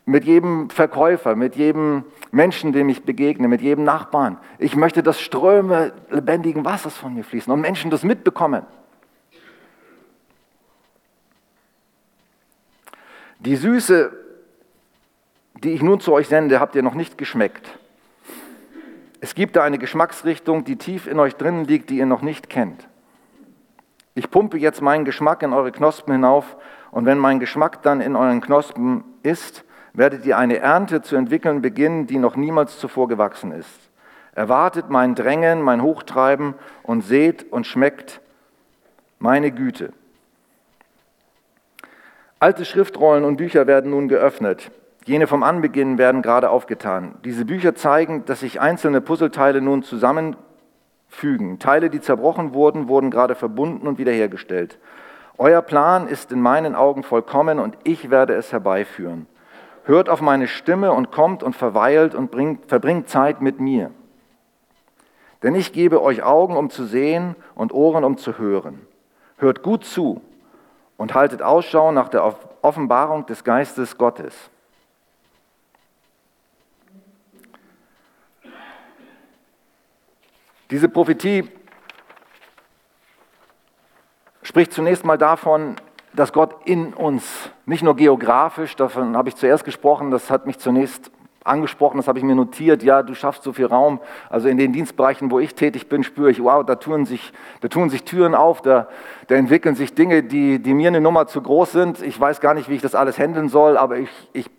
mit 0.07 0.23
jedem 0.23 0.69
Verkäufer, 0.69 1.35
mit 1.35 1.57
jedem 1.57 2.05
Menschen, 2.31 2.71
dem 2.71 2.87
ich 2.87 3.03
begegne, 3.03 3.49
mit 3.49 3.61
jedem 3.61 3.83
Nachbarn. 3.83 4.37
Ich 4.57 4.77
möchte, 4.77 5.03
dass 5.03 5.19
Ströme 5.19 5.91
lebendigen 6.09 6.63
Wassers 6.63 6.95
von 6.95 7.13
mir 7.13 7.25
fließen 7.25 7.51
und 7.51 7.59
Menschen 7.59 7.91
das 7.91 8.03
mitbekommen. 8.03 8.65
Die 13.39 13.57
Süße, 13.57 14.13
die 15.61 15.71
ich 15.71 15.83
nun 15.83 15.99
zu 15.99 16.13
euch 16.13 16.29
sende, 16.29 16.61
habt 16.61 16.75
ihr 16.75 16.83
noch 16.83 16.95
nicht 16.95 17.17
geschmeckt. 17.17 17.77
Es 19.19 19.35
gibt 19.35 19.57
da 19.57 19.63
eine 19.63 19.77
Geschmacksrichtung, 19.77 20.63
die 20.63 20.77
tief 20.77 21.05
in 21.07 21.19
euch 21.19 21.35
drinnen 21.35 21.65
liegt, 21.65 21.89
die 21.89 21.97
ihr 21.97 22.05
noch 22.05 22.21
nicht 22.21 22.49
kennt. 22.49 22.87
Ich 24.15 24.31
pumpe 24.31 24.57
jetzt 24.57 24.81
meinen 24.81 25.03
Geschmack 25.03 25.43
in 25.43 25.51
eure 25.51 25.73
Knospen 25.73 26.13
hinauf 26.13 26.55
und 26.91 27.05
wenn 27.05 27.17
mein 27.17 27.41
Geschmack 27.41 27.81
dann 27.83 27.99
in 27.99 28.15
euren 28.15 28.39
Knospen 28.39 29.03
ist, 29.21 29.65
werdet 29.97 30.27
ihr 30.27 30.37
eine 30.37 30.59
Ernte 30.59 31.01
zu 31.01 31.15
entwickeln 31.15 31.63
beginnen, 31.63 32.05
die 32.05 32.19
noch 32.19 32.35
niemals 32.35 32.77
zuvor 32.77 33.07
gewachsen 33.07 33.51
ist. 33.51 33.89
Erwartet 34.35 34.91
mein 34.91 35.15
Drängen, 35.15 35.63
mein 35.63 35.81
Hochtreiben 35.81 36.53
und 36.83 37.01
seht 37.01 37.51
und 37.51 37.65
schmeckt 37.65 38.21
meine 39.17 39.51
Güte. 39.51 39.91
Alte 42.39 42.63
Schriftrollen 42.63 43.25
und 43.25 43.37
Bücher 43.37 43.65
werden 43.65 43.89
nun 43.89 44.07
geöffnet. 44.07 44.69
Jene 45.05 45.25
vom 45.25 45.41
Anbeginn 45.41 45.97
werden 45.97 46.21
gerade 46.21 46.51
aufgetan. 46.51 47.15
Diese 47.25 47.45
Bücher 47.45 47.73
zeigen, 47.73 48.23
dass 48.25 48.41
sich 48.41 48.61
einzelne 48.61 49.01
Puzzleteile 49.01 49.61
nun 49.61 49.81
zusammenfügen. 49.81 51.57
Teile, 51.57 51.89
die 51.89 52.01
zerbrochen 52.01 52.53
wurden, 52.53 52.87
wurden 52.87 53.09
gerade 53.09 53.33
verbunden 53.33 53.87
und 53.87 53.97
wiederhergestellt. 53.97 54.77
Euer 55.39 55.63
Plan 55.63 56.07
ist 56.07 56.31
in 56.31 56.41
meinen 56.41 56.75
Augen 56.75 57.01
vollkommen 57.01 57.57
und 57.57 57.75
ich 57.83 58.11
werde 58.11 58.35
es 58.35 58.51
herbeiführen. 58.51 59.25
Hört 59.87 60.09
auf 60.09 60.19
meine 60.19 60.49
Stimme 60.49 60.91
und 60.91 61.13
kommt 61.13 61.43
und 61.43 61.55
verweilt 61.55 62.13
und 62.13 62.29
bringt, 62.29 62.65
verbringt 62.65 63.07
Zeit 63.07 63.41
mit 63.41 63.61
mir. 63.61 63.91
Denn 65.43 65.55
ich 65.55 65.71
gebe 65.71 66.01
euch 66.01 66.23
Augen, 66.23 66.57
um 66.57 66.69
zu 66.69 66.83
sehen 66.83 67.37
und 67.55 67.73
Ohren, 67.73 68.03
um 68.03 68.17
zu 68.17 68.37
hören. 68.37 68.85
Hört 69.37 69.63
gut 69.63 69.85
zu 69.85 70.19
und 70.97 71.13
haltet 71.13 71.41
Ausschau 71.41 71.93
nach 71.93 72.09
der 72.09 72.35
Offenbarung 72.61 73.27
des 73.27 73.45
Geistes 73.45 73.97
Gottes. 73.97 74.35
Diese 80.69 80.89
Prophetie 80.89 81.49
spricht 84.43 84.73
zunächst 84.73 85.05
mal 85.05 85.17
davon, 85.17 85.77
dass 86.17 86.33
Gott 86.33 86.55
in 86.65 86.95
uns, 86.95 87.51
nicht 87.67 87.83
nur 87.83 87.95
geografisch, 87.95 88.75
davon 88.75 89.15
habe 89.15 89.29
ich 89.29 89.35
zuerst 89.35 89.63
gesprochen, 89.63 90.09
das 90.09 90.31
hat 90.31 90.47
mich 90.47 90.57
zunächst 90.57 91.11
angesprochen, 91.43 91.97
das 91.97 92.07
habe 92.07 92.17
ich 92.17 92.25
mir 92.25 92.33
notiert, 92.33 92.81
ja, 92.81 93.03
du 93.03 93.13
schaffst 93.13 93.43
so 93.43 93.53
viel 93.53 93.67
Raum. 93.67 93.99
Also 94.27 94.47
in 94.47 94.57
den 94.57 94.73
Dienstbereichen, 94.73 95.29
wo 95.29 95.37
ich 95.37 95.53
tätig 95.53 95.89
bin, 95.89 96.03
spüre 96.03 96.31
ich, 96.31 96.43
wow, 96.43 96.65
da 96.65 96.75
tun 96.75 97.05
sich, 97.05 97.31
da 97.61 97.67
tun 97.67 97.91
sich 97.91 98.03
Türen 98.03 98.33
auf, 98.33 98.63
da, 98.63 98.87
da 99.27 99.35
entwickeln 99.35 99.75
sich 99.75 99.93
Dinge, 99.93 100.23
die, 100.23 100.57
die 100.57 100.73
mir 100.73 100.87
eine 100.87 101.01
Nummer 101.01 101.27
zu 101.27 101.39
groß 101.39 101.71
sind. 101.71 102.01
Ich 102.01 102.19
weiß 102.19 102.41
gar 102.41 102.55
nicht, 102.55 102.67
wie 102.67 102.75
ich 102.75 102.81
das 102.81 102.95
alles 102.95 103.19
handeln 103.19 103.47
soll, 103.47 103.77
aber 103.77 103.97
ich, 103.97 104.09
ich 104.33 104.49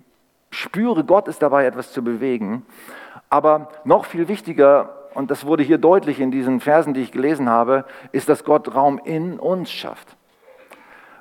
spüre, 0.50 1.02
Gott 1.02 1.26
ist 1.26 1.42
dabei, 1.42 1.66
etwas 1.66 1.92
zu 1.92 2.04
bewegen. 2.04 2.64
Aber 3.30 3.68
noch 3.82 4.04
viel 4.04 4.28
wichtiger, 4.28 4.94
und 5.12 5.32
das 5.32 5.44
wurde 5.44 5.64
hier 5.64 5.78
deutlich 5.78 6.20
in 6.20 6.30
diesen 6.30 6.60
Versen, 6.60 6.94
die 6.94 7.02
ich 7.02 7.10
gelesen 7.10 7.50
habe, 7.50 7.84
ist, 8.12 8.28
dass 8.28 8.44
Gott 8.44 8.72
Raum 8.76 9.00
in 9.04 9.40
uns 9.40 9.72
schafft. 9.72 10.17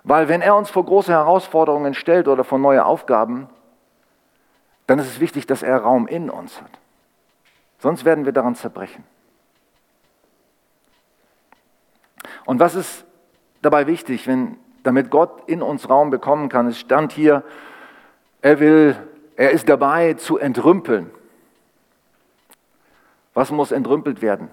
Weil 0.07 0.29
wenn 0.29 0.41
er 0.41 0.55
uns 0.55 0.69
vor 0.69 0.85
große 0.85 1.11
Herausforderungen 1.11 1.93
stellt 1.93 2.29
oder 2.29 2.45
vor 2.45 2.59
neue 2.59 2.85
Aufgaben, 2.85 3.49
dann 4.87 4.99
ist 4.99 5.07
es 5.07 5.19
wichtig, 5.19 5.47
dass 5.47 5.63
er 5.63 5.79
Raum 5.79 6.07
in 6.07 6.29
uns 6.29 6.61
hat. 6.61 6.71
Sonst 7.79 8.05
werden 8.05 8.23
wir 8.23 8.31
daran 8.31 8.55
zerbrechen. 8.55 9.03
Und 12.45 12.61
was 12.61 12.75
ist 12.75 13.03
dabei 13.61 13.85
wichtig, 13.85 14.27
wenn, 14.27 14.57
damit 14.83 15.11
Gott 15.11 15.43
in 15.47 15.61
uns 15.61 15.89
Raum 15.89 16.09
bekommen 16.09 16.47
kann? 16.47 16.67
Es 16.67 16.79
stand 16.79 17.11
hier, 17.11 17.43
er 18.41 18.61
will, 18.61 18.95
er 19.35 19.51
ist 19.51 19.67
dabei 19.67 20.13
zu 20.13 20.37
entrümpeln. 20.37 21.11
Was 23.33 23.51
muss 23.51 23.73
entrümpelt 23.73 24.21
werden 24.21 24.49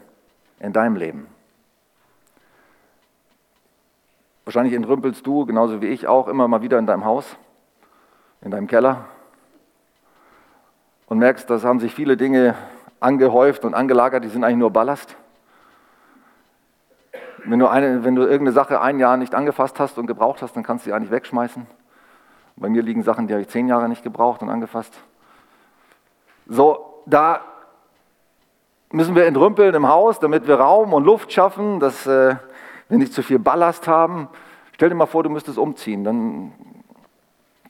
in 0.58 0.72
deinem 0.72 0.96
Leben? 0.96 1.28
Wahrscheinlich 4.44 4.74
entrümpelst 4.74 5.26
du, 5.26 5.46
genauso 5.46 5.80
wie 5.80 5.86
ich 5.86 6.06
auch, 6.06 6.28
immer 6.28 6.48
mal 6.48 6.62
wieder 6.62 6.78
in 6.78 6.86
deinem 6.86 7.04
Haus, 7.04 7.36
in 8.42 8.50
deinem 8.50 8.66
Keller 8.66 9.06
und 11.06 11.18
merkst, 11.18 11.48
da 11.48 11.62
haben 11.62 11.80
sich 11.80 11.94
viele 11.94 12.16
Dinge 12.16 12.54
angehäuft 13.00 13.64
und 13.64 13.74
angelagert, 13.74 14.24
die 14.24 14.28
sind 14.28 14.44
eigentlich 14.44 14.58
nur 14.58 14.70
Ballast. 14.70 15.16
Wenn 17.44 17.58
du, 17.58 17.68
eine, 17.68 18.04
wenn 18.04 18.14
du 18.14 18.22
irgendeine 18.22 18.52
Sache 18.52 18.80
ein 18.80 18.98
Jahr 18.98 19.16
nicht 19.16 19.34
angefasst 19.34 19.78
hast 19.78 19.98
und 19.98 20.06
gebraucht 20.06 20.40
hast, 20.40 20.56
dann 20.56 20.62
kannst 20.62 20.84
du 20.84 20.90
sie 20.90 20.94
eigentlich 20.94 21.10
wegschmeißen. 21.10 21.66
Bei 22.56 22.68
mir 22.68 22.82
liegen 22.82 23.02
Sachen, 23.02 23.26
die 23.26 23.34
habe 23.34 23.42
ich 23.42 23.48
zehn 23.48 23.68
Jahre 23.68 23.88
nicht 23.88 24.02
gebraucht 24.02 24.40
und 24.42 24.48
angefasst. 24.48 24.94
So, 26.46 27.02
da 27.04 27.40
müssen 28.92 29.14
wir 29.14 29.26
entrümpeln 29.26 29.74
im 29.74 29.88
Haus, 29.88 30.20
damit 30.20 30.46
wir 30.46 30.54
Raum 30.54 30.92
und 30.92 31.04
Luft 31.04 31.32
schaffen, 31.32 31.80
dass 31.80 32.06
äh, 32.06 32.36
wir 32.88 32.98
nicht 32.98 33.12
zu 33.12 33.22
viel 33.22 33.38
Ballast 33.38 33.88
haben. 33.88 34.28
Stell 34.72 34.88
dir 34.88 34.94
mal 34.94 35.06
vor, 35.06 35.22
du 35.22 35.30
müsstest 35.30 35.58
umziehen, 35.58 36.04
dann 36.04 36.52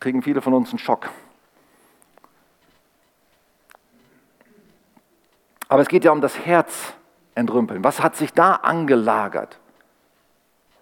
kriegen 0.01 0.23
viele 0.23 0.41
von 0.41 0.55
uns 0.55 0.71
einen 0.71 0.79
Schock. 0.79 1.11
Aber 5.69 5.83
es 5.83 5.89
geht 5.89 6.05
ja 6.05 6.13
um 6.13 6.21
das 6.21 6.39
Herz 6.45 6.95
entrümpeln. 7.35 7.83
Was 7.85 8.03
hat 8.03 8.17
sich 8.17 8.33
da 8.33 8.53
angelagert? 8.55 9.59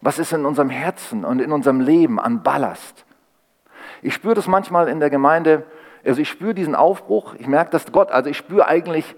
Was 0.01 0.19
ist 0.19 0.33
in 0.33 0.45
unserem 0.45 0.71
Herzen 0.71 1.25
und 1.25 1.41
in 1.41 1.53
unserem 1.53 1.81
Leben 1.81 2.19
an 2.19 2.43
Ballast? 2.43 3.05
Ich 4.03 4.15
spüre 4.15 4.35
das 4.35 4.49
manchmal 4.49 4.89
in 4.89 4.99
der 4.99 5.11
Gemeinde, 5.11 5.65
also 6.05 6.21
ich 6.21 6.29
spüre 6.29 6.55
diesen 6.55 6.75
Aufbruch, 6.75 7.35
ich 7.39 7.47
merke, 7.47 7.71
dass 7.71 7.93
Gott, 7.93 8.11
also 8.11 8.29
ich 8.29 8.37
spüre 8.37 8.67
eigentlich 8.67 9.15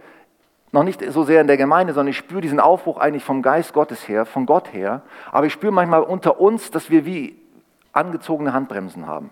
noch 0.74 0.82
nicht 0.82 1.00
so 1.12 1.22
sehr 1.22 1.40
in 1.40 1.46
der 1.46 1.56
Gemeinde, 1.56 1.92
sondern 1.92 2.10
ich 2.10 2.18
spüre 2.18 2.40
diesen 2.40 2.58
Aufbruch 2.58 2.98
eigentlich 2.98 3.22
vom 3.22 3.42
Geist 3.42 3.72
Gottes 3.72 4.08
her, 4.08 4.26
von 4.26 4.44
Gott 4.44 4.72
her. 4.72 5.02
Aber 5.30 5.46
ich 5.46 5.52
spüre 5.52 5.72
manchmal 5.72 6.02
unter 6.02 6.40
uns, 6.40 6.72
dass 6.72 6.90
wir 6.90 7.06
wie 7.06 7.40
angezogene 7.92 8.52
Handbremsen 8.52 9.06
haben. 9.06 9.30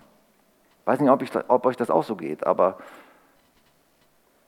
Ich 0.79 0.87
weiß 0.87 1.01
nicht, 1.01 1.09
ob, 1.09 1.21
ich, 1.21 1.31
ob 1.49 1.65
euch 1.65 1.75
das 1.75 1.89
auch 1.89 2.05
so 2.05 2.15
geht, 2.15 2.47
aber 2.47 2.77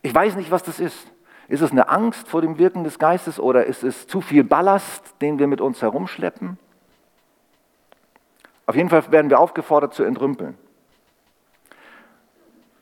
ich 0.03 0.15
weiß 0.15 0.37
nicht, 0.37 0.51
was 0.51 0.63
das 0.63 0.79
ist. 0.79 1.11
Ist 1.49 1.61
es 1.61 1.71
eine 1.71 1.89
Angst 1.89 2.29
vor 2.29 2.41
dem 2.41 2.57
Wirken 2.57 2.85
des 2.85 2.97
Geistes 2.97 3.41
oder 3.41 3.65
ist 3.65 3.83
es 3.83 4.07
zu 4.07 4.21
viel 4.21 4.45
Ballast, 4.45 5.15
den 5.19 5.37
wir 5.37 5.47
mit 5.47 5.59
uns 5.59 5.81
herumschleppen? 5.81 6.57
Auf 8.67 8.75
jeden 8.75 8.89
Fall 8.89 9.11
werden 9.11 9.29
wir 9.29 9.39
aufgefordert 9.39 9.93
zu 9.93 10.03
entrümpeln. 10.03 10.57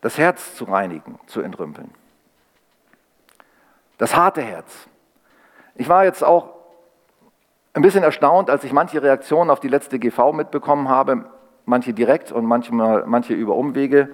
Das 0.02 0.20
Herz 0.20 0.56
zu 0.56 0.66
reinigen, 0.66 1.20
zu 1.26 1.42
entrümpeln. 1.42 1.90
Das 4.04 4.18
harte 4.18 4.42
Herz. 4.42 4.90
Ich 5.76 5.88
war 5.88 6.04
jetzt 6.04 6.26
auch 6.26 6.50
ein 7.72 7.82
bisschen 7.82 8.04
erstaunt, 8.04 8.50
als 8.50 8.66
ich 8.66 8.74
manche 8.74 9.02
Reaktionen 9.02 9.50
auf 9.50 9.62
die 9.62 9.70
letzte 9.70 9.98
GV 9.98 10.34
mitbekommen 10.34 10.90
habe, 10.90 11.24
manche 11.64 11.94
direkt 11.94 12.30
und 12.34 12.44
manchmal, 12.44 13.06
manche 13.06 13.34
über 13.34 13.56
Umwege, 13.56 14.10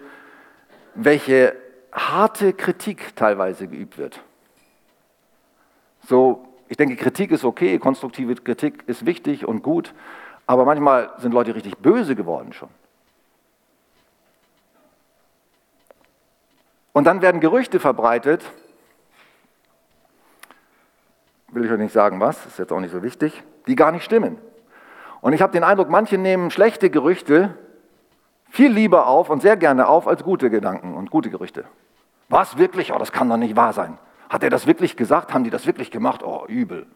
welche 0.93 1.55
harte 1.91 2.53
Kritik 2.53 3.15
teilweise 3.15 3.67
geübt 3.67 3.97
wird. 3.97 4.21
So, 6.07 6.47
ich 6.67 6.77
denke, 6.77 6.95
Kritik 6.95 7.31
ist 7.31 7.43
okay, 7.43 7.79
konstruktive 7.79 8.35
Kritik 8.35 8.83
ist 8.85 9.07
wichtig 9.07 9.47
und 9.47 9.63
gut, 9.63 9.95
aber 10.45 10.65
manchmal 10.65 11.09
sind 11.17 11.33
Leute 11.33 11.55
richtig 11.55 11.79
böse 11.79 12.15
geworden 12.15 12.53
schon. 12.53 12.69
Und 16.93 17.05
dann 17.05 17.23
werden 17.23 17.41
Gerüchte 17.41 17.79
verbreitet, 17.79 18.43
will 21.51 21.65
ich 21.65 21.71
euch 21.71 21.77
nicht 21.77 21.93
sagen 21.93 22.19
was, 22.19 22.45
ist 22.45 22.59
jetzt 22.59 22.71
auch 22.71 22.79
nicht 22.79 22.91
so 22.91 23.03
wichtig, 23.03 23.43
die 23.67 23.75
gar 23.75 23.91
nicht 23.91 24.03
stimmen. 24.03 24.37
Und 25.21 25.33
ich 25.33 25.41
habe 25.41 25.51
den 25.51 25.63
Eindruck, 25.63 25.89
manche 25.89 26.17
nehmen 26.17 26.51
schlechte 26.51 26.89
Gerüchte 26.89 27.57
viel 28.49 28.71
lieber 28.71 29.07
auf 29.07 29.29
und 29.29 29.41
sehr 29.41 29.57
gerne 29.57 29.87
auf 29.87 30.07
als 30.07 30.23
gute 30.23 30.49
Gedanken 30.49 30.95
und 30.95 31.11
gute 31.11 31.29
Gerüchte. 31.29 31.65
Was 32.29 32.57
wirklich? 32.57 32.93
Oh, 32.93 32.97
das 32.97 33.11
kann 33.11 33.29
doch 33.29 33.37
nicht 33.37 33.55
wahr 33.55 33.73
sein. 33.73 33.97
Hat 34.29 34.43
er 34.43 34.49
das 34.49 34.67
wirklich 34.67 34.95
gesagt? 34.95 35.33
Haben 35.33 35.43
die 35.43 35.49
das 35.49 35.65
wirklich 35.65 35.91
gemacht? 35.91 36.23
Oh, 36.23 36.45
übel. 36.47 36.87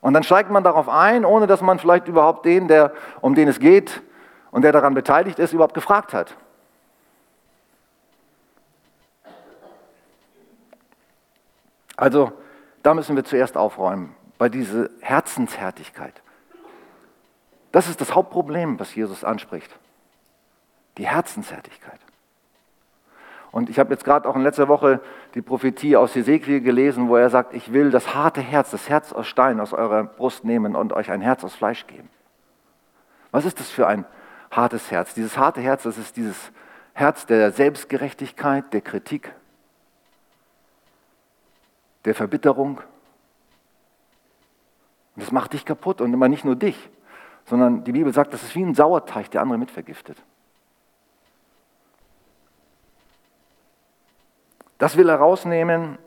Und 0.00 0.12
dann 0.12 0.22
steigt 0.22 0.50
man 0.50 0.64
darauf 0.64 0.88
ein, 0.88 1.24
ohne 1.24 1.46
dass 1.46 1.62
man 1.62 1.78
vielleicht 1.78 2.08
überhaupt 2.08 2.44
den, 2.44 2.68
der, 2.68 2.92
um 3.20 3.34
den 3.34 3.48
es 3.48 3.58
geht 3.58 4.02
und 4.50 4.62
der 4.62 4.72
daran 4.72 4.94
beteiligt 4.94 5.38
ist, 5.38 5.52
überhaupt 5.52 5.74
gefragt 5.74 6.12
hat. 6.12 6.36
Also, 11.96 12.32
da 12.84 12.94
müssen 12.94 13.16
wir 13.16 13.24
zuerst 13.24 13.56
aufräumen, 13.56 14.14
bei 14.38 14.48
dieser 14.48 14.90
Herzenshärtigkeit. 15.00 16.22
Das 17.72 17.88
ist 17.88 18.00
das 18.00 18.14
Hauptproblem, 18.14 18.78
was 18.78 18.94
Jesus 18.94 19.24
anspricht. 19.24 19.74
Die 20.98 21.08
Herzenshärtigkeit. 21.08 21.98
Und 23.50 23.70
ich 23.70 23.78
habe 23.78 23.90
jetzt 23.92 24.04
gerade 24.04 24.28
auch 24.28 24.36
in 24.36 24.42
letzter 24.42 24.68
Woche 24.68 25.00
die 25.34 25.40
Prophetie 25.40 25.96
aus 25.96 26.14
Hesekiel 26.14 26.60
gelesen, 26.60 27.08
wo 27.08 27.16
er 27.16 27.30
sagt, 27.30 27.54
ich 27.54 27.72
will 27.72 27.90
das 27.90 28.14
harte 28.14 28.42
Herz, 28.42 28.70
das 28.70 28.88
Herz 28.88 29.12
aus 29.12 29.26
Stein 29.28 29.60
aus 29.60 29.72
eurer 29.72 30.04
Brust 30.04 30.44
nehmen 30.44 30.76
und 30.76 30.92
euch 30.92 31.10
ein 31.10 31.22
Herz 31.22 31.42
aus 31.42 31.54
Fleisch 31.54 31.86
geben. 31.86 32.10
Was 33.30 33.46
ist 33.46 33.60
das 33.60 33.70
für 33.70 33.86
ein 33.86 34.04
hartes 34.50 34.90
Herz? 34.90 35.14
Dieses 35.14 35.38
harte 35.38 35.60
Herz, 35.60 35.84
das 35.84 35.96
ist 35.96 36.16
dieses 36.16 36.52
Herz 36.92 37.26
der 37.26 37.50
Selbstgerechtigkeit, 37.50 38.72
der 38.72 38.82
Kritik, 38.82 39.32
der 42.04 42.14
Verbitterung. 42.14 42.78
Und 45.16 45.22
das 45.22 45.32
macht 45.32 45.52
dich 45.52 45.64
kaputt 45.64 46.00
und 46.00 46.12
immer 46.12 46.28
nicht 46.28 46.44
nur 46.44 46.56
dich 46.56 46.90
sondern 47.46 47.84
die 47.84 47.92
Bibel 47.92 48.12
sagt, 48.12 48.32
das 48.32 48.42
ist 48.42 48.54
wie 48.54 48.64
ein 48.64 48.74
Sauerteig, 48.74 49.30
der 49.30 49.42
andere 49.42 49.58
mitvergiftet. 49.58 50.16
Das 54.78 54.96
will 54.96 55.08
er 55.08 55.16
rausnehmen 55.16 55.98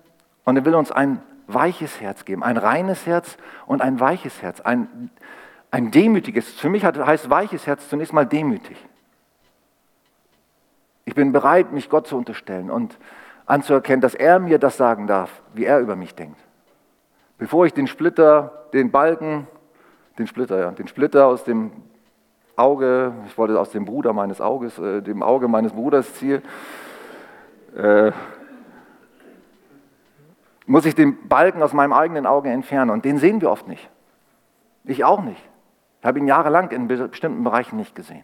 und 0.43 0.57
er 0.57 0.65
will 0.65 0.75
uns 0.75 0.91
ein 0.91 1.21
weiches 1.47 2.01
Herz 2.01 2.25
geben, 2.25 2.43
ein 2.43 2.57
reines 2.57 3.05
Herz 3.05 3.37
und 3.65 3.81
ein 3.81 3.99
weiches 3.99 4.41
Herz, 4.41 4.61
ein, 4.61 5.09
ein 5.71 5.91
demütiges. 5.91 6.51
Für 6.59 6.69
mich 6.69 6.83
heißt 6.83 7.29
weiches 7.29 7.65
Herz 7.65 7.87
zunächst 7.89 8.13
mal 8.13 8.25
demütig. 8.25 8.77
Ich 11.05 11.15
bin 11.15 11.31
bereit, 11.31 11.71
mich 11.71 11.89
Gott 11.89 12.07
zu 12.07 12.17
unterstellen 12.17 12.69
und 12.69 12.97
anzuerkennen, 13.47 14.01
dass 14.01 14.13
er 14.13 14.39
mir 14.39 14.59
das 14.59 14.77
sagen 14.77 15.07
darf, 15.07 15.41
wie 15.53 15.65
er 15.65 15.79
über 15.79 15.95
mich 15.95 16.13
denkt. 16.13 16.39
Bevor 17.39 17.65
ich 17.65 17.73
den 17.73 17.87
Splitter, 17.87 18.67
den 18.73 18.91
Balken 18.91 19.47
den 20.17 20.27
Splitter, 20.27 20.59
ja. 20.59 20.71
Den 20.71 20.87
Splitter 20.87 21.27
aus 21.27 21.43
dem 21.43 21.71
Auge, 22.55 23.13
ich 23.27 23.37
wollte 23.37 23.59
aus 23.59 23.69
dem 23.69 23.85
Bruder 23.85 24.13
meines 24.13 24.41
Auges, 24.41 24.79
äh, 24.79 25.01
dem 25.01 25.21
Auge 25.21 25.47
meines 25.47 25.73
Bruders 25.73 26.13
ziehen. 26.15 26.41
Äh, 27.75 28.11
muss 30.65 30.85
ich 30.85 30.95
den 30.95 31.27
Balken 31.27 31.61
aus 31.61 31.73
meinem 31.73 31.93
eigenen 31.93 32.25
Auge 32.25 32.49
entfernen. 32.49 32.89
Und 32.89 33.05
den 33.05 33.19
sehen 33.19 33.41
wir 33.41 33.51
oft 33.51 33.67
nicht. 33.67 33.89
Ich 34.83 35.05
auch 35.05 35.21
nicht. 35.21 35.41
Ich 36.01 36.05
habe 36.05 36.19
ihn 36.19 36.27
jahrelang 36.27 36.71
in 36.71 36.87
bestimmten 36.87 37.43
Bereichen 37.43 37.77
nicht 37.77 37.95
gesehen. 37.95 38.23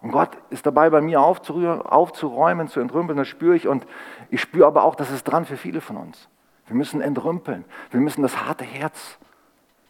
Und 0.00 0.12
Gott 0.12 0.30
ist 0.50 0.64
dabei, 0.64 0.90
bei 0.90 1.00
mir 1.00 1.20
aufzuräumen, 1.20 2.68
zu 2.68 2.80
entrümpeln, 2.80 3.16
das 3.16 3.28
spüre 3.28 3.56
ich. 3.56 3.66
Und 3.66 3.86
ich 4.30 4.40
spüre 4.40 4.66
aber 4.66 4.84
auch, 4.84 4.94
das 4.94 5.10
ist 5.10 5.24
dran 5.24 5.44
für 5.44 5.56
viele 5.56 5.80
von 5.80 5.96
uns. 5.96 6.28
Wir 6.66 6.76
müssen 6.76 7.00
entrümpeln. 7.00 7.64
Wir 7.90 8.00
müssen 8.00 8.22
das 8.22 8.44
harte 8.44 8.64
Herz 8.64 9.18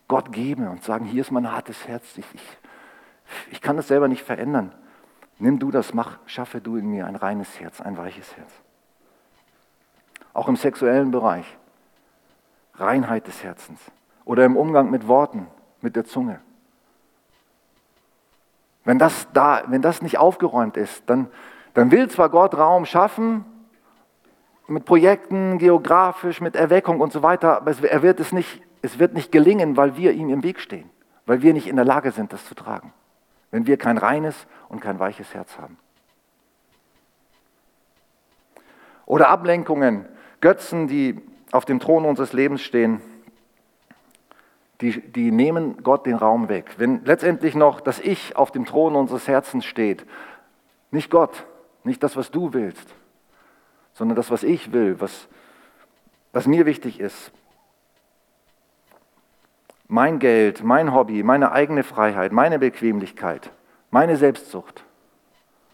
Gott 0.07 0.33
geben 0.33 0.67
und 0.69 0.83
sagen, 0.83 1.05
hier 1.05 1.21
ist 1.21 1.31
mein 1.31 1.53
hartes 1.53 1.87
Herz, 1.87 2.17
ich, 2.17 2.25
ich, 2.35 2.59
ich 3.51 3.61
kann 3.61 3.77
das 3.77 3.89
selber 3.89 4.09
nicht 4.09 4.23
verändern. 4.23 4.73
Nimm 5.39 5.59
du 5.59 5.71
das, 5.71 5.93
mach, 5.93 6.19
schaffe 6.27 6.61
du 6.61 6.77
in 6.77 6.87
mir 6.87 7.07
ein 7.07 7.15
reines 7.15 7.61
Herz, 7.61 7.81
ein 7.81 7.97
weiches 7.97 8.37
Herz. 8.37 8.51
Auch 10.33 10.49
im 10.49 10.57
sexuellen 10.57 11.11
Bereich. 11.11 11.45
Reinheit 12.75 13.27
des 13.27 13.45
Herzens. 13.45 13.81
Oder 14.25 14.45
im 14.45 14.57
Umgang 14.57 14.91
mit 14.91 15.07
Worten, 15.07 15.47
mit 15.81 15.95
der 15.95 16.05
Zunge. 16.05 16.41
Wenn 18.89 18.99
das, 18.99 19.29
da, 19.35 19.65
wenn 19.67 19.83
das 19.83 20.01
nicht 20.01 20.17
aufgeräumt 20.17 20.79
ist, 20.79 21.03
dann, 21.11 21.29
dann 21.75 21.91
will 21.91 22.09
zwar 22.09 22.31
Gott 22.31 22.57
Raum 22.57 22.87
schaffen, 22.87 23.45
mit 24.67 24.87
Projekten, 24.87 25.59
geografisch, 25.59 26.41
mit 26.41 26.57
Erweckung 26.57 27.01
und 27.01 27.13
so 27.13 27.23
weiter, 27.23 27.59
aber 27.59 27.73
er 27.91 28.03
wird 28.03 28.19
es 28.19 28.33
nicht 28.33 28.63
es 28.81 28.99
wird 28.99 29.13
nicht 29.13 29.31
gelingen, 29.31 29.77
weil 29.77 29.97
wir 29.97 30.13
ihm 30.13 30.31
im 30.31 30.43
Weg 30.43 30.59
stehen, 30.59 30.89
weil 31.27 31.43
wir 31.43 31.53
nicht 31.53 31.67
in 31.67 31.77
der 31.77 31.85
Lage 31.85 32.13
sind, 32.13 32.33
das 32.33 32.47
zu 32.47 32.55
tragen, 32.55 32.95
wenn 33.51 33.67
wir 33.67 33.77
kein 33.77 33.99
reines 33.99 34.47
und 34.69 34.81
kein 34.81 34.99
weiches 34.99 35.35
Herz 35.35 35.59
haben. 35.59 35.77
Oder 39.05 39.29
Ablenkungen, 39.29 40.07
Götzen, 40.41 40.87
die 40.87 41.21
auf 41.51 41.65
dem 41.65 41.81
Thron 41.81 42.05
unseres 42.05 42.33
Lebens 42.33 42.63
stehen, 42.63 43.01
die, 44.81 45.01
die 45.01 45.31
nehmen 45.31 45.83
Gott 45.83 46.07
den 46.07 46.15
Raum 46.15 46.49
weg. 46.49 46.75
Wenn 46.79 47.05
letztendlich 47.05 47.55
noch 47.55 47.81
das 47.81 47.99
Ich 47.99 48.37
auf 48.37 48.53
dem 48.53 48.65
Thron 48.65 48.95
unseres 48.95 49.27
Herzens 49.27 49.65
steht, 49.65 50.07
nicht 50.91 51.11
Gott, 51.11 51.47
nicht 51.85 52.03
das, 52.03 52.17
was 52.17 52.31
du 52.31 52.53
willst, 52.53 52.95
sondern 53.93 54.17
das, 54.17 54.31
was 54.31 54.43
ich 54.43 54.73
will, 54.73 55.01
was, 55.01 55.29
was 56.33 56.47
mir 56.47 56.67
wichtig 56.67 57.01
ist, 57.01 57.33
mein 59.89 60.19
Geld, 60.19 60.63
mein 60.63 60.95
Hobby, 60.95 61.23
meine 61.23 61.51
eigene 61.51 61.83
Freiheit, 61.83 62.31
meine 62.31 62.59
Bequemlichkeit, 62.59 63.51
meine 63.91 64.17
Selbstsucht 64.17 64.85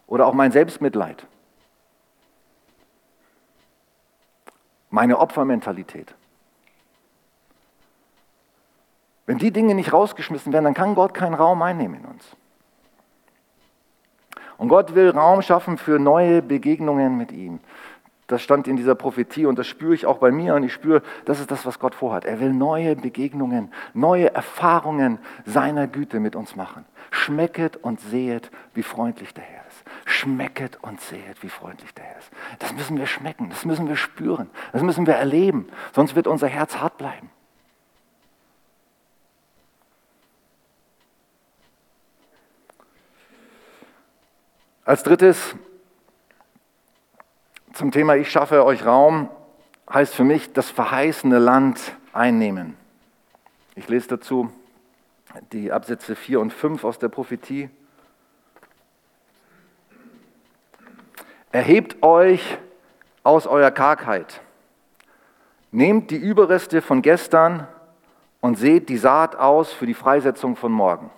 oder 0.07 0.27
auch 0.27 0.35
mein 0.35 0.53
Selbstmitleid, 0.53 1.27
meine 4.89 5.19
Opfermentalität. 5.19 6.15
Wenn 9.27 9.39
die 9.39 9.53
Dinge 9.53 9.75
nicht 9.75 9.93
rausgeschmissen 9.93 10.53
werden, 10.53 10.65
dann 10.65 10.75
kann 10.75 10.95
Gott 10.95 11.15
keinen 11.15 11.35
Raum 11.35 11.63
einnehmen 11.63 12.01
in 12.01 12.05
uns. 12.07 12.37
Und 14.57 14.69
Gott 14.69 14.95
will 14.95 15.11
Raum 15.11 15.43
schaffen 15.43 15.79
für 15.79 15.99
neue 15.99 16.43
Begegnungen 16.43 17.17
mit 17.17 17.33
ihm. 17.33 17.61
Das 18.27 18.43
stand 18.43 18.69
in 18.69 18.77
dieser 18.77 18.95
Prophetie 18.95 19.45
und 19.45 19.59
das 19.59 19.67
spüre 19.67 19.95
ich 19.95 20.07
auch 20.07 20.19
bei 20.19 20.31
mir 20.31 20.55
und 20.55 20.63
ich 20.63 20.73
spüre, 20.73 21.03
das 21.27 21.41
ist 21.41 21.51
das, 21.51 21.67
was 21.67 21.79
Gott 21.79 21.95
vorhat. 21.95 22.25
Er 22.25 22.41
will 22.41 22.55
neue 22.55 22.97
Begegnungen, 22.97 23.71
neue 23.93 24.35
Erfahrungen 24.35 25.19
seiner 25.45 25.87
Güte 25.87 26.21
mit 26.21 26.35
uns 26.35 26.57
machen. 26.57 26.87
Schmecket 27.11 27.77
und 27.77 28.01
sehet, 28.01 28.51
wie 28.73 28.83
freundlich 28.83 29.35
der 29.35 29.45
Herr 29.45 29.67
ist. 29.69 29.85
Schmecket 30.07 30.79
und 30.83 31.01
sehet, 31.03 31.43
wie 31.43 31.51
freundlich 31.51 31.93
der 31.93 32.05
Herr 32.05 32.19
ist. 32.19 32.31
Das 32.61 32.73
müssen 32.73 32.97
wir 32.97 33.07
schmecken, 33.07 33.51
das 33.51 33.67
müssen 33.67 33.89
wir 33.89 33.97
spüren, 33.97 34.49
das 34.73 34.83
müssen 34.83 35.07
wir 35.07 35.15
erleben, 35.15 35.69
sonst 35.93 36.17
wird 36.17 36.27
unser 36.27 36.49
Herz 36.49 36.79
hart 36.79 36.97
bleiben. 36.97 37.31
Als 44.87 45.03
drittes 45.03 45.57
zum 47.73 47.91
Thema 47.91 48.17
Ich 48.17 48.31
schaffe 48.31 48.67
euch 48.67 48.85
Raum 48.85 49.31
heißt 49.91 50.15
für 50.15 50.25
mich 50.25 50.53
das 50.53 50.69
verheißene 50.69 51.39
Land 51.39 51.81
einnehmen. 52.13 52.77
Ich 53.77 53.89
lese 53.89 54.09
dazu 54.09 54.53
die 55.53 55.73
Absätze 55.73 56.15
4 56.15 56.39
und 56.39 56.53
5 56.53 56.85
aus 56.85 56.99
der 56.99 57.09
Prophetie. 57.09 57.71
Erhebt 61.51 62.03
euch 62.03 62.59
aus 63.23 63.47
eurer 63.47 63.71
Kargheit. 63.71 64.43
Nehmt 65.71 66.11
die 66.11 66.17
Überreste 66.17 66.83
von 66.83 67.01
gestern 67.01 67.67
und 68.41 68.59
seht 68.59 68.91
die 68.91 68.99
Saat 68.99 69.35
aus 69.35 69.73
für 69.73 69.87
die 69.87 69.95
Freisetzung 69.95 70.57
von 70.57 70.73
morgen. 70.73 71.11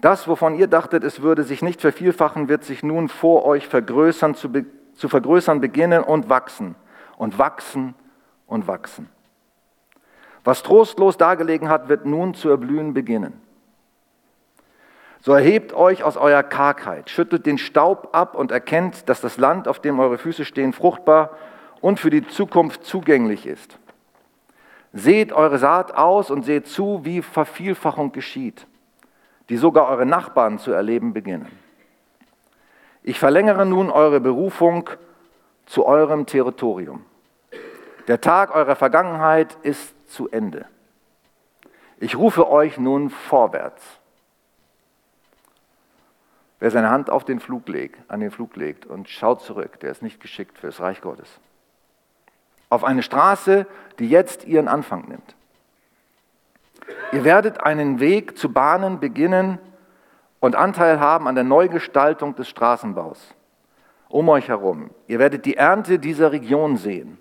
Das, 0.00 0.28
wovon 0.28 0.54
ihr 0.54 0.66
dachtet, 0.66 1.04
es 1.04 1.22
würde 1.22 1.42
sich 1.42 1.62
nicht 1.62 1.80
vervielfachen, 1.80 2.48
wird 2.48 2.64
sich 2.64 2.82
nun 2.82 3.08
vor 3.08 3.44
euch 3.46 3.66
vergrößern, 3.66 4.34
zu, 4.34 4.50
zu 4.94 5.08
vergrößern 5.08 5.60
beginnen 5.60 6.02
und 6.02 6.28
wachsen 6.28 6.74
und 7.16 7.38
wachsen 7.38 7.94
und 8.46 8.68
wachsen. 8.68 9.08
Was 10.44 10.62
trostlos 10.62 11.16
dargelegen 11.16 11.68
hat, 11.68 11.88
wird 11.88 12.04
nun 12.04 12.34
zu 12.34 12.50
erblühen 12.50 12.94
beginnen. 12.94 13.40
So 15.20 15.32
erhebt 15.32 15.72
euch 15.72 16.04
aus 16.04 16.16
eurer 16.16 16.44
Kargheit, 16.44 17.10
schüttelt 17.10 17.46
den 17.46 17.58
Staub 17.58 18.10
ab 18.12 18.36
und 18.36 18.52
erkennt, 18.52 19.08
dass 19.08 19.20
das 19.20 19.38
Land, 19.38 19.66
auf 19.66 19.80
dem 19.80 19.98
eure 19.98 20.18
Füße 20.18 20.44
stehen, 20.44 20.72
fruchtbar 20.72 21.30
und 21.80 21.98
für 21.98 22.10
die 22.10 22.24
Zukunft 22.28 22.84
zugänglich 22.84 23.46
ist. 23.46 23.78
Seht 24.92 25.32
eure 25.32 25.58
Saat 25.58 25.96
aus 25.96 26.30
und 26.30 26.44
seht 26.44 26.68
zu, 26.68 27.00
wie 27.02 27.22
Vervielfachung 27.22 28.12
geschieht 28.12 28.66
die 29.48 29.56
sogar 29.56 29.88
eure 29.88 30.06
Nachbarn 30.06 30.58
zu 30.58 30.72
erleben 30.72 31.12
beginnen. 31.12 31.46
Ich 33.02 33.18
verlängere 33.18 33.64
nun 33.64 33.90
eure 33.90 34.20
Berufung 34.20 34.90
zu 35.66 35.86
eurem 35.86 36.26
Territorium. 36.26 37.04
Der 38.08 38.20
Tag 38.20 38.54
eurer 38.54 38.76
Vergangenheit 38.76 39.56
ist 39.62 39.94
zu 40.10 40.28
Ende. 40.28 40.66
Ich 41.98 42.16
rufe 42.16 42.50
euch 42.50 42.78
nun 42.78 43.10
vorwärts. 43.10 43.82
Wer 46.58 46.70
seine 46.70 46.90
Hand 46.90 47.10
auf 47.10 47.24
den 47.24 47.38
Flug 47.38 47.68
legt, 47.68 47.98
an 48.10 48.20
den 48.20 48.30
Flug 48.30 48.56
legt 48.56 48.86
und 48.86 49.08
schaut 49.08 49.42
zurück, 49.42 49.78
der 49.80 49.90
ist 49.90 50.02
nicht 50.02 50.20
geschickt 50.20 50.58
für 50.58 50.66
das 50.66 50.80
Reich 50.80 51.00
Gottes. 51.00 51.40
Auf 52.70 52.82
eine 52.82 53.02
Straße, 53.02 53.66
die 53.98 54.08
jetzt 54.08 54.44
ihren 54.46 54.66
Anfang 54.66 55.06
nimmt. 55.08 55.35
Ihr 57.12 57.24
werdet 57.24 57.60
einen 57.62 58.00
Weg 58.00 58.36
zu 58.38 58.52
bahnen 58.52 59.00
beginnen 59.00 59.58
und 60.40 60.56
Anteil 60.56 61.00
haben 61.00 61.28
an 61.28 61.34
der 61.34 61.44
Neugestaltung 61.44 62.34
des 62.34 62.48
Straßenbaus 62.48 63.34
um 64.08 64.28
euch 64.28 64.48
herum. 64.48 64.90
Ihr 65.06 65.18
werdet 65.18 65.44
die 65.44 65.56
Ernte 65.56 65.98
dieser 65.98 66.32
Region 66.32 66.76
sehen. 66.76 67.18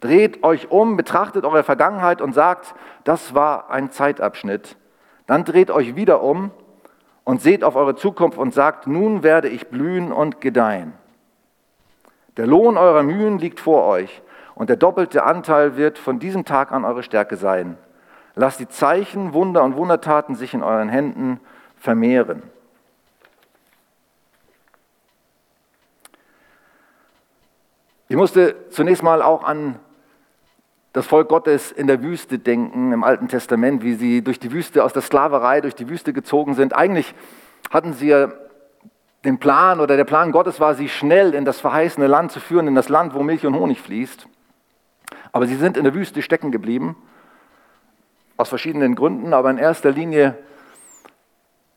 Dreht 0.00 0.42
euch 0.42 0.70
um, 0.70 0.96
betrachtet 0.96 1.44
eure 1.44 1.62
Vergangenheit 1.62 2.22
und 2.22 2.32
sagt, 2.32 2.74
das 3.04 3.34
war 3.34 3.70
ein 3.70 3.90
Zeitabschnitt. 3.90 4.76
Dann 5.26 5.44
dreht 5.44 5.70
euch 5.70 5.96
wieder 5.96 6.22
um 6.22 6.50
und 7.24 7.42
seht 7.42 7.64
auf 7.64 7.76
eure 7.76 7.96
Zukunft 7.96 8.38
und 8.38 8.54
sagt, 8.54 8.86
nun 8.86 9.22
werde 9.22 9.48
ich 9.48 9.68
blühen 9.68 10.10
und 10.10 10.40
gedeihen. 10.40 10.94
Der 12.36 12.46
Lohn 12.46 12.78
eurer 12.78 13.02
Mühen 13.02 13.38
liegt 13.38 13.60
vor 13.60 13.84
euch 13.86 14.22
und 14.54 14.70
der 14.70 14.76
doppelte 14.76 15.24
Anteil 15.24 15.76
wird 15.76 15.98
von 15.98 16.18
diesem 16.18 16.44
Tag 16.44 16.72
an 16.72 16.84
eure 16.84 17.02
Stärke 17.02 17.36
sein. 17.36 17.76
Lasst 18.40 18.58
die 18.58 18.68
Zeichen, 18.68 19.34
Wunder 19.34 19.62
und 19.62 19.76
Wundertaten 19.76 20.34
sich 20.34 20.54
in 20.54 20.62
euren 20.62 20.88
Händen 20.88 21.40
vermehren. 21.76 22.42
Ich 28.08 28.16
musste 28.16 28.56
zunächst 28.70 29.02
mal 29.02 29.20
auch 29.20 29.44
an 29.44 29.78
das 30.94 31.06
Volk 31.06 31.28
Gottes 31.28 31.70
in 31.70 31.86
der 31.86 32.02
Wüste 32.02 32.38
denken, 32.38 32.94
im 32.94 33.04
Alten 33.04 33.28
Testament, 33.28 33.82
wie 33.82 33.92
sie 33.92 34.22
durch 34.22 34.40
die 34.40 34.52
Wüste, 34.52 34.84
aus 34.84 34.94
der 34.94 35.02
Sklaverei 35.02 35.60
durch 35.60 35.74
die 35.74 35.90
Wüste 35.90 36.14
gezogen 36.14 36.54
sind. 36.54 36.74
Eigentlich 36.74 37.14
hatten 37.70 37.92
sie 37.92 38.08
ja 38.08 38.32
den 39.26 39.38
Plan 39.38 39.80
oder 39.80 39.98
der 39.98 40.06
Plan 40.06 40.32
Gottes 40.32 40.60
war, 40.60 40.74
sie 40.74 40.88
schnell 40.88 41.34
in 41.34 41.44
das 41.44 41.60
verheißene 41.60 42.06
Land 42.06 42.32
zu 42.32 42.40
führen, 42.40 42.68
in 42.68 42.74
das 42.74 42.88
Land, 42.88 43.12
wo 43.12 43.22
Milch 43.22 43.44
und 43.44 43.54
Honig 43.54 43.82
fließt. 43.82 44.26
Aber 45.30 45.46
sie 45.46 45.56
sind 45.56 45.76
in 45.76 45.84
der 45.84 45.92
Wüste 45.92 46.22
stecken 46.22 46.50
geblieben, 46.50 46.96
aus 48.40 48.48
verschiedenen 48.48 48.94
Gründen, 48.94 49.34
aber 49.34 49.50
in 49.50 49.58
erster 49.58 49.90
Linie, 49.90 50.36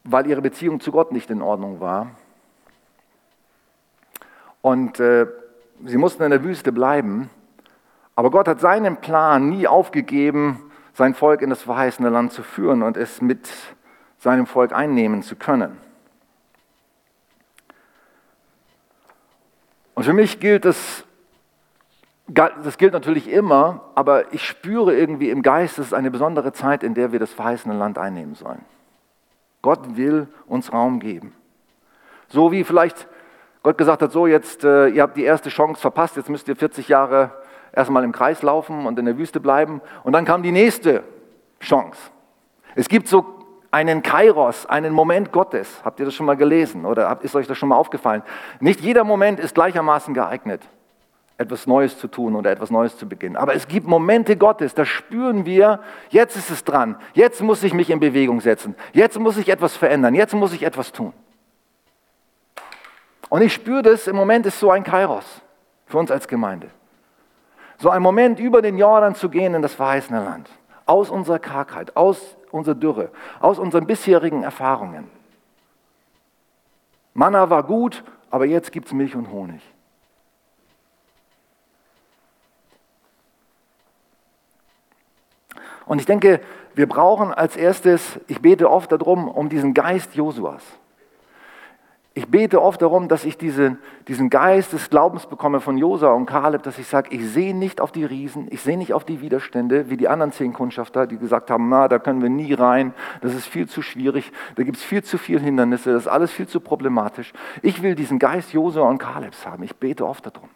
weil 0.06 0.26
ihre 0.28 0.42
Beziehung 0.42 0.80
zu 0.80 0.92
Gott 0.92 1.12
nicht 1.12 1.30
in 1.30 1.42
Ordnung 1.42 1.82
war. 1.82 2.12
Und 4.62 5.00
äh, 5.02 5.28
sie 5.86 5.98
mussten 5.98 6.24
in 6.24 6.32
der 6.32 6.44
Wüste 6.44 6.72
bleiben. 6.72 7.30
Aber 8.16 8.32
Gott 8.32 8.48
hat 8.48 8.62
seinen 8.62 8.98
Plan 8.98 9.50
nie 9.50 9.68
aufgegeben, 9.68 10.72
sein 10.94 11.16
Volk 11.16 11.42
in 11.42 11.50
das 11.50 11.64
verheißene 11.64 12.10
Land 12.10 12.32
zu 12.32 12.44
führen 12.44 12.82
und 12.82 12.96
es 12.96 13.22
mit 13.22 13.50
seinem 14.20 14.46
Volk 14.46 14.72
einnehmen 14.72 15.22
zu 15.22 15.36
können. 15.36 15.78
Und 19.96 20.04
für 20.04 20.14
mich 20.14 20.40
gilt 20.40 20.64
das, 20.64 21.03
das 22.28 22.78
gilt 22.78 22.94
natürlich 22.94 23.30
immer, 23.30 23.82
aber 23.96 24.34
ich 24.34 24.46
spüre 24.46 24.96
irgendwie 24.96 25.30
im 25.30 25.42
Geist, 25.42 25.78
es 25.78 25.88
ist 25.88 25.94
eine 25.94 26.10
besondere 26.10 26.54
Zeit, 26.54 26.84
in 26.84 26.94
der 26.94 27.12
wir 27.12 27.20
das 27.20 27.34
verheißene 27.34 27.76
Land 27.76 27.98
einnehmen 27.98 28.36
sollen. 28.36 28.64
Gott 29.62 29.98
will 29.98 30.28
uns 30.48 30.72
Raum 30.72 31.00
geben. 31.00 31.36
So 32.30 32.52
wie 32.52 32.64
vielleicht 32.64 33.08
Gott 33.62 33.78
gesagt 33.78 34.02
hat, 34.02 34.12
so 34.12 34.28
jetzt, 34.28 34.64
äh, 34.64 34.88
ihr 34.88 35.02
habt 35.02 35.16
die 35.16 35.24
erste 35.24 35.50
Chance 35.50 35.80
verpasst, 35.80 36.18
jetzt 36.18 36.30
müsst 36.30 36.48
ihr 36.48 36.56
40 36.56 36.90
Jahre 36.90 37.32
erstmal 37.72 38.04
im 38.04 38.12
Kreis 38.12 38.42
laufen 38.42 38.86
und 38.86 39.00
in 39.00 39.06
der 39.06 39.18
Wüste 39.18 39.40
bleiben. 39.40 39.82
Und 40.04 40.14
dann 40.14 40.26
kam 40.26 40.44
die 40.44 40.52
nächste 40.52 41.04
Chance. 41.60 41.98
Es 42.76 42.90
gibt 42.90 43.08
so 43.08 43.26
einen 43.72 44.04
Kairos, 44.04 44.66
einen 44.66 44.94
Moment 44.94 45.32
Gottes. 45.32 45.82
Habt 45.84 46.00
ihr 46.00 46.06
das 46.06 46.14
schon 46.14 46.26
mal 46.26 46.36
gelesen 46.36 46.86
oder 46.86 47.20
ist 47.22 47.36
euch 47.36 47.48
das 47.48 47.58
schon 47.58 47.70
mal 47.70 47.76
aufgefallen? 47.76 48.22
Nicht 48.60 48.82
jeder 48.82 49.04
Moment 49.04 49.40
ist 49.40 49.56
gleichermaßen 49.56 50.14
geeignet, 50.14 50.62
etwas 51.44 51.68
Neues 51.68 51.98
zu 51.98 52.08
tun 52.08 52.36
oder 52.36 52.52
etwas 52.52 52.72
Neues 52.72 52.98
zu 52.98 53.08
beginnen. 53.08 53.38
Aber 53.38 53.54
es 53.54 53.68
gibt 53.68 53.88
Momente 53.88 54.36
Gottes, 54.36 54.74
da 54.74 54.86
spüren 54.86 55.46
wir, 55.46 55.80
jetzt 56.10 56.36
ist 56.36 56.50
es 56.50 56.64
dran, 56.64 56.98
jetzt 57.14 57.42
muss 57.42 57.64
ich 57.64 57.74
mich 57.74 57.90
in 57.90 58.00
Bewegung 58.00 58.42
setzen, 58.42 58.76
jetzt 58.94 59.20
muss 59.20 59.38
ich 59.38 59.50
etwas 59.50 59.78
verändern, 59.78 60.16
jetzt 60.16 60.34
muss 60.34 60.54
ich 60.54 60.64
etwas 60.64 60.92
tun. 60.92 61.14
Und 63.30 63.42
ich 63.42 63.54
spüre 63.54 63.82
das, 63.82 64.08
im 64.08 64.16
Moment 64.16 64.46
ist 64.46 64.60
so 64.60 64.70
ein 64.72 64.84
Kairos 64.84 65.26
für 65.88 65.98
uns 65.98 66.12
als 66.12 66.28
Gemeinde. 66.28 66.70
So 67.78 67.90
ein 67.90 68.02
Moment, 68.02 68.40
über 68.40 68.62
den 68.62 68.78
Jordan 68.78 69.16
zu 69.16 69.30
gehen 69.30 69.56
in 69.56 69.62
das 69.62 69.74
verheißene 69.74 70.24
Land. 70.24 70.50
Aus 70.86 71.10
unserer 71.10 71.40
Kargheit, 71.40 71.98
aus 71.98 72.38
unserer 72.52 72.76
Dürre, 72.76 73.10
aus 73.40 73.58
unseren 73.58 73.88
bisherigen 73.88 74.44
Erfahrungen. 74.44 75.10
Manna 77.14 77.50
war 77.50 77.64
gut, 77.64 78.04
aber 78.30 78.46
jetzt 78.46 78.72
gibt 78.72 78.88
es 78.88 78.94
Milch 78.94 79.16
und 79.16 79.32
Honig. 79.32 79.62
Und 85.86 86.00
ich 86.00 86.06
denke, 86.06 86.40
wir 86.76 86.88
brauchen 86.88 87.34
als 87.34 87.56
erstes, 87.56 88.20
ich 88.28 88.42
bete 88.42 88.70
oft 88.70 88.92
darum, 88.92 89.28
um 89.28 89.50
diesen 89.50 89.74
Geist 89.74 90.16
Josuas. 90.16 90.64
Ich 92.16 92.28
bete 92.28 92.62
oft 92.62 92.80
darum, 92.80 93.08
dass 93.08 93.26
ich 93.26 93.40
diesen, 93.40 93.80
diesen 94.08 94.30
Geist 94.30 94.72
des 94.72 94.92
Glaubens 94.92 95.26
bekomme 95.26 95.62
von 95.62 95.80
Josa 95.80 96.12
und 96.12 96.28
Kaleb, 96.28 96.62
dass 96.62 96.78
ich 96.78 96.86
sage, 96.86 97.10
ich 97.10 97.28
sehe 97.28 97.56
nicht 97.56 97.82
auf 97.82 97.92
die 97.92 98.06
Riesen, 98.06 98.48
ich 98.52 98.62
sehe 98.62 98.78
nicht 98.78 98.94
auf 98.94 99.04
die 99.04 99.22
Widerstände, 99.22 99.90
wie 99.90 99.98
die 99.98 100.08
anderen 100.08 100.32
zehn 100.32 100.54
Kundschafter, 100.54 101.08
die 101.08 101.18
gesagt 101.18 101.50
haben, 101.50 101.70
na, 101.70 101.88
da 101.88 101.98
können 101.98 102.22
wir 102.22 102.30
nie 102.30 102.54
rein, 102.54 102.94
das 103.22 103.34
ist 103.34 103.48
viel 103.48 103.68
zu 103.68 103.82
schwierig, 103.82 104.32
da 104.56 104.64
gibt 104.64 104.78
es 104.78 104.84
viel 104.84 105.04
zu 105.04 105.18
viele 105.18 105.40
Hindernisse, 105.40 105.92
das 105.92 106.04
ist 106.04 106.08
alles 106.08 106.32
viel 106.32 106.48
zu 106.48 106.60
problematisch. 106.60 107.34
Ich 107.64 107.82
will 107.82 107.96
diesen 107.96 108.20
Geist 108.20 108.54
Josa 108.54 108.82
und 108.82 109.00
Kalebs 109.00 109.48
haben, 109.48 109.64
ich 109.64 109.76
bete 109.76 110.06
oft 110.06 110.24
darum. 110.28 110.50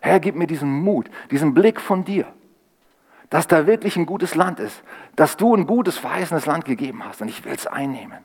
Herr, 0.00 0.18
gib 0.18 0.34
mir 0.34 0.46
diesen 0.46 0.70
Mut, 0.70 1.10
diesen 1.30 1.52
Blick 1.52 1.78
von 1.78 2.06
dir, 2.06 2.24
dass 3.30 3.48
da 3.48 3.66
wirklich 3.66 3.96
ein 3.96 4.06
gutes 4.06 4.34
Land 4.34 4.60
ist, 4.60 4.82
dass 5.16 5.36
du 5.36 5.54
ein 5.54 5.66
gutes, 5.66 5.98
verheißenes 5.98 6.46
Land 6.46 6.64
gegeben 6.64 7.04
hast 7.04 7.20
und 7.22 7.28
ich 7.28 7.44
will 7.44 7.52
es 7.52 7.66
einnehmen 7.66 8.18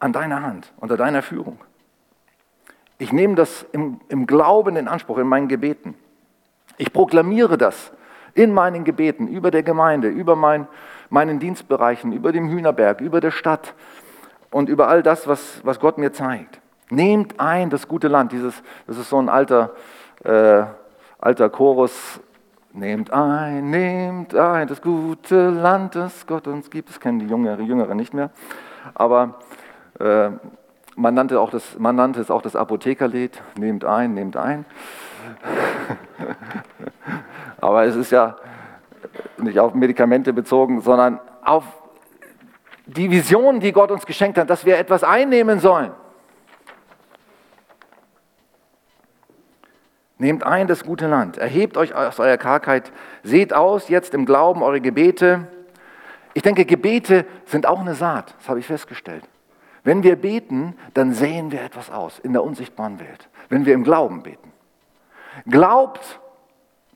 an 0.00 0.12
deiner 0.12 0.42
Hand, 0.42 0.72
unter 0.76 0.96
deiner 0.96 1.22
Führung. 1.22 1.58
Ich 2.98 3.12
nehme 3.12 3.34
das 3.34 3.64
im, 3.72 4.00
im 4.08 4.26
Glauben 4.26 4.76
in 4.76 4.86
Anspruch, 4.86 5.18
in 5.18 5.26
meinen 5.26 5.48
Gebeten. 5.48 5.94
Ich 6.76 6.92
proklamiere 6.92 7.56
das 7.58 7.92
in 8.34 8.52
meinen 8.52 8.84
Gebeten, 8.84 9.28
über 9.28 9.50
der 9.50 9.62
Gemeinde, 9.62 10.08
über 10.08 10.36
mein, 10.36 10.66
meinen 11.08 11.38
Dienstbereichen, 11.38 12.12
über 12.12 12.32
dem 12.32 12.48
Hühnerberg, 12.48 13.00
über 13.00 13.20
der 13.20 13.30
Stadt 13.30 13.74
und 14.50 14.68
über 14.68 14.88
all 14.88 15.02
das, 15.02 15.26
was, 15.26 15.60
was 15.64 15.80
Gott 15.80 15.98
mir 15.98 16.12
zeigt. 16.12 16.60
Nehmt 16.90 17.40
ein 17.40 17.70
das 17.70 17.88
gute 17.88 18.08
Land. 18.08 18.32
Dieses, 18.32 18.62
das 18.86 18.98
ist 18.98 19.08
so 19.08 19.18
ein 19.18 19.28
alter, 19.28 19.72
äh, 20.22 20.64
alter 21.18 21.48
Chorus. 21.48 22.20
Nehmt 22.76 23.12
ein, 23.12 23.70
nehmt 23.70 24.34
ein 24.34 24.66
das 24.66 24.82
gute 24.82 25.50
Land, 25.50 25.94
das 25.94 26.26
Gott 26.26 26.48
uns 26.48 26.70
gibt. 26.70 26.88
Das 26.88 26.98
kennen 26.98 27.20
die 27.20 27.26
Jüngere, 27.28 27.62
Jüngere 27.62 27.94
nicht 27.94 28.12
mehr. 28.12 28.30
Aber 28.94 29.38
äh, 30.00 30.30
man, 30.96 31.14
nannte 31.14 31.38
auch 31.38 31.50
das, 31.50 31.78
man 31.78 31.94
nannte 31.94 32.20
es 32.20 32.32
auch 32.32 32.42
das 32.42 32.56
Apothekerlied, 32.56 33.40
nehmt 33.56 33.84
ein, 33.84 34.14
nehmt 34.14 34.36
ein. 34.36 34.64
Aber 37.60 37.84
es 37.84 37.94
ist 37.94 38.10
ja 38.10 38.34
nicht 39.36 39.60
auf 39.60 39.72
Medikamente 39.74 40.32
bezogen, 40.32 40.80
sondern 40.80 41.20
auf 41.44 41.62
die 42.86 43.08
Vision, 43.08 43.60
die 43.60 43.70
Gott 43.70 43.92
uns 43.92 44.04
geschenkt 44.04 44.36
hat, 44.36 44.50
dass 44.50 44.64
wir 44.64 44.78
etwas 44.78 45.04
einnehmen 45.04 45.60
sollen. 45.60 45.92
Nehmt 50.18 50.44
ein 50.44 50.68
das 50.68 50.84
gute 50.84 51.08
Land, 51.08 51.38
erhebt 51.38 51.76
euch 51.76 51.94
aus 51.94 52.20
eurer 52.20 52.36
Kargheit, 52.36 52.92
seht 53.24 53.52
aus 53.52 53.88
jetzt 53.88 54.14
im 54.14 54.26
Glauben 54.26 54.62
eure 54.62 54.80
Gebete. 54.80 55.48
Ich 56.34 56.42
denke, 56.42 56.64
Gebete 56.64 57.24
sind 57.46 57.66
auch 57.66 57.80
eine 57.80 57.94
Saat, 57.94 58.34
das 58.38 58.48
habe 58.48 58.60
ich 58.60 58.66
festgestellt. 58.66 59.24
Wenn 59.82 60.02
wir 60.02 60.16
beten, 60.16 60.76
dann 60.94 61.12
sehen 61.12 61.52
wir 61.52 61.62
etwas 61.62 61.90
aus 61.90 62.18
in 62.20 62.32
der 62.32 62.42
unsichtbaren 62.42 63.00
Welt. 63.00 63.28
Wenn 63.48 63.66
wir 63.66 63.74
im 63.74 63.84
Glauben 63.84 64.22
beten. 64.22 64.52
Glaubt, 65.46 66.20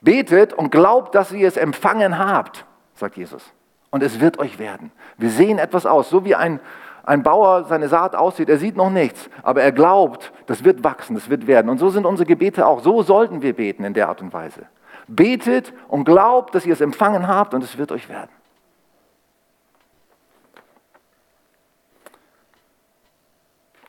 betet 0.01 0.53
und 0.53 0.71
glaubt, 0.71 1.15
dass 1.15 1.33
ihr 1.33 1.49
es 1.49 1.57
empfangen 1.57 2.19
habt, 2.19 2.65
sagt 2.95 3.17
Jesus. 3.17 3.43
Und 3.91 4.03
es 4.03 4.21
wird 4.21 4.39
euch 4.39 4.59
werden. 4.59 4.93
Wir 5.17 5.31
sehen 5.31 5.59
etwas 5.59 5.87
aus, 5.87 6.09
so 6.09 6.25
wie 6.25 6.35
ein, 6.35 6.61
ein 7.09 7.23
Bauer 7.23 7.65
seine 7.65 7.89
Saat 7.89 8.15
aussieht. 8.15 8.49
Er 8.49 8.59
sieht 8.59 8.77
noch 8.77 8.91
nichts, 8.91 9.29
aber 9.43 9.63
er 9.63 9.73
glaubt, 9.73 10.33
das 10.47 10.65
wird 10.65 10.85
wachsen, 10.85 11.15
das 11.15 11.29
wird 11.31 11.47
werden. 11.47 11.69
Und 11.71 11.79
so 11.79 11.91
sind 11.91 12.07
unsere 12.07 12.27
Gebete 12.27 12.67
auch. 12.67 12.81
So 12.81 13.03
sollten 13.03 13.43
wir 13.43 13.55
beten 13.55 13.85
in 13.85 13.95
der 13.95 14.09
Art 14.09 14.23
und 14.23 14.33
Weise. 14.33 14.67
Betet 15.07 15.73
und 15.89 16.05
glaubt, 16.05 16.55
dass 16.55 16.67
ihr 16.67 16.73
es 16.73 16.81
empfangen 16.81 17.27
habt 17.27 17.55
und 17.55 17.65
es 17.65 17.79
wird 17.79 17.93
euch 17.93 18.09
werden. 18.09 18.31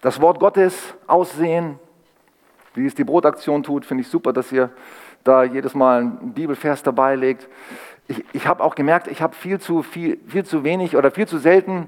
das 0.02 0.22
Wort 0.22 0.40
Gottes 0.40 0.96
aussehen, 1.08 1.80
wie 2.74 2.86
es 2.86 2.96
die 2.96 3.04
Brotaktion 3.04 3.64
tut, 3.64 3.86
finde 3.86 4.02
ich 4.02 4.08
super, 4.08 4.34
dass 4.34 4.52
ihr 4.52 4.70
da 5.24 5.44
jedes 5.44 5.74
Mal 5.74 6.02
einen 6.02 6.34
Bibelvers 6.34 6.84
dabei 6.84 7.16
legt. 7.16 7.48
Ich, 8.08 8.24
ich 8.34 8.48
habe 8.48 8.64
auch 8.64 8.76
gemerkt, 8.76 9.08
ich 9.08 9.22
habe 9.22 9.36
viel 9.36 9.60
zu, 9.60 9.84
viel, 9.84 10.20
viel 10.28 10.46
zu 10.46 10.64
wenig 10.64 10.96
oder 10.96 11.12
viel 11.12 11.28
zu 11.28 11.38
selten 11.38 11.88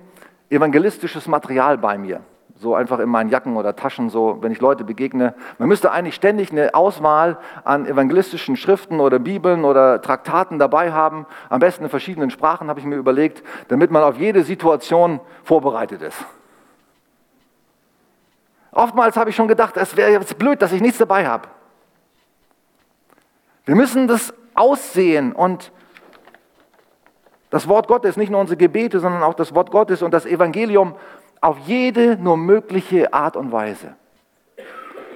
evangelistisches 0.51 1.27
Material 1.27 1.77
bei 1.77 1.97
mir 1.97 2.21
so 2.61 2.75
einfach 2.75 2.99
in 2.99 3.09
meinen 3.09 3.29
Jacken 3.29 3.57
oder 3.57 3.75
Taschen, 3.75 4.09
so 4.09 4.37
wenn 4.41 4.51
ich 4.51 4.61
Leute 4.61 4.83
begegne. 4.83 5.33
Man 5.57 5.67
müsste 5.67 5.91
eigentlich 5.91 6.13
ständig 6.13 6.51
eine 6.51 6.75
Auswahl 6.75 7.39
an 7.63 7.87
evangelistischen 7.87 8.55
Schriften 8.55 8.99
oder 8.99 9.17
Bibeln 9.17 9.65
oder 9.65 9.99
Traktaten 10.01 10.59
dabei 10.59 10.91
haben, 10.91 11.25
am 11.49 11.59
besten 11.59 11.85
in 11.85 11.89
verschiedenen 11.89 12.29
Sprachen, 12.29 12.69
habe 12.69 12.79
ich 12.79 12.85
mir 12.85 12.97
überlegt, 12.97 13.43
damit 13.69 13.89
man 13.89 14.03
auf 14.03 14.17
jede 14.17 14.43
Situation 14.43 15.19
vorbereitet 15.43 16.03
ist. 16.03 16.23
Oftmals 18.71 19.17
habe 19.17 19.31
ich 19.31 19.35
schon 19.35 19.47
gedacht, 19.47 19.75
es 19.75 19.97
wäre 19.97 20.11
jetzt 20.11 20.37
blöd, 20.37 20.61
dass 20.61 20.71
ich 20.71 20.81
nichts 20.81 20.99
dabei 20.99 21.27
habe. 21.27 21.49
Wir 23.65 23.75
müssen 23.75 24.07
das 24.07 24.33
aussehen 24.53 25.33
und 25.33 25.71
das 27.51 27.67
Wort 27.67 27.87
Gottes, 27.87 28.17
nicht 28.17 28.31
nur 28.31 28.39
unsere 28.39 28.57
Gebete, 28.57 28.99
sondern 28.99 29.21
auch 29.21 29.35
das 29.35 29.53
Wort 29.53 29.69
Gottes 29.69 30.01
und 30.01 30.11
das 30.13 30.25
Evangelium 30.25 30.95
auf 31.41 31.57
jede 31.59 32.15
nur 32.15 32.37
mögliche 32.37 33.13
Art 33.13 33.35
und 33.35 33.51
Weise. 33.51 33.95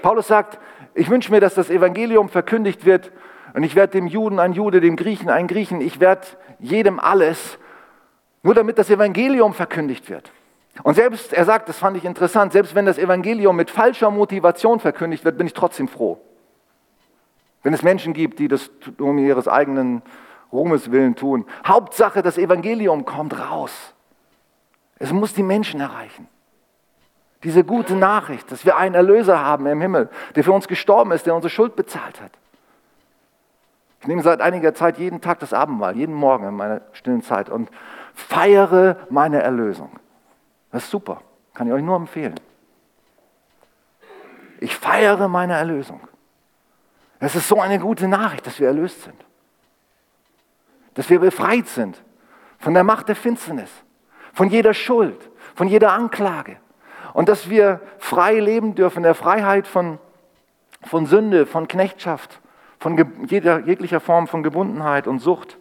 Paulus 0.01 0.27
sagt, 0.27 0.59
ich 0.93 1.09
wünsche 1.09 1.31
mir, 1.31 1.39
dass 1.39 1.55
das 1.55 1.69
Evangelium 1.69 2.29
verkündigt 2.29 2.85
wird 2.85 3.11
und 3.53 3.63
ich 3.63 3.75
werde 3.75 3.93
dem 3.93 4.05
Juden 4.05 4.39
ein 4.39 4.51
Jude, 4.51 4.81
dem 4.81 4.97
Griechen 4.97 5.29
ein 5.29 5.47
Griechen, 5.47 5.79
ich 5.79 5.99
werde 5.99 6.27
jedem 6.59 6.99
alles, 6.99 7.57
nur 8.43 8.53
damit 8.53 8.77
das 8.77 8.89
Evangelium 8.89 9.53
verkündigt 9.53 10.09
wird. 10.09 10.31
Und 10.83 10.95
selbst, 10.95 11.31
er 11.31 11.45
sagt, 11.45 11.69
das 11.69 11.77
fand 11.77 11.95
ich 11.95 12.03
interessant, 12.03 12.51
selbst 12.51 12.75
wenn 12.75 12.85
das 12.85 12.97
Evangelium 12.97 13.55
mit 13.55 13.71
falscher 13.71 14.11
Motivation 14.11 14.81
verkündigt 14.81 15.23
wird, 15.23 15.37
bin 15.37 15.47
ich 15.47 15.53
trotzdem 15.53 15.87
froh. 15.87 16.19
Wenn 17.63 17.73
es 17.73 17.81
Menschen 17.81 18.13
gibt, 18.13 18.39
die 18.39 18.49
das 18.49 18.69
um 18.99 19.17
ihres 19.17 19.47
eigenen 19.47 20.01
Ruhmes 20.55 20.91
willen 20.91 21.15
tun. 21.15 21.45
Hauptsache, 21.65 22.21
das 22.21 22.37
Evangelium 22.37 23.05
kommt 23.05 23.37
raus. 23.37 23.93
Es 24.97 25.11
muss 25.11 25.33
die 25.33 25.43
Menschen 25.43 25.81
erreichen. 25.81 26.27
Diese 27.43 27.63
gute 27.63 27.95
Nachricht, 27.95 28.51
dass 28.51 28.65
wir 28.65 28.77
einen 28.77 28.95
Erlöser 28.95 29.39
haben 29.43 29.67
im 29.67 29.81
Himmel, 29.81 30.09
der 30.35 30.43
für 30.43 30.51
uns 30.51 30.67
gestorben 30.67 31.11
ist, 31.11 31.25
der 31.25 31.35
unsere 31.35 31.51
Schuld 31.51 31.75
bezahlt 31.75 32.21
hat. 32.21 32.31
Ich 34.01 34.07
nehme 34.07 34.21
seit 34.21 34.41
einiger 34.41 34.73
Zeit 34.73 34.97
jeden 34.97 35.21
Tag 35.21 35.39
das 35.39 35.53
Abendmahl, 35.53 35.95
jeden 35.95 36.15
Morgen 36.15 36.47
in 36.47 36.55
meiner 36.55 36.81
stillen 36.93 37.21
Zeit 37.21 37.49
und 37.49 37.69
feiere 38.13 38.97
meine 39.09 39.41
Erlösung. 39.41 39.89
Das 40.71 40.83
ist 40.83 40.91
super, 40.91 41.21
kann 41.53 41.67
ich 41.67 41.73
euch 41.73 41.83
nur 41.83 41.95
empfehlen. 41.95 42.35
Ich 44.59 44.75
feiere 44.75 45.27
meine 45.27 45.53
Erlösung. 45.53 45.99
Es 47.19 47.35
ist 47.35 47.47
so 47.47 47.59
eine 47.59 47.79
gute 47.79 48.07
Nachricht, 48.07 48.45
dass 48.45 48.59
wir 48.59 48.67
erlöst 48.67 49.03
sind. 49.03 49.24
Dass 50.95 51.09
wir 51.09 51.19
befreit 51.19 51.67
sind 51.67 52.01
von 52.57 52.73
der 52.73 52.83
Macht 52.83 53.07
der 53.07 53.15
Finsternis 53.15 53.69
von 54.35 54.49
jeder 54.49 54.73
Schuld, 54.73 55.29
von 55.55 55.67
jeder 55.69 55.93
Anklage. 55.93 56.57
Und 57.13 57.29
dass 57.29 57.49
wir 57.49 57.79
frei 57.97 58.39
leben 58.39 58.75
dürfen, 58.75 58.97
in 58.97 59.03
der 59.03 59.15
Freiheit 59.15 59.65
von, 59.65 59.97
von 60.83 61.05
Sünde, 61.05 61.45
von 61.45 61.69
Knechtschaft, 61.69 62.41
von 62.77 63.25
jeder, 63.27 63.59
jeglicher 63.59 64.01
Form 64.01 64.27
von 64.27 64.43
Gebundenheit 64.43 65.07
und 65.07 65.19
Sucht. 65.19 65.57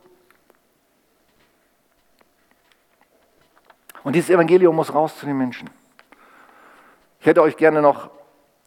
Und 4.03 4.17
dieses 4.17 4.29
Evangelium 4.29 4.75
muss 4.75 4.93
raus 4.93 5.17
zu 5.17 5.25
den 5.25 5.39
Menschen. 5.39 5.71
Ich 7.21 7.27
hätte 7.27 7.43
euch 7.43 7.57
gerne 7.57 7.81
noch 7.81 8.11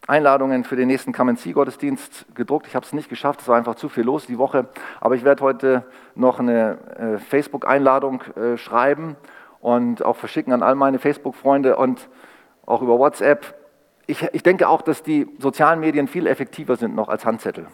Einladungen 0.08 0.64
für 0.64 0.78
den 0.78 0.88
nächsten 0.88 1.12
Kamenzi-Gottesdienst 1.12 2.34
gedruckt. 2.34 2.66
Ich 2.68 2.76
habe 2.76 2.86
es 2.86 2.94
nicht 2.94 3.10
geschafft, 3.10 3.42
es 3.42 3.48
war 3.50 3.58
einfach 3.58 3.76
zu 3.76 3.90
viel 3.90 4.06
los 4.06 4.26
die 4.26 4.38
Woche. 4.38 4.68
Aber 5.02 5.16
ich 5.16 5.26
werde 5.26 5.44
heute 5.44 5.84
noch 6.16 6.40
eine 6.40 6.78
äh, 6.98 7.18
Facebook-Einladung 7.18 8.22
äh, 8.36 8.58
schreiben 8.58 9.18
und 9.60 10.06
auch 10.06 10.16
verschicken 10.16 10.54
an 10.54 10.64
all 10.64 10.76
meine 10.76 10.98
Facebook-Freunde 10.98 11.76
und 11.76 12.08
auch 12.66 12.82
über 12.82 12.98
WhatsApp. 12.98 13.56
Ich, 14.06 14.24
ich 14.32 14.44
denke 14.44 14.70
auch, 14.70 14.82
dass 14.82 15.04
die 15.04 15.28
sozialen 15.40 15.82
Medien 15.82 16.08
viel 16.08 16.26
effektiver 16.26 16.78
sind 16.78 16.96
noch 16.96 17.10
als 17.10 17.26
Handzettel. 17.26 17.68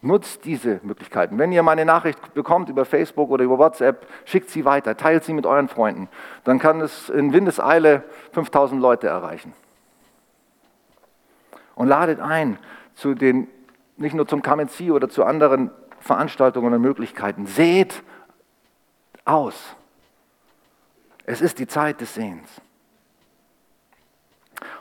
Nutzt 0.00 0.46
diese 0.46 0.80
Möglichkeiten. 0.84 1.38
Wenn 1.38 1.52
ihr 1.52 1.62
meine 1.62 1.84
Nachricht 1.84 2.32
bekommt 2.32 2.70
über 2.70 2.86
Facebook 2.86 3.30
oder 3.30 3.44
über 3.44 3.58
WhatsApp, 3.58 4.06
schickt 4.24 4.48
sie 4.48 4.64
weiter, 4.64 4.96
teilt 4.96 5.24
sie 5.24 5.34
mit 5.34 5.44
euren 5.44 5.68
Freunden. 5.68 6.08
Dann 6.44 6.58
kann 6.58 6.80
es 6.80 7.10
in 7.10 7.34
Windeseile 7.34 8.04
5000 8.32 8.80
Leute 8.80 9.08
erreichen. 9.08 9.52
Und 11.76 11.86
ladet 11.86 12.18
ein 12.18 12.58
zu 12.96 13.14
den, 13.14 13.46
nicht 13.96 14.14
nur 14.14 14.26
zum 14.26 14.42
KMC 14.42 14.90
oder 14.90 15.08
zu 15.08 15.24
anderen 15.24 15.70
Veranstaltungen 16.00 16.74
und 16.74 16.82
Möglichkeiten. 16.82 17.46
Seht 17.46 18.02
aus. 19.24 19.76
Es 21.24 21.40
ist 21.40 21.60
die 21.60 21.68
Zeit 21.68 22.00
des 22.00 22.14
Sehens. 22.14 22.48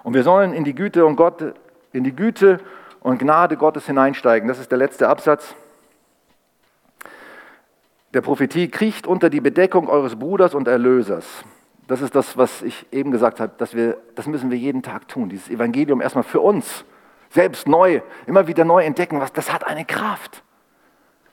Und 0.03 0.13
wir 0.13 0.23
sollen 0.23 0.53
in 0.53 0.63
die 0.63 0.73
Güte 0.73 1.05
und 1.05 1.15
Gott, 1.15 1.53
in 1.91 2.03
die 2.03 2.15
Güte 2.15 2.59
und 3.01 3.19
Gnade 3.19 3.57
Gottes 3.57 3.85
hineinsteigen. 3.85 4.47
Das 4.47 4.59
ist 4.59 4.71
der 4.71 4.77
letzte 4.77 5.09
Absatz 5.09 5.53
der 8.13 8.21
Prophetie. 8.21 8.69
Kriecht 8.69 9.05
unter 9.05 9.29
die 9.29 9.41
Bedeckung 9.41 9.89
eures 9.89 10.15
Bruders 10.15 10.55
und 10.55 10.67
Erlösers. 10.67 11.25
Das 11.87 12.01
ist 12.01 12.15
das, 12.15 12.37
was 12.37 12.61
ich 12.61 12.85
eben 12.91 13.11
gesagt 13.11 13.39
habe, 13.39 13.53
dass 13.57 13.75
wir, 13.75 13.97
das 14.15 14.25
müssen 14.25 14.49
wir 14.49 14.57
jeden 14.57 14.81
Tag 14.81 15.07
tun. 15.07 15.29
Dieses 15.29 15.49
Evangelium 15.49 16.01
erstmal 16.01 16.23
für 16.23 16.41
uns 16.41 16.83
selbst 17.29 17.67
neu, 17.67 18.01
immer 18.25 18.47
wieder 18.47 18.65
neu 18.65 18.83
entdecken, 18.83 19.19
was 19.19 19.31
das 19.33 19.53
hat 19.53 19.65
eine 19.67 19.85
Kraft. 19.85 20.43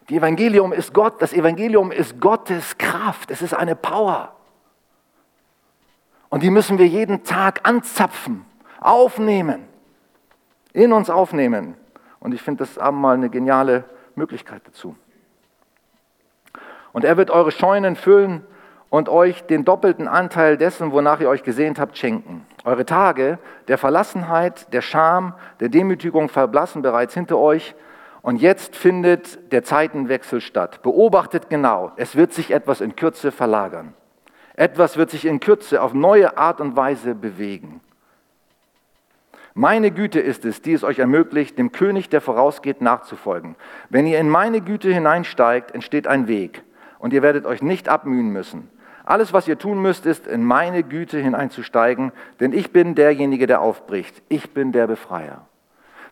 Die 0.08 0.16
Evangelium 0.16 0.72
ist 0.72 0.92
Gott, 0.92 1.22
das 1.22 1.32
Evangelium 1.32 1.92
ist 1.92 2.20
Gottes 2.20 2.76
Kraft, 2.76 3.30
es 3.30 3.40
ist 3.40 3.54
eine 3.54 3.76
Power. 3.76 4.34
Und 6.28 6.42
die 6.42 6.50
müssen 6.50 6.78
wir 6.78 6.86
jeden 6.86 7.24
Tag 7.24 7.66
anzapfen, 7.66 8.44
aufnehmen, 8.80 9.64
in 10.72 10.92
uns 10.92 11.08
aufnehmen. 11.08 11.76
Und 12.20 12.34
ich 12.34 12.42
finde 12.42 12.64
das 12.64 12.78
Abendmahl 12.78 13.14
eine 13.14 13.30
geniale 13.30 13.84
Möglichkeit 14.16 14.62
dazu. 14.66 14.96
Und 16.92 17.04
er 17.04 17.16
wird 17.16 17.30
eure 17.30 17.52
Scheunen 17.52 17.96
füllen 17.96 18.44
und 18.92 19.08
euch 19.08 19.44
den 19.44 19.64
doppelten 19.64 20.06
Anteil 20.06 20.58
dessen, 20.58 20.92
wonach 20.92 21.18
ihr 21.18 21.30
euch 21.30 21.42
gesehnt 21.42 21.78
habt, 21.78 21.96
schenken. 21.96 22.44
Eure 22.62 22.84
Tage 22.84 23.38
der 23.66 23.78
Verlassenheit, 23.78 24.70
der 24.74 24.82
Scham, 24.82 25.32
der 25.60 25.70
Demütigung 25.70 26.28
verblassen 26.28 26.82
bereits 26.82 27.14
hinter 27.14 27.38
euch. 27.38 27.74
Und 28.20 28.36
jetzt 28.36 28.76
findet 28.76 29.50
der 29.50 29.64
Zeitenwechsel 29.64 30.42
statt. 30.42 30.82
Beobachtet 30.82 31.48
genau, 31.48 31.92
es 31.96 32.16
wird 32.16 32.34
sich 32.34 32.50
etwas 32.50 32.82
in 32.82 32.94
Kürze 32.94 33.32
verlagern. 33.32 33.94
Etwas 34.56 34.98
wird 34.98 35.08
sich 35.08 35.24
in 35.24 35.40
Kürze 35.40 35.80
auf 35.80 35.94
neue 35.94 36.36
Art 36.36 36.60
und 36.60 36.76
Weise 36.76 37.14
bewegen. 37.14 37.80
Meine 39.54 39.90
Güte 39.90 40.20
ist 40.20 40.44
es, 40.44 40.60
die 40.60 40.74
es 40.74 40.84
euch 40.84 40.98
ermöglicht, 40.98 41.56
dem 41.56 41.72
König, 41.72 42.10
der 42.10 42.20
vorausgeht, 42.20 42.82
nachzufolgen. 42.82 43.56
Wenn 43.88 44.06
ihr 44.06 44.20
in 44.20 44.28
meine 44.28 44.60
Güte 44.60 44.92
hineinsteigt, 44.92 45.70
entsteht 45.70 46.06
ein 46.06 46.28
Weg 46.28 46.62
und 46.98 47.14
ihr 47.14 47.22
werdet 47.22 47.46
euch 47.46 47.62
nicht 47.62 47.88
abmühen 47.88 48.28
müssen. 48.28 48.68
Alles, 49.04 49.32
was 49.32 49.48
ihr 49.48 49.58
tun 49.58 49.80
müsst, 49.82 50.06
ist, 50.06 50.26
in 50.26 50.44
meine 50.44 50.82
Güte 50.82 51.18
hineinzusteigen, 51.18 52.12
denn 52.40 52.52
ich 52.52 52.72
bin 52.72 52.94
derjenige, 52.94 53.46
der 53.46 53.60
aufbricht. 53.60 54.22
Ich 54.28 54.54
bin 54.54 54.72
der 54.72 54.86
Befreier. 54.86 55.46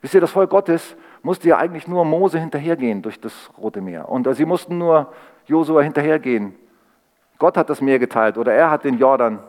Wisst 0.02 0.14
ihr, 0.14 0.20
das 0.20 0.32
Volk 0.32 0.50
Gottes 0.50 0.96
musste 1.22 1.48
ja 1.48 1.58
eigentlich 1.58 1.86
nur 1.86 2.04
Mose 2.04 2.38
hinterhergehen 2.38 3.02
durch 3.02 3.20
das 3.20 3.50
Rote 3.58 3.80
Meer. 3.80 4.08
Und 4.08 4.32
sie 4.34 4.46
mussten 4.46 4.78
nur 4.78 5.12
Josua 5.46 5.82
hinterhergehen 5.82 6.54
Gott 7.40 7.56
hat 7.56 7.70
das 7.70 7.80
Meer 7.80 7.98
geteilt 7.98 8.36
oder 8.36 8.52
er 8.52 8.70
hat 8.70 8.84
den 8.84 8.98
Jordan, 8.98 9.40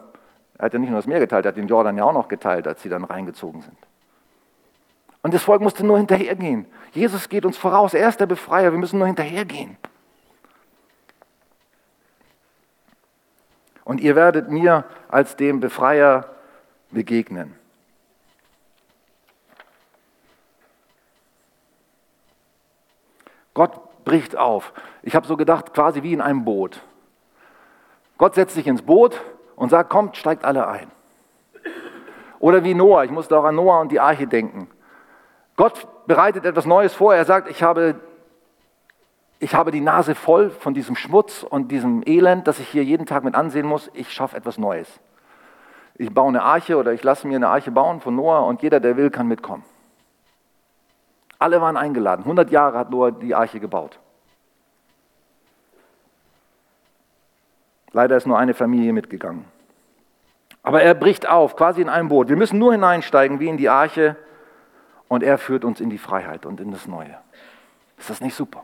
er 0.58 0.66
hat 0.66 0.74
ja 0.74 0.80
nicht 0.80 0.90
nur 0.90 0.98
das 0.98 1.08
Meer 1.08 1.20
geteilt, 1.20 1.46
er 1.46 1.50
hat 1.50 1.58
den 1.58 1.68
Jordan 1.68 1.98
ja 1.98 2.06
auch 2.06 2.14
noch 2.14 2.30
geteilt, 2.30 2.66
als 2.66 2.82
sie 2.82 2.90
dann 2.90 3.04
reingezogen 3.04 3.62
sind. 3.62 3.78
Und 5.22 5.34
das 5.34 5.44
Volk 5.44 5.62
musste 5.62 5.86
nur 5.86 5.98
hinterhergehen. 5.98 6.66
Jesus 6.94 7.28
geht 7.28 7.46
uns 7.46 7.58
voraus, 7.58 7.94
er 7.94 8.08
ist 8.08 8.20
der 8.20 8.26
Befreier, 8.28 8.72
wir 8.72 8.80
müssen 8.80 8.98
nur 8.98 9.08
hinterhergehen. 9.08 9.78
Und 13.84 14.00
ihr 14.02 14.16
werdet 14.16 14.50
mir 14.50 14.86
als 15.10 15.36
dem 15.36 15.60
Befreier 15.60 16.30
begegnen. 16.92 17.56
Gott 23.54 24.04
bricht 24.06 24.38
auf. 24.38 24.74
Ich 25.04 25.16
habe 25.16 25.28
so 25.28 25.38
gedacht, 25.38 25.74
quasi 25.74 26.04
wie 26.04 26.14
in 26.14 26.22
einem 26.22 26.46
Boot. 26.46 26.82
Gott 28.18 28.36
setzt 28.36 28.56
sich 28.56 28.68
ins 28.68 28.82
Boot 28.82 29.20
und 29.56 29.70
sagt, 29.70 29.90
kommt, 29.90 30.16
steigt 30.16 30.46
alle 30.46 30.68
ein. 30.68 30.92
Oder 32.40 32.64
wie 32.64 32.74
Noah, 32.74 33.04
ich 33.04 33.12
musste 33.12 33.38
auch 33.38 33.44
an 33.44 33.56
Noah 33.56 33.82
und 33.82 33.92
die 33.92 34.00
Arche 34.00 34.28
denken. 34.28 34.70
Gott 35.56 35.88
bereitet 36.08 36.46
etwas 36.46 36.66
Neues 36.66 36.94
vor. 36.94 37.14
Er 37.14 37.26
sagt, 37.26 37.50
ich 37.50 37.62
habe, 37.62 38.00
ich 39.42 39.56
habe 39.56 39.72
die 39.72 39.82
Nase 39.82 40.14
voll 40.14 40.52
von 40.52 40.76
diesem 40.76 40.96
Schmutz 40.96 41.42
und 41.42 41.72
diesem 41.72 42.04
Elend, 42.06 42.48
das 42.48 42.60
ich 42.60 42.68
hier 42.68 42.84
jeden 42.84 43.08
Tag 43.08 43.24
mit 43.24 43.34
ansehen 43.34 43.66
muss. 43.66 43.90
Ich 43.96 44.14
schaffe 44.14 44.38
etwas 44.38 44.60
Neues. 44.60 44.88
ich 45.96 46.14
baue 46.14 46.30
eine 46.30 46.44
Arche 46.44 46.78
oder 46.78 46.94
ich 46.94 47.04
lasse 47.04 47.28
mir 47.28 47.38
eine 47.38 47.48
Arche 47.48 47.72
bauen 47.72 48.02
von 48.02 48.16
Noah 48.16 48.46
und 48.46 48.62
jeder, 48.62 48.80
der 48.80 48.98
will, 48.98 49.10
kann 49.10 49.28
mitkommen. 49.28 49.64
Alle 51.40 51.60
waren 51.60 51.76
eingeladen. 51.76 52.22
100 52.22 52.52
Jahre 52.52 52.78
hat 52.78 52.92
Noah 52.92 53.12
die 53.12 53.34
Arche 53.34 53.60
gebaut. 53.60 54.00
Leider 57.94 58.16
ist 58.18 58.28
nur 58.28 58.38
eine 58.38 58.54
Familie 58.54 58.94
mitgegangen. 58.94 59.46
Aber 60.62 60.84
er 60.84 60.94
bricht 60.94 61.28
auf, 61.28 61.56
quasi 61.56 61.82
in 61.82 61.90
einem 61.90 62.10
Boot. 62.10 62.30
Wir 62.30 62.38
müssen 62.38 62.60
nur 62.60 62.74
hineinsteigen 62.74 63.40
wie 63.40 63.48
in 63.48 63.58
die 63.58 63.70
Arche 63.70 64.16
und 65.08 65.24
er 65.24 65.40
führt 65.40 65.66
uns 65.66 65.82
in 65.82 65.90
die 65.90 65.98
Freiheit 65.98 66.46
und 66.46 66.62
in 66.62 66.72
das 66.72 66.88
Neue. 66.88 67.18
Ist 67.98 68.12
das 68.12 68.22
nicht 68.22 68.36
super? 68.36 68.64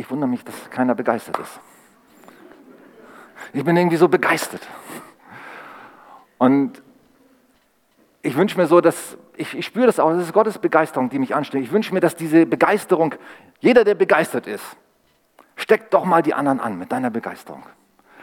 Ich 0.00 0.10
wundere 0.10 0.30
mich, 0.30 0.42
dass 0.42 0.70
keiner 0.70 0.94
begeistert 0.94 1.38
ist. 1.38 1.60
Ich 3.52 3.62
bin 3.62 3.76
irgendwie 3.76 3.98
so 3.98 4.08
begeistert. 4.08 4.66
Und 6.38 6.82
ich 8.22 8.34
wünsche 8.34 8.56
mir 8.56 8.66
so, 8.66 8.80
dass 8.80 9.18
ich, 9.36 9.54
ich 9.54 9.66
spüre 9.66 9.84
das 9.86 10.00
auch, 10.00 10.10
das 10.12 10.22
ist 10.22 10.32
Gottes 10.32 10.56
Begeisterung, 10.56 11.10
die 11.10 11.18
mich 11.18 11.34
anstrengt. 11.34 11.66
Ich 11.66 11.72
wünsche 11.72 11.92
mir, 11.92 12.00
dass 12.00 12.16
diese 12.16 12.46
Begeisterung, 12.46 13.14
jeder, 13.60 13.84
der 13.84 13.94
begeistert 13.94 14.46
ist, 14.46 14.64
steckt 15.56 15.92
doch 15.92 16.06
mal 16.06 16.22
die 16.22 16.32
anderen 16.32 16.60
an 16.60 16.78
mit 16.78 16.90
deiner 16.92 17.10
Begeisterung. 17.10 17.62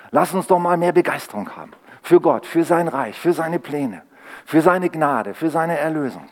Lass 0.10 0.34
uns 0.34 0.48
doch 0.48 0.58
mal 0.58 0.78
mehr 0.78 0.94
Begeisterung 0.94 1.56
haben. 1.56 1.74
Für 2.02 2.20
Gott, 2.20 2.48
für 2.48 2.64
sein 2.64 2.88
Reich, 2.88 3.20
für 3.20 3.34
seine 3.34 3.60
Pläne, 3.60 4.02
für 4.46 4.62
seine 4.62 4.90
Gnade, 4.90 5.36
für 5.36 5.52
seine 5.52 5.78
Erlösung. 5.78 6.28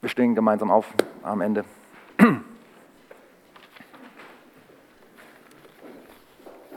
Wir 0.00 0.08
stehen 0.08 0.34
gemeinsam 0.34 0.70
auf 0.70 0.86
am 1.22 1.40
Ende. 1.40 1.64